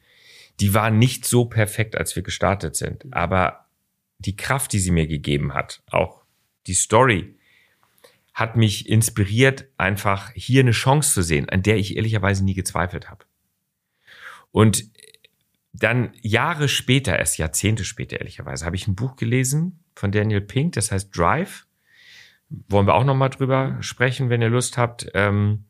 die 0.58 0.74
war 0.74 0.90
nicht 0.90 1.26
so 1.26 1.44
perfekt, 1.44 1.96
als 1.96 2.16
wir 2.16 2.22
gestartet 2.22 2.74
sind. 2.74 3.06
Aber 3.12 3.66
die 4.18 4.36
Kraft, 4.36 4.72
die 4.72 4.78
sie 4.78 4.90
mir 4.90 5.06
gegeben 5.06 5.54
hat, 5.54 5.82
auch 5.90 6.24
die 6.66 6.74
Story, 6.74 7.36
hat 8.34 8.56
mich 8.56 8.88
inspiriert, 8.88 9.66
einfach 9.78 10.32
hier 10.34 10.60
eine 10.60 10.72
Chance 10.72 11.12
zu 11.12 11.22
sehen, 11.22 11.48
an 11.48 11.62
der 11.62 11.76
ich 11.76 11.96
ehrlicherweise 11.96 12.44
nie 12.44 12.54
gezweifelt 12.54 13.08
habe. 13.08 13.24
Und 14.50 14.84
dann 15.78 16.12
Jahre 16.22 16.68
später, 16.68 17.18
erst 17.18 17.38
Jahrzehnte 17.38 17.84
später 17.84 18.18
ehrlicherweise, 18.18 18.64
habe 18.64 18.76
ich 18.76 18.86
ein 18.86 18.94
Buch 18.94 19.16
gelesen 19.16 19.84
von 19.94 20.12
Daniel 20.12 20.40
Pink, 20.40 20.72
das 20.72 20.90
heißt 20.90 21.16
Drive. 21.16 21.66
Wollen 22.48 22.86
wir 22.86 22.94
auch 22.94 23.04
nochmal 23.04 23.30
drüber 23.30 23.76
sprechen, 23.80 24.30
wenn 24.30 24.42
ihr 24.42 24.48
Lust 24.48 24.78
habt. 24.78 25.08
Ähm, 25.14 25.64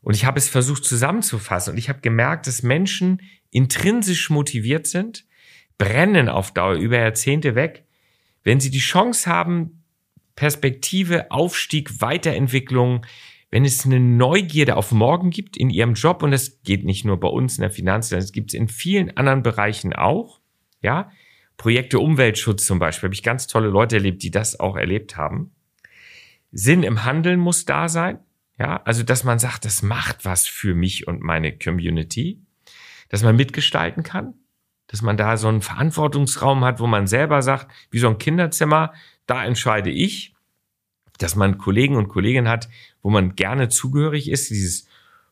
und 0.00 0.14
ich 0.14 0.24
habe 0.24 0.38
es 0.38 0.48
versucht 0.48 0.84
zusammenzufassen 0.84 1.72
und 1.72 1.78
ich 1.78 1.88
habe 1.88 2.00
gemerkt, 2.00 2.46
dass 2.46 2.62
Menschen 2.62 3.20
intrinsisch 3.50 4.30
motiviert 4.30 4.86
sind, 4.86 5.24
brennen 5.78 6.28
auf 6.28 6.52
Dauer 6.52 6.74
über 6.74 6.98
Jahrzehnte 6.98 7.54
weg, 7.54 7.84
wenn 8.42 8.60
sie 8.60 8.70
die 8.70 8.78
Chance 8.78 9.30
haben, 9.30 9.82
Perspektive, 10.34 11.30
Aufstieg, 11.30 12.00
Weiterentwicklung, 12.00 13.04
wenn 13.52 13.66
es 13.66 13.84
eine 13.84 14.00
Neugierde 14.00 14.76
auf 14.76 14.92
morgen 14.92 15.30
gibt 15.30 15.58
in 15.58 15.68
ihrem 15.68 15.92
Job, 15.92 16.22
und 16.22 16.30
das 16.30 16.62
geht 16.62 16.84
nicht 16.84 17.04
nur 17.04 17.20
bei 17.20 17.28
uns 17.28 17.58
in 17.58 17.60
der 17.60 17.70
Finanz, 17.70 18.08
das 18.08 18.32
gibt 18.32 18.50
es 18.50 18.54
in 18.54 18.66
vielen 18.66 19.14
anderen 19.16 19.42
Bereichen 19.42 19.92
auch, 19.92 20.40
ja, 20.80 21.12
Projekte 21.58 22.00
Umweltschutz 22.00 22.64
zum 22.64 22.78
Beispiel, 22.78 23.08
habe 23.08 23.14
ich 23.14 23.22
ganz 23.22 23.46
tolle 23.46 23.68
Leute 23.68 23.96
erlebt, 23.96 24.22
die 24.22 24.30
das 24.30 24.58
auch 24.58 24.74
erlebt 24.74 25.18
haben. 25.18 25.52
Sinn 26.50 26.82
im 26.82 27.04
Handeln 27.04 27.38
muss 27.38 27.66
da 27.66 27.90
sein, 27.90 28.20
ja, 28.58 28.82
also 28.84 29.02
dass 29.02 29.22
man 29.22 29.38
sagt, 29.38 29.66
das 29.66 29.82
macht 29.82 30.24
was 30.24 30.46
für 30.46 30.74
mich 30.74 31.06
und 31.06 31.20
meine 31.20 31.56
Community, 31.56 32.40
dass 33.10 33.22
man 33.22 33.36
mitgestalten 33.36 34.02
kann, 34.02 34.32
dass 34.86 35.02
man 35.02 35.18
da 35.18 35.36
so 35.36 35.48
einen 35.48 35.60
Verantwortungsraum 35.60 36.64
hat, 36.64 36.80
wo 36.80 36.86
man 36.86 37.06
selber 37.06 37.42
sagt, 37.42 37.70
wie 37.90 37.98
so 37.98 38.08
ein 38.08 38.18
Kinderzimmer, 38.18 38.94
da 39.26 39.44
entscheide 39.44 39.90
ich, 39.90 40.31
dass 41.22 41.36
man 41.36 41.58
Kollegen 41.58 41.96
und 41.96 42.08
Kolleginnen 42.08 42.48
hat, 42.48 42.68
wo 43.02 43.10
man 43.10 43.36
gerne 43.36 43.68
zugehörig 43.68 44.30
ist, 44.30 44.50
dieses 44.50 44.86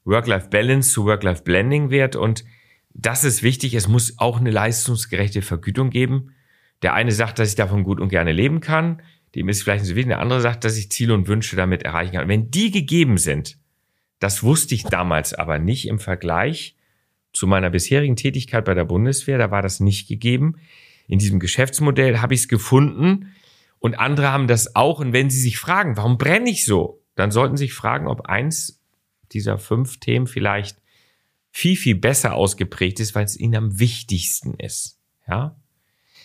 Work-Life-Balance 0.04 0.92
zu 0.92 1.04
Work-Life-Blending 1.04 1.90
wird 1.90 2.16
und 2.16 2.44
das 2.92 3.24
ist 3.24 3.42
wichtig. 3.42 3.74
Es 3.74 3.88
muss 3.88 4.18
auch 4.18 4.40
eine 4.40 4.50
leistungsgerechte 4.50 5.42
Vergütung 5.42 5.90
geben. 5.90 6.34
Der 6.82 6.94
eine 6.94 7.12
sagt, 7.12 7.38
dass 7.38 7.50
ich 7.50 7.54
davon 7.54 7.84
gut 7.84 8.00
und 8.00 8.08
gerne 8.08 8.32
leben 8.32 8.60
kann. 8.60 9.02
Dem 9.34 9.48
ist 9.48 9.62
vielleicht 9.62 9.84
so 9.84 9.94
wichtig. 9.94 10.08
Der 10.08 10.18
andere 10.18 10.40
sagt, 10.40 10.64
dass 10.64 10.76
ich 10.76 10.90
Ziele 10.90 11.14
und 11.14 11.28
Wünsche 11.28 11.54
damit 11.54 11.84
erreichen 11.84 12.12
kann. 12.12 12.28
Wenn 12.28 12.50
die 12.50 12.70
gegeben 12.70 13.16
sind, 13.16 13.58
das 14.18 14.42
wusste 14.42 14.74
ich 14.74 14.82
damals 14.82 15.34
aber 15.34 15.58
nicht 15.58 15.86
im 15.86 15.98
Vergleich 15.98 16.76
zu 17.32 17.46
meiner 17.46 17.70
bisherigen 17.70 18.16
Tätigkeit 18.16 18.64
bei 18.64 18.74
der 18.74 18.84
Bundeswehr. 18.84 19.38
Da 19.38 19.50
war 19.50 19.62
das 19.62 19.78
nicht 19.78 20.08
gegeben. 20.08 20.56
In 21.06 21.18
diesem 21.18 21.38
Geschäftsmodell 21.38 22.18
habe 22.18 22.34
ich 22.34 22.40
es 22.40 22.48
gefunden 22.48 23.32
und 23.80 23.98
andere 23.98 24.30
haben 24.30 24.46
das 24.46 24.76
auch. 24.76 25.00
Und 25.00 25.12
wenn 25.12 25.30
Sie 25.30 25.40
sich 25.40 25.58
fragen, 25.58 25.96
warum 25.96 26.18
brenne 26.18 26.48
ich 26.48 26.64
so, 26.64 27.02
dann 27.16 27.30
sollten 27.30 27.56
Sie 27.56 27.64
sich 27.64 27.74
fragen, 27.74 28.06
ob 28.06 28.26
eins 28.26 28.80
dieser 29.32 29.58
fünf 29.58 29.98
Themen 29.98 30.26
vielleicht 30.26 30.80
viel, 31.50 31.76
viel 31.76 31.96
besser 31.96 32.34
ausgeprägt 32.34 33.00
ist, 33.00 33.14
weil 33.14 33.24
es 33.24 33.38
ihnen 33.38 33.56
am 33.56 33.80
wichtigsten 33.80 34.54
ist. 34.54 34.98
Ja, 35.26 35.56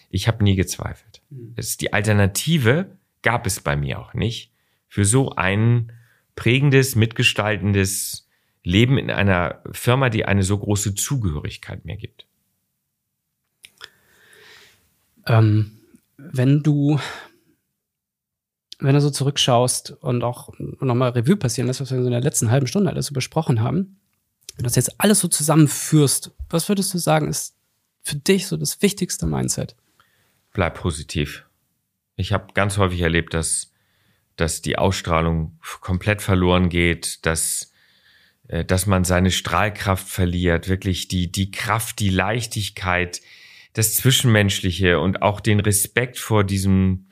ich 0.10 0.28
habe 0.28 0.44
nie 0.44 0.56
gezweifelt. 0.56 1.22
Mhm. 1.30 1.54
Es 1.56 1.78
die 1.78 1.94
Alternative 1.94 2.98
gab 3.24 3.48
es 3.48 3.60
bei 3.60 3.76
mir 3.76 4.00
auch 4.00 4.14
nicht 4.14 4.52
für 4.88 5.06
so 5.06 5.32
ein 5.32 5.92
prägendes, 6.36 6.96
mitgestaltendes 6.96 8.28
Leben 8.64 8.98
in 8.98 9.10
einer 9.10 9.62
Firma, 9.72 10.10
die 10.10 10.26
eine 10.26 10.44
so 10.44 10.58
große 10.58 10.96
Zugehörigkeit 10.96 11.86
mir 11.86 11.98
gibt. 11.98 12.28
Ähm, 15.28 15.80
wenn 16.18 16.62
du 16.62 17.00
wenn 18.80 18.94
du 18.94 19.02
so 19.02 19.10
zurückschaust 19.10 19.92
und 20.02 20.24
auch 20.24 20.50
nochmal 20.60 21.12
Revue 21.12 21.38
passieren 21.38 21.68
lässt, 21.68 21.82
was 21.82 21.92
wir 21.92 21.98
in 21.98 22.12
der 22.12 22.22
letzten 22.22 22.52
halben 22.52 22.68
Stunde 22.68 22.90
alles 22.90 23.12
besprochen 23.12 23.62
haben, 23.62 24.00
wenn 24.56 24.64
du 24.64 24.64
das 24.64 24.76
jetzt 24.76 25.00
alles 25.00 25.20
so 25.20 25.28
zusammenführst, 25.28 26.32
was 26.50 26.70
würdest 26.70 26.94
du 26.94 26.98
sagen, 26.98 27.30
ist 27.30 27.56
für 28.02 28.16
dich 28.16 28.48
so 28.48 28.58
das 28.58 28.82
wichtigste 28.82 29.26
Mindset? 29.26 29.76
Bleib 30.54 30.80
positiv. 30.80 31.46
Ich 32.16 32.32
habe 32.32 32.54
ganz 32.54 32.78
häufig 32.78 33.02
erlebt, 33.02 33.34
dass, 33.34 33.72
dass 34.38 34.62
die 34.62 34.78
Ausstrahlung 34.78 35.60
komplett 35.82 36.22
verloren 36.22 36.70
geht, 36.70 37.26
dass, 37.26 37.74
äh, 38.48 38.64
dass 38.64 38.86
man 38.86 39.04
seine 39.04 39.32
Strahlkraft 39.32 40.08
verliert, 40.08 40.70
wirklich 40.70 41.08
die, 41.10 41.32
die 41.32 41.52
Kraft, 41.52 42.00
die 42.00 42.10
Leichtigkeit, 42.10 43.22
das 43.74 43.94
Zwischenmenschliche 43.96 45.00
und 45.00 45.22
auch 45.22 45.42
den 45.42 45.60
Respekt 45.60 46.18
vor 46.18 46.46
diesem, 46.46 47.10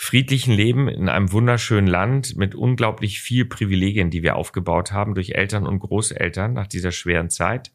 friedlichen 0.00 0.54
Leben 0.54 0.88
in 0.88 1.08
einem 1.08 1.32
wunderschönen 1.32 1.88
Land 1.88 2.36
mit 2.36 2.54
unglaublich 2.54 3.20
viel 3.20 3.44
Privilegien, 3.44 4.10
die 4.10 4.22
wir 4.22 4.36
aufgebaut 4.36 4.92
haben 4.92 5.16
durch 5.16 5.30
Eltern 5.30 5.66
und 5.66 5.80
Großeltern 5.80 6.52
nach 6.52 6.68
dieser 6.68 6.92
schweren 6.92 7.30
Zeit, 7.30 7.72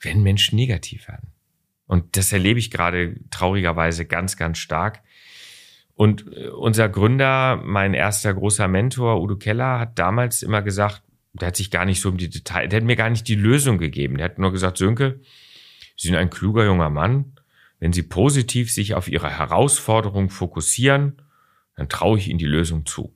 werden 0.00 0.24
Menschen 0.24 0.56
negativ 0.56 1.06
werden. 1.06 1.28
Und 1.86 2.16
das 2.16 2.32
erlebe 2.32 2.58
ich 2.58 2.72
gerade 2.72 3.14
traurigerweise 3.30 4.06
ganz, 4.06 4.36
ganz 4.36 4.58
stark. 4.58 5.04
Und 5.94 6.26
äh, 6.36 6.48
unser 6.48 6.88
Gründer, 6.88 7.62
mein 7.64 7.94
erster 7.94 8.34
großer 8.34 8.66
Mentor, 8.66 9.22
Udo 9.22 9.36
Keller, 9.36 9.78
hat 9.78 10.00
damals 10.00 10.42
immer 10.42 10.62
gesagt, 10.62 11.02
der 11.32 11.48
hat 11.48 11.56
sich 11.56 11.70
gar 11.70 11.84
nicht 11.84 12.00
so 12.00 12.08
um 12.08 12.16
die 12.16 12.28
Details, 12.28 12.70
der 12.70 12.80
hat 12.80 12.86
mir 12.86 12.96
gar 12.96 13.08
nicht 13.08 13.28
die 13.28 13.36
Lösung 13.36 13.78
gegeben. 13.78 14.16
Der 14.16 14.24
hat 14.24 14.40
nur 14.40 14.50
gesagt, 14.50 14.78
Sönke, 14.78 15.20
Sie 15.96 16.08
sind 16.08 16.16
ein 16.16 16.28
kluger 16.28 16.64
junger 16.64 16.90
Mann. 16.90 17.36
Wenn 17.78 17.92
Sie 17.92 18.02
positiv 18.02 18.72
sich 18.72 18.94
auf 18.94 19.06
Ihre 19.06 19.30
Herausforderung 19.30 20.28
fokussieren 20.28 21.22
dann 21.76 21.88
traue 21.88 22.18
ich 22.18 22.28
ihm 22.28 22.38
die 22.38 22.46
Lösung 22.46 22.86
zu. 22.86 23.14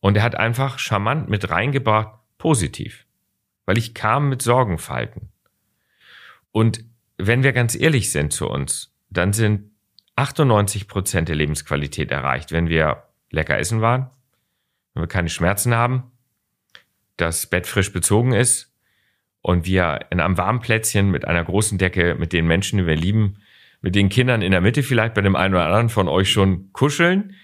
Und 0.00 0.16
er 0.16 0.22
hat 0.22 0.36
einfach 0.36 0.78
charmant 0.78 1.28
mit 1.28 1.50
reingebracht, 1.50 2.18
positiv. 2.38 3.06
Weil 3.66 3.78
ich 3.78 3.94
kam 3.94 4.28
mit 4.28 4.42
Sorgenfalten. 4.42 5.30
Und 6.52 6.84
wenn 7.16 7.42
wir 7.42 7.52
ganz 7.52 7.74
ehrlich 7.74 8.12
sind 8.12 8.32
zu 8.32 8.48
uns, 8.48 8.94
dann 9.10 9.32
sind 9.32 9.70
98 10.16 10.88
Prozent 10.88 11.28
der 11.28 11.36
Lebensqualität 11.36 12.10
erreicht, 12.10 12.52
wenn 12.52 12.68
wir 12.68 13.04
lecker 13.30 13.58
essen 13.58 13.80
waren, 13.80 14.10
wenn 14.92 15.02
wir 15.02 15.08
keine 15.08 15.28
Schmerzen 15.28 15.74
haben, 15.74 16.12
das 17.16 17.46
Bett 17.46 17.66
frisch 17.66 17.92
bezogen 17.92 18.32
ist 18.32 18.72
und 19.40 19.66
wir 19.66 20.06
in 20.10 20.20
einem 20.20 20.36
warmen 20.36 20.60
Plätzchen 20.60 21.10
mit 21.10 21.26
einer 21.26 21.44
großen 21.44 21.78
Decke 21.78 22.14
mit 22.14 22.32
den 22.32 22.46
Menschen, 22.46 22.78
die 22.78 22.86
wir 22.86 22.96
lieben, 22.96 23.38
mit 23.84 23.94
den 23.94 24.08
Kindern 24.08 24.40
in 24.40 24.50
der 24.50 24.62
Mitte 24.62 24.82
vielleicht 24.82 25.12
bei 25.12 25.20
dem 25.20 25.36
einen 25.36 25.52
oder 25.52 25.66
anderen 25.66 25.90
von 25.90 26.08
euch 26.08 26.32
schon 26.32 26.72
kuscheln 26.72 27.34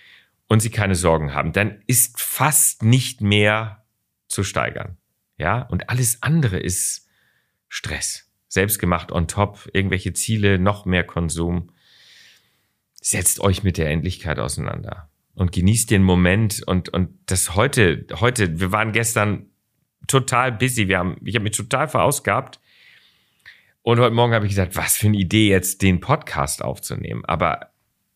und 0.49 0.61
sie 0.61 0.71
keine 0.71 0.95
Sorgen 0.95 1.35
haben, 1.35 1.53
dann 1.53 1.83
ist 1.87 2.19
fast 2.19 2.83
nicht 2.83 3.21
mehr 3.21 3.85
zu 4.27 4.43
steigern. 4.43 4.97
Ja, 5.37 5.61
und 5.61 5.91
alles 5.91 6.23
andere 6.23 6.59
ist 6.59 7.07
Stress. 7.69 8.33
Selbstgemacht 8.49 9.13
on 9.13 9.29
top, 9.29 9.69
irgendwelche 9.75 10.15
Ziele, 10.15 10.59
noch 10.59 10.87
mehr 10.87 11.05
Konsum. 11.05 11.73
Setzt 12.95 13.41
euch 13.41 13.63
mit 13.63 13.77
der 13.77 13.91
Endlichkeit 13.91 14.39
auseinander 14.39 15.11
und 15.35 15.53
genießt 15.53 15.91
den 15.91 16.03
Moment 16.03 16.63
und, 16.67 16.89
und 16.89 17.11
das 17.27 17.55
heute, 17.55 18.07
heute, 18.15 18.59
wir 18.61 18.73
waren 18.73 18.93
gestern 18.93 19.51
total 20.07 20.53
busy, 20.53 20.89
wir 20.89 21.01
haben, 21.01 21.19
ich 21.23 21.35
habe 21.35 21.43
mich 21.43 21.57
total 21.57 21.87
verausgabt 21.87 22.61
und 23.83 23.99
heute 23.99 24.15
Morgen 24.15 24.35
habe 24.35 24.47
ich 24.47 24.51
gesagt, 24.51 24.77
was 24.77 24.97
für 24.97 25.07
eine 25.07 25.17
Idee 25.17 25.49
jetzt 25.49 25.83
den 25.83 26.01
Podcast 26.01 26.63
aufzunehmen. 26.63 27.25
Aber 27.25 27.71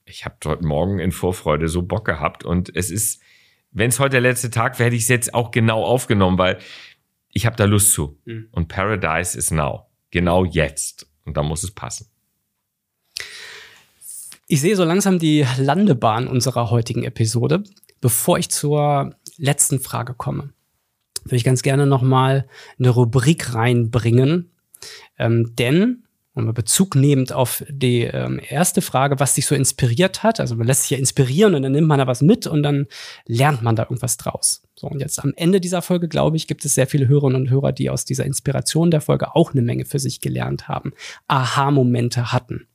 ich 0.05 0.25
habe 0.25 0.37
heute 0.45 0.67
Morgen 0.67 0.99
in 0.99 1.13
Vorfreude 1.13 1.69
so 1.69 1.83
Bock 1.83 2.05
gehabt 2.05 2.45
und 2.45 2.75
es 2.75 2.91
ist, 2.91 3.23
wenn 3.71 3.89
es 3.89 3.99
heute 3.99 4.13
der 4.13 4.21
letzte 4.21 4.51
Tag 4.51 4.79
wäre, 4.79 4.87
hätte 4.87 4.97
ich 4.97 5.03
es 5.03 5.09
jetzt 5.09 5.35
auch 5.35 5.51
genau 5.51 5.83
aufgenommen, 5.83 6.39
weil 6.39 6.59
ich 7.33 7.47
habe 7.47 7.57
da 7.57 7.65
Lust 7.65 7.93
zu. 7.93 8.19
Mhm. 8.25 8.49
Und 8.53 8.69
Paradise 8.69 9.37
is 9.37 9.51
now. 9.51 9.87
Genau 10.11 10.45
jetzt. 10.45 11.09
Und 11.25 11.37
da 11.37 11.43
muss 11.43 11.65
es 11.65 11.73
passen. 11.73 12.09
Ich 14.47 14.61
sehe 14.61 14.77
so 14.77 14.85
langsam 14.85 15.19
die 15.19 15.47
Landebahn 15.59 16.29
unserer 16.29 16.71
heutigen 16.71 17.03
Episode. 17.03 17.65
Bevor 18.01 18.39
ich 18.39 18.51
zur 18.51 19.17
letzten 19.39 19.81
Frage 19.81 20.15
komme, 20.15 20.53
würde 21.25 21.37
ich 21.37 21.45
ganz 21.45 21.63
gerne 21.63 21.87
noch 21.87 22.03
mal 22.03 22.47
eine 22.79 22.91
Rubrik 22.91 23.55
reinbringen, 23.55 24.54
ähm, 25.19 25.55
denn, 25.57 26.05
und 26.35 26.53
Bezug 26.53 26.97
nehmend 26.97 27.33
auf 27.33 27.65
die 27.69 28.03
ähm, 28.03 28.41
erste 28.49 28.83
Frage, 28.83 29.21
was 29.21 29.35
dich 29.35 29.47
so 29.47 29.55
inspiriert 29.55 30.25
hat, 30.25 30.41
also 30.41 30.57
man 30.57 30.67
lässt 30.67 30.83
sich 30.83 30.91
ja 30.91 30.99
inspirieren 30.99 31.55
und 31.55 31.63
dann 31.63 31.73
nimmt 31.73 31.87
man 31.87 32.01
da 32.01 32.09
was 32.09 32.23
mit 32.23 32.49
und 32.49 32.65
dann 32.65 32.87
lernt 33.27 33.63
man 33.63 33.77
da 33.77 33.85
irgendwas 33.85 34.17
draus. 34.17 34.63
So, 34.75 34.89
und 34.89 35.01
jetzt 35.01 35.21
am 35.21 35.33
Ende 35.37 35.61
dieser 35.61 35.81
Folge, 35.81 36.09
glaube 36.09 36.37
ich, 36.37 36.49
gibt 36.49 36.65
es 36.65 36.75
sehr 36.75 36.89
viele 36.89 37.07
Hörerinnen 37.07 37.43
und 37.43 37.51
Hörer, 37.51 37.71
die 37.71 37.89
aus 37.89 38.05
dieser 38.05 38.25
Inspiration 38.25 38.91
der 38.91 39.01
Folge 39.01 39.37
auch 39.37 39.53
eine 39.53 39.63
Menge 39.63 39.85
für 39.85 40.01
sich 40.01 40.21
gelernt 40.21 40.67
haben, 40.67 40.93
Aha-Momente 41.29 42.33
hatten. 42.33 42.67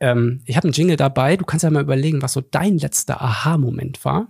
Ähm, 0.00 0.42
ich 0.44 0.56
habe 0.56 0.66
einen 0.66 0.74
Jingle 0.74 0.96
dabei, 0.96 1.38
du 1.38 1.46
kannst 1.46 1.62
ja 1.62 1.70
mal 1.70 1.82
überlegen, 1.82 2.20
was 2.20 2.34
so 2.34 2.42
dein 2.42 2.76
letzter 2.76 3.22
Aha-Moment 3.22 4.04
war. 4.04 4.28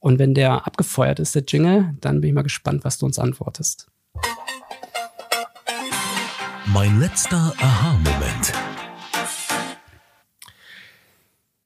Und 0.00 0.18
wenn 0.18 0.34
der 0.34 0.66
abgefeuert 0.66 1.18
ist, 1.18 1.34
der 1.34 1.44
Jingle, 1.46 1.94
dann 2.00 2.20
bin 2.20 2.28
ich 2.28 2.34
mal 2.34 2.42
gespannt, 2.42 2.84
was 2.84 2.98
du 2.98 3.06
uns 3.06 3.18
antwortest. 3.18 3.88
Mein 6.74 7.00
letzter 7.00 7.54
Aha-Moment. 7.58 8.52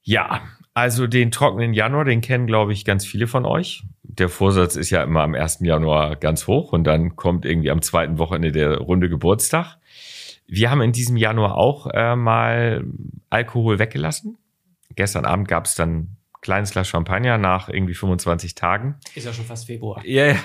Ja, 0.01 0.41
also 0.73 1.07
den 1.07 1.29
trockenen 1.29 1.73
Januar, 1.73 2.05
den 2.05 2.21
kennen, 2.21 2.47
glaube 2.47 2.71
ich, 2.71 2.85
ganz 2.85 3.05
viele 3.05 3.27
von 3.27 3.45
euch. 3.45 3.83
Der 4.03 4.29
Vorsatz 4.29 4.77
ist 4.77 4.91
ja 4.91 5.03
immer 5.03 5.21
am 5.21 5.35
1. 5.35 5.59
Januar 5.61 6.15
ganz 6.15 6.47
hoch 6.47 6.71
und 6.71 6.85
dann 6.85 7.17
kommt 7.17 7.43
irgendwie 7.43 7.69
am 7.69 7.81
zweiten 7.81 8.17
Wochenende 8.17 8.53
der 8.53 8.77
runde 8.77 9.09
Geburtstag. 9.09 9.77
Wir 10.47 10.71
haben 10.71 10.81
in 10.81 10.93
diesem 10.93 11.17
Januar 11.17 11.57
auch 11.57 11.87
äh, 11.87 12.15
mal 12.15 12.85
Alkohol 13.29 13.79
weggelassen. 13.79 14.37
Gestern 14.95 15.25
Abend 15.25 15.49
gab 15.49 15.65
es 15.65 15.75
dann 15.75 16.15
kleines 16.39 16.71
Glas 16.71 16.87
Champagner 16.87 17.37
nach 17.37 17.67
irgendwie 17.67 17.93
25 17.93 18.55
Tagen. 18.55 18.95
Ist 19.15 19.25
ja 19.25 19.33
schon 19.33 19.45
fast 19.45 19.65
Februar. 19.65 20.01
Ja, 20.05 20.27
yeah. 20.27 20.35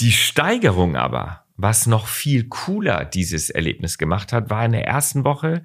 die 0.00 0.12
Steigerung 0.12 0.94
aber 0.96 1.42
was 1.62 1.86
noch 1.86 2.06
viel 2.06 2.48
cooler 2.48 3.04
dieses 3.04 3.50
Erlebnis 3.50 3.96
gemacht 3.96 4.32
hat, 4.32 4.50
war 4.50 4.64
in 4.64 4.72
der 4.72 4.86
ersten 4.86 5.24
Woche 5.24 5.62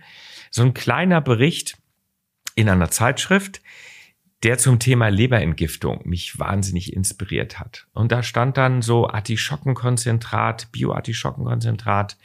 so 0.52 0.62
ein 0.62 0.74
kleiner 0.74 1.22
Bericht 1.22 1.78
in 2.56 2.70
einer 2.70 2.90
Zeitschrift, 2.90 3.62
der 4.44 4.58
zum 4.58 4.80
Thema 4.80 5.10
Leberentgiftung 5.10 6.02
mich 6.06 6.38
wahnsinnig 6.38 6.94
inspiriert 6.94 7.60
hat. 7.60 7.88
Und 7.94 8.12
da 8.12 8.22
stand 8.22 8.58
dann 8.58 8.82
so 8.82 9.10
Artischockenkonzentrat, 9.10 10.72
Bio-Artischockenkonzentrat, 10.72 12.18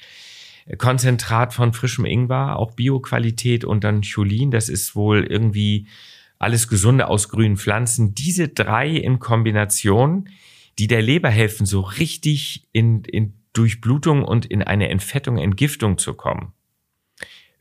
Konzentrat 0.79 1.55
von 1.55 1.73
frischem 1.73 2.05
Ingwer, 2.05 2.57
auch 2.59 2.73
Bio-Qualität 2.73 3.64
und 3.64 3.83
dann 3.83 4.03
Cholin, 4.03 4.51
das 4.51 4.68
ist 4.68 4.95
wohl 4.95 5.25
irgendwie 5.25 5.89
alles 6.39 6.68
Gesunde 6.68 7.09
aus 7.09 7.29
grünen 7.29 7.57
Pflanzen. 7.57 8.14
Diese 8.14 8.49
drei 8.49 8.91
in 8.91 9.18
Kombination, 9.18 10.29
die 10.79 10.89
der 10.89 11.03
Leber 11.03 11.31
helfen, 11.31 11.66
so 11.66 11.81
richtig 11.81 12.68
in, 12.73 13.05
in 13.05 13.35
Durchblutung 13.53 14.25
und 14.25 14.47
in 14.47 14.63
eine 14.63 14.89
Entfettung, 14.89 15.39
Entgiftung 15.39 15.99
zu 15.99 16.15
kommen 16.15 16.53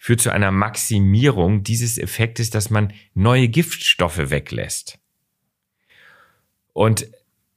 führt 0.04 0.20
zu 0.20 0.34
einer 0.34 0.50
Maximierung 0.50 1.62
dieses 1.62 2.00
Effektes, 2.00 2.50
dass 2.50 2.72
man 2.72 2.92
neue 3.14 3.50
Giftstoffe 3.50 4.32
weglässt. 4.32 4.98
Und 6.74 7.06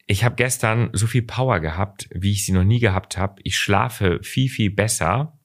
ich 0.06 0.24
habe 0.24 0.34
gestern 0.34 0.90
so 0.92 1.06
viel 1.06 1.22
Power 1.22 1.60
gehabt, 1.60 2.06
wie 2.12 2.32
ich 2.32 2.44
sie 2.44 2.52
noch 2.52 2.64
nie 2.64 2.80
gehabt 2.80 3.16
habe. 3.16 3.40
Ich 3.44 3.56
schlafe 3.56 4.20
viel, 4.22 4.50
viel 4.50 4.70
besser. 4.70 5.38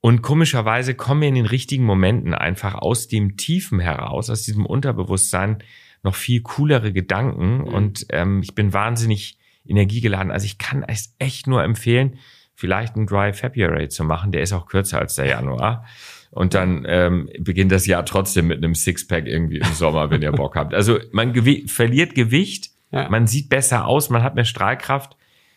Und 0.00 0.22
komischerweise 0.22 0.96
kommen 0.96 1.20
mir 1.20 1.28
in 1.28 1.36
den 1.36 1.46
richtigen 1.46 1.84
Momenten 1.84 2.34
einfach 2.34 2.74
aus 2.74 3.06
dem 3.06 3.36
Tiefen 3.36 3.78
heraus, 3.78 4.28
aus 4.28 4.42
diesem 4.42 4.66
Unterbewusstsein, 4.66 5.62
noch 6.02 6.16
viel 6.16 6.42
coolere 6.42 6.92
Gedanken. 6.92 7.58
Mhm. 7.58 7.64
Und 7.64 8.06
ähm, 8.08 8.42
ich 8.42 8.56
bin 8.56 8.72
wahnsinnig 8.72 9.38
energiegeladen. 9.66 10.30
Also 10.30 10.46
ich 10.46 10.58
kann 10.58 10.84
es 10.86 11.14
echt 11.18 11.46
nur 11.46 11.62
empfehlen, 11.62 12.18
vielleicht 12.54 12.96
ein 12.96 13.06
Dry 13.06 13.32
February 13.32 13.88
zu 13.88 14.04
machen. 14.04 14.32
Der 14.32 14.42
ist 14.42 14.52
auch 14.52 14.66
kürzer 14.66 14.98
als 14.98 15.14
der 15.14 15.26
Januar. 15.26 15.84
Und 16.30 16.54
dann 16.54 16.84
ähm, 16.88 17.28
beginnt 17.40 17.72
das 17.72 17.86
Jahr 17.86 18.06
trotzdem 18.06 18.46
mit 18.46 18.58
einem 18.58 18.74
Sixpack 18.74 19.26
irgendwie 19.26 19.58
im 19.58 19.72
Sommer, 19.74 20.10
wenn 20.10 20.22
ihr 20.22 20.32
Bock 20.32 20.56
habt. 20.56 20.72
Also 20.72 20.98
man 21.12 21.32
gewi 21.34 21.68
verliert 21.68 22.14
Gewicht, 22.14 22.70
ja. 22.90 23.08
man 23.10 23.26
sieht 23.26 23.50
besser 23.50 23.86
aus, 23.86 24.08
man 24.08 24.22
hat 24.22 24.34
mehr 24.34 24.46
Strahlkraft. 24.46 25.16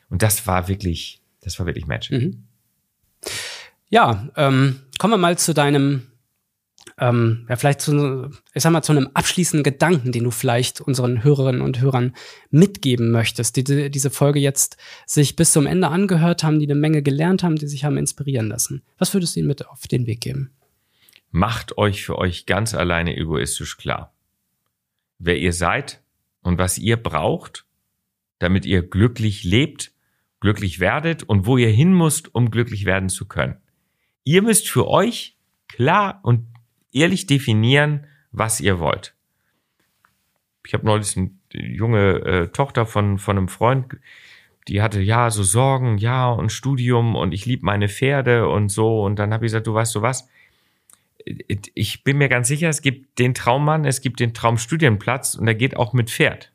Und 0.09 0.21
das 0.21 0.45
war 0.47 0.67
wirklich, 0.67 1.21
das 1.41 1.57
war 1.59 1.65
wirklich 1.65 1.87
Magic. 1.87 2.11
Mhm. 2.11 2.43
Ja, 3.89 4.27
ähm, 4.35 4.81
kommen 4.97 5.13
wir 5.13 5.17
mal 5.17 5.37
zu 5.37 5.53
deinem 5.53 6.07
ähm, 6.97 7.45
ja, 7.49 7.57
vielleicht 7.57 7.81
zu, 7.81 8.29
ich 8.53 8.63
sag 8.63 8.71
mal, 8.71 8.81
zu 8.81 8.93
einem 8.93 9.09
abschließenden 9.13 9.63
Gedanken, 9.63 10.11
den 10.11 10.23
du 10.23 10.31
vielleicht 10.31 10.79
unseren 10.79 11.23
Hörerinnen 11.23 11.61
und 11.61 11.81
Hörern 11.81 12.15
mitgeben 12.51 13.11
möchtest, 13.11 13.57
die 13.57 13.89
diese 13.89 14.09
Folge 14.09 14.39
jetzt 14.39 14.77
sich 15.05 15.35
bis 15.35 15.51
zum 15.51 15.65
Ende 15.65 15.89
angehört 15.89 16.43
haben, 16.43 16.59
die 16.59 16.67
eine 16.67 16.79
Menge 16.79 17.01
gelernt 17.01 17.43
haben, 17.43 17.57
die 17.57 17.67
sich 17.67 17.83
haben 17.83 17.97
inspirieren 17.97 18.47
lassen. 18.47 18.81
Was 18.97 19.13
würdest 19.13 19.35
du 19.35 19.41
ihnen 19.41 19.47
mit 19.47 19.67
auf 19.67 19.87
den 19.87 20.07
Weg 20.07 20.21
geben? 20.21 20.51
Macht 21.31 21.77
euch 21.77 22.05
für 22.05 22.17
euch 22.17 22.45
ganz 22.45 22.73
alleine 22.73 23.17
egoistisch 23.17 23.75
klar, 23.75 24.13
wer 25.19 25.37
ihr 25.37 25.51
seid 25.51 26.01
und 26.41 26.57
was 26.57 26.77
ihr 26.77 26.95
braucht, 26.95 27.65
damit 28.39 28.65
ihr 28.65 28.83
glücklich 28.83 29.43
lebt, 29.43 29.91
glücklich 30.39 30.79
werdet 30.79 31.23
und 31.23 31.45
wo 31.45 31.57
ihr 31.57 31.69
hin 31.69 31.91
müsst, 31.91 32.33
um 32.33 32.51
glücklich 32.51 32.85
werden 32.85 33.09
zu 33.09 33.27
können. 33.27 33.57
Ihr 34.23 34.41
müsst 34.41 34.69
für 34.69 34.87
euch 34.87 35.37
klar 35.67 36.21
und 36.23 36.54
ehrlich 36.95 37.27
definieren, 37.27 38.07
was 38.31 38.59
ihr 38.59 38.79
wollt. 38.79 39.13
Ich 40.65 40.73
habe 40.73 40.85
neulich 40.85 41.15
eine 41.15 41.31
junge 41.53 42.15
äh, 42.21 42.47
Tochter 42.47 42.85
von, 42.85 43.19
von 43.19 43.37
einem 43.37 43.47
Freund, 43.47 43.97
die 44.67 44.81
hatte 44.81 44.99
ja 44.99 45.29
so 45.29 45.43
Sorgen, 45.43 45.99
ja 45.99 46.29
und 46.29 46.51
Studium 46.51 47.15
und 47.15 47.33
ich 47.33 47.45
liebe 47.45 47.65
meine 47.65 47.87
Pferde 47.87 48.49
und 48.49 48.69
so. 48.69 49.03
Und 49.03 49.19
dann 49.19 49.31
habe 49.31 49.45
ich 49.45 49.49
gesagt, 49.49 49.67
du 49.67 49.75
weißt 49.75 49.93
du 49.93 50.01
was, 50.01 50.27
ich 51.23 52.03
bin 52.03 52.17
mir 52.17 52.29
ganz 52.29 52.47
sicher, 52.47 52.69
es 52.69 52.81
gibt 52.81 53.19
den 53.19 53.33
Traummann, 53.33 53.85
es 53.85 54.01
gibt 54.01 54.19
den 54.19 54.33
Traumstudienplatz 54.33 55.35
und 55.35 55.47
er 55.47 55.55
geht 55.55 55.75
auch 55.75 55.93
mit 55.93 56.09
Pferd. 56.09 56.51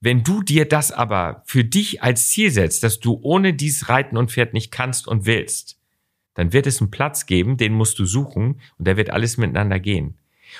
Wenn 0.00 0.24
du 0.24 0.42
dir 0.42 0.66
das 0.66 0.92
aber 0.92 1.42
für 1.44 1.64
dich 1.64 2.02
als 2.02 2.28
Ziel 2.28 2.50
setzt, 2.50 2.82
dass 2.82 3.00
du 3.00 3.18
ohne 3.22 3.52
dies 3.52 3.88
Reiten 3.88 4.16
und 4.16 4.30
Pferd 4.30 4.54
nicht 4.54 4.72
kannst 4.72 5.06
und 5.06 5.26
willst, 5.26 5.79
dann 6.34 6.52
wird 6.52 6.66
es 6.66 6.80
einen 6.80 6.90
Platz 6.90 7.26
geben, 7.26 7.56
den 7.56 7.72
musst 7.72 7.98
du 7.98 8.04
suchen 8.04 8.60
und 8.78 8.88
da 8.88 8.96
wird 8.96 9.10
alles 9.10 9.36
miteinander 9.36 9.78
gehen. 9.78 10.16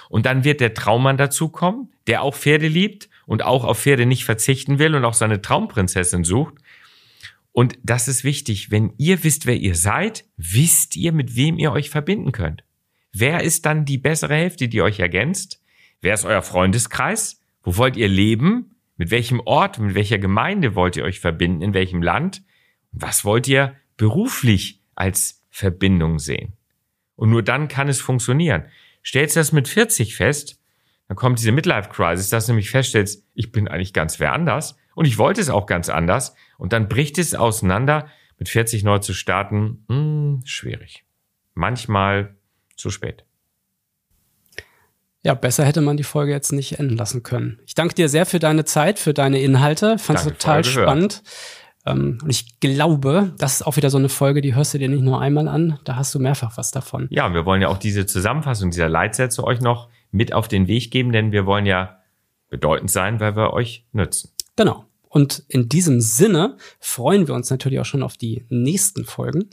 Und 0.09 0.27
dann 0.27 0.45
wird 0.45 0.61
der 0.61 0.75
Traummann 0.75 1.17
dazukommen, 1.17 1.93
der 2.07 2.23
auch 2.23 2.35
Pferde 2.35 2.69
liebt 2.69 3.09
und 3.27 3.43
auch 3.43 3.65
auf 3.65 3.81
Pferde 3.81 4.07
nicht 4.07 4.25
verzichten 4.25 4.79
will 4.79 4.95
und 4.95 5.05
auch 5.05 5.15
seine 5.15 5.43
Traumprinzessin 5.43 6.25
sucht. 6.25 6.55
Und 7.53 7.79
das 7.83 8.09
ist 8.09 8.25
wichtig. 8.25 8.71
Wenn 8.71 8.93
ihr 8.99 9.25
wisst, 9.25 9.47
wer 9.47 9.57
ihr 9.57 9.75
seid, 9.75 10.25
wisst 10.37 10.97
ihr, 10.97 11.13
mit 11.13 11.37
wem 11.37 11.59
ihr 11.59 11.73
euch 11.73 11.91
verbinden 11.91 12.33
könnt. 12.33 12.65
Wer 13.13 13.43
ist 13.43 13.67
dann 13.67 13.85
die 13.85 13.99
bessere 13.99 14.35
Hälfte, 14.35 14.69
die 14.69 14.83
euch 14.83 15.01
ergänzt? 15.01 15.61
Wer 16.01 16.15
ist 16.15 16.25
euer 16.25 16.43
Freundeskreis? 16.43 17.41
Wo 17.63 17.77
wollt 17.77 17.97
ihr 17.97 18.09
leben? 18.09 18.77
Mit 18.97 19.11
welchem 19.11 19.41
Ort, 19.41 19.79
mit 19.79 19.95
welcher 19.95 20.19
Gemeinde 20.19 20.75
wollt 20.75 20.97
ihr 20.97 21.05
euch 21.05 21.21
verbinden? 21.21 21.63
In 21.63 21.75
welchem 21.75 22.03
Land? 22.03 22.43
Was 22.93 23.25
wollt 23.25 23.49
ihr 23.49 23.75
beruflich 23.97 24.81
als 24.95 25.40
Verbindung 25.51 26.19
sehen. 26.19 26.55
Und 27.17 27.31
nur 27.31 27.43
dann 27.43 27.69
kann 27.69 27.89
es 27.89 28.01
funktionieren. 28.01 28.65
Stellst 29.05 29.37
du 29.37 29.41
das 29.41 29.53
mit 29.53 29.69
40 29.69 30.17
fest, 30.17 30.59
dann 31.09 31.17
kommt 31.17 31.39
diese 31.39 31.53
Midlife-Crisis, 31.53 32.31
dass 32.31 32.47
du 32.47 32.53
nämlich 32.53 32.71
feststellst, 32.71 33.27
ich 33.35 33.53
bin 33.53 33.69
eigentlich 33.69 33.93
ganz 33.93 34.21
wer 34.21 34.33
anders 34.33 34.77
und 34.95 35.07
ich 35.07 35.19
wollte 35.19 35.41
es 35.41 35.51
auch 35.51 35.67
ganz 35.67 35.89
anders 35.89 36.35
und 36.57 36.73
dann 36.73 36.89
bricht 36.89 37.19
es 37.19 37.35
auseinander. 37.35 38.09
Mit 38.39 38.49
40 38.49 38.85
neu 38.85 39.01
zu 39.01 39.13
starten, 39.13 39.85
mh, 39.89 39.97
hm, 39.97 40.43
schwierig. 40.47 41.05
Manchmal 41.53 42.37
zu 42.77 42.89
spät. 42.89 43.25
Ja, 45.23 45.35
besser 45.35 45.67
hätte 45.67 45.83
man 45.83 45.99
die 45.99 46.05
Folge 46.05 46.33
jetzt 46.33 46.53
nicht 46.53 46.79
enden 46.79 46.97
lassen 46.97 47.23
können. 47.23 47.61
Ich 47.67 47.75
danke 47.75 47.95
dir 47.95 48.09
sehr 48.09 48.25
für 48.25 48.39
deine 48.39 48.65
Zeit, 48.65 48.99
für 48.99 49.13
deine 49.13 49.41
Inhalte. 49.41 49.99
Fand 49.99 50.21
es 50.21 50.25
total 50.25 50.65
spannend. 50.65 51.23
Ähm, 51.87 52.19
und 52.23 52.31
ich 52.31 52.61
glaube, 52.61 53.33
das 53.39 53.55
ist 53.55 53.67
auch 53.67 53.77
wieder 53.77 53.91
so 53.91 53.99
eine 53.99 54.09
Folge, 54.09 54.41
die 54.41 54.55
hörst 54.55 54.75
du 54.75 54.79
dir 54.79 54.89
nicht 54.89 55.03
nur 55.03 55.21
einmal 55.21 55.49
an, 55.49 55.79
da 55.85 55.97
hast 55.97 56.15
du 56.15 56.19
mehrfach 56.19 56.57
was 56.57 56.71
davon. 56.71 57.07
Ja, 57.11 57.33
wir 57.33 57.47
wollen 57.47 57.63
ja 57.63 57.69
auch 57.69 57.79
diese 57.79 58.07
Zusammenfassung 58.07 58.71
dieser 58.71 58.89
Leitsätze 58.89 59.45
euch 59.45 59.61
noch 59.61 59.89
mit 60.11 60.33
auf 60.33 60.49
den 60.49 60.69
Weg 60.69 60.91
geben, 60.91 61.13
denn 61.13 61.33
wir 61.33 61.47
wollen 61.47 61.67
ja 61.67 62.01
bedeutend 62.49 62.91
sein, 62.91 63.21
weil 63.21 63.37
wir 63.37 63.53
euch 63.53 63.87
nützen. 63.93 64.31
Genau. 64.57 64.85
Und 65.09 65.43
in 65.49 65.69
diesem 65.69 66.01
Sinne 66.01 66.57
freuen 66.79 67.27
wir 67.27 67.35
uns 67.35 67.51
natürlich 67.51 67.81
auch 67.81 67.85
schon 67.85 68.05
auf 68.05 68.17
die 68.17 68.45
nächsten 68.49 69.05
Folgen, 69.05 69.51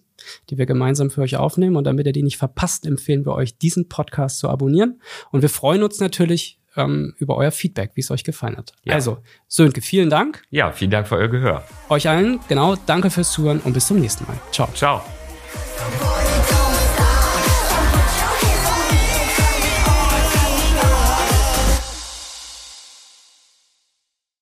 die 0.50 0.58
wir 0.60 0.68
gemeinsam 0.68 1.10
für 1.10 1.22
euch 1.22 1.38
aufnehmen. 1.38 1.76
Und 1.76 1.86
damit 1.86 2.06
ihr 2.06 2.14
die 2.14 2.22
nicht 2.22 2.38
verpasst, 2.38 2.86
empfehlen 2.86 3.26
wir 3.26 3.34
euch, 3.34 3.58
diesen 3.58 3.90
Podcast 3.90 4.38
zu 4.38 4.50
abonnieren. 4.50 5.02
Und 5.32 5.42
wir 5.42 5.50
freuen 5.50 5.82
uns 5.82 6.00
natürlich 6.00 6.60
ähm, 6.78 7.14
über 7.18 7.36
euer 7.36 7.52
Feedback, 7.52 7.92
wie 7.96 8.02
es 8.02 8.12
euch 8.12 8.24
gefallen 8.24 8.58
hat. 8.58 8.74
Ja. 8.84 8.94
Also, 8.94 9.20
Sönke, 9.48 9.82
vielen 9.82 10.10
Dank. 10.10 10.44
Ja, 10.50 10.72
vielen 10.72 10.92
Dank 10.92 11.08
für 11.08 11.16
euer 11.16 11.28
Gehör. 11.28 11.64
Euch 11.90 12.08
allen, 12.08 12.40
genau, 12.48 12.76
danke 12.86 13.10
fürs 13.10 13.32
Zuhören 13.32 13.60
und 13.64 13.74
bis 13.74 13.88
zum 13.88 14.00
nächsten 14.00 14.26
Mal. 14.26 14.38
Ciao. 14.52 14.70
Ciao. 14.74 15.04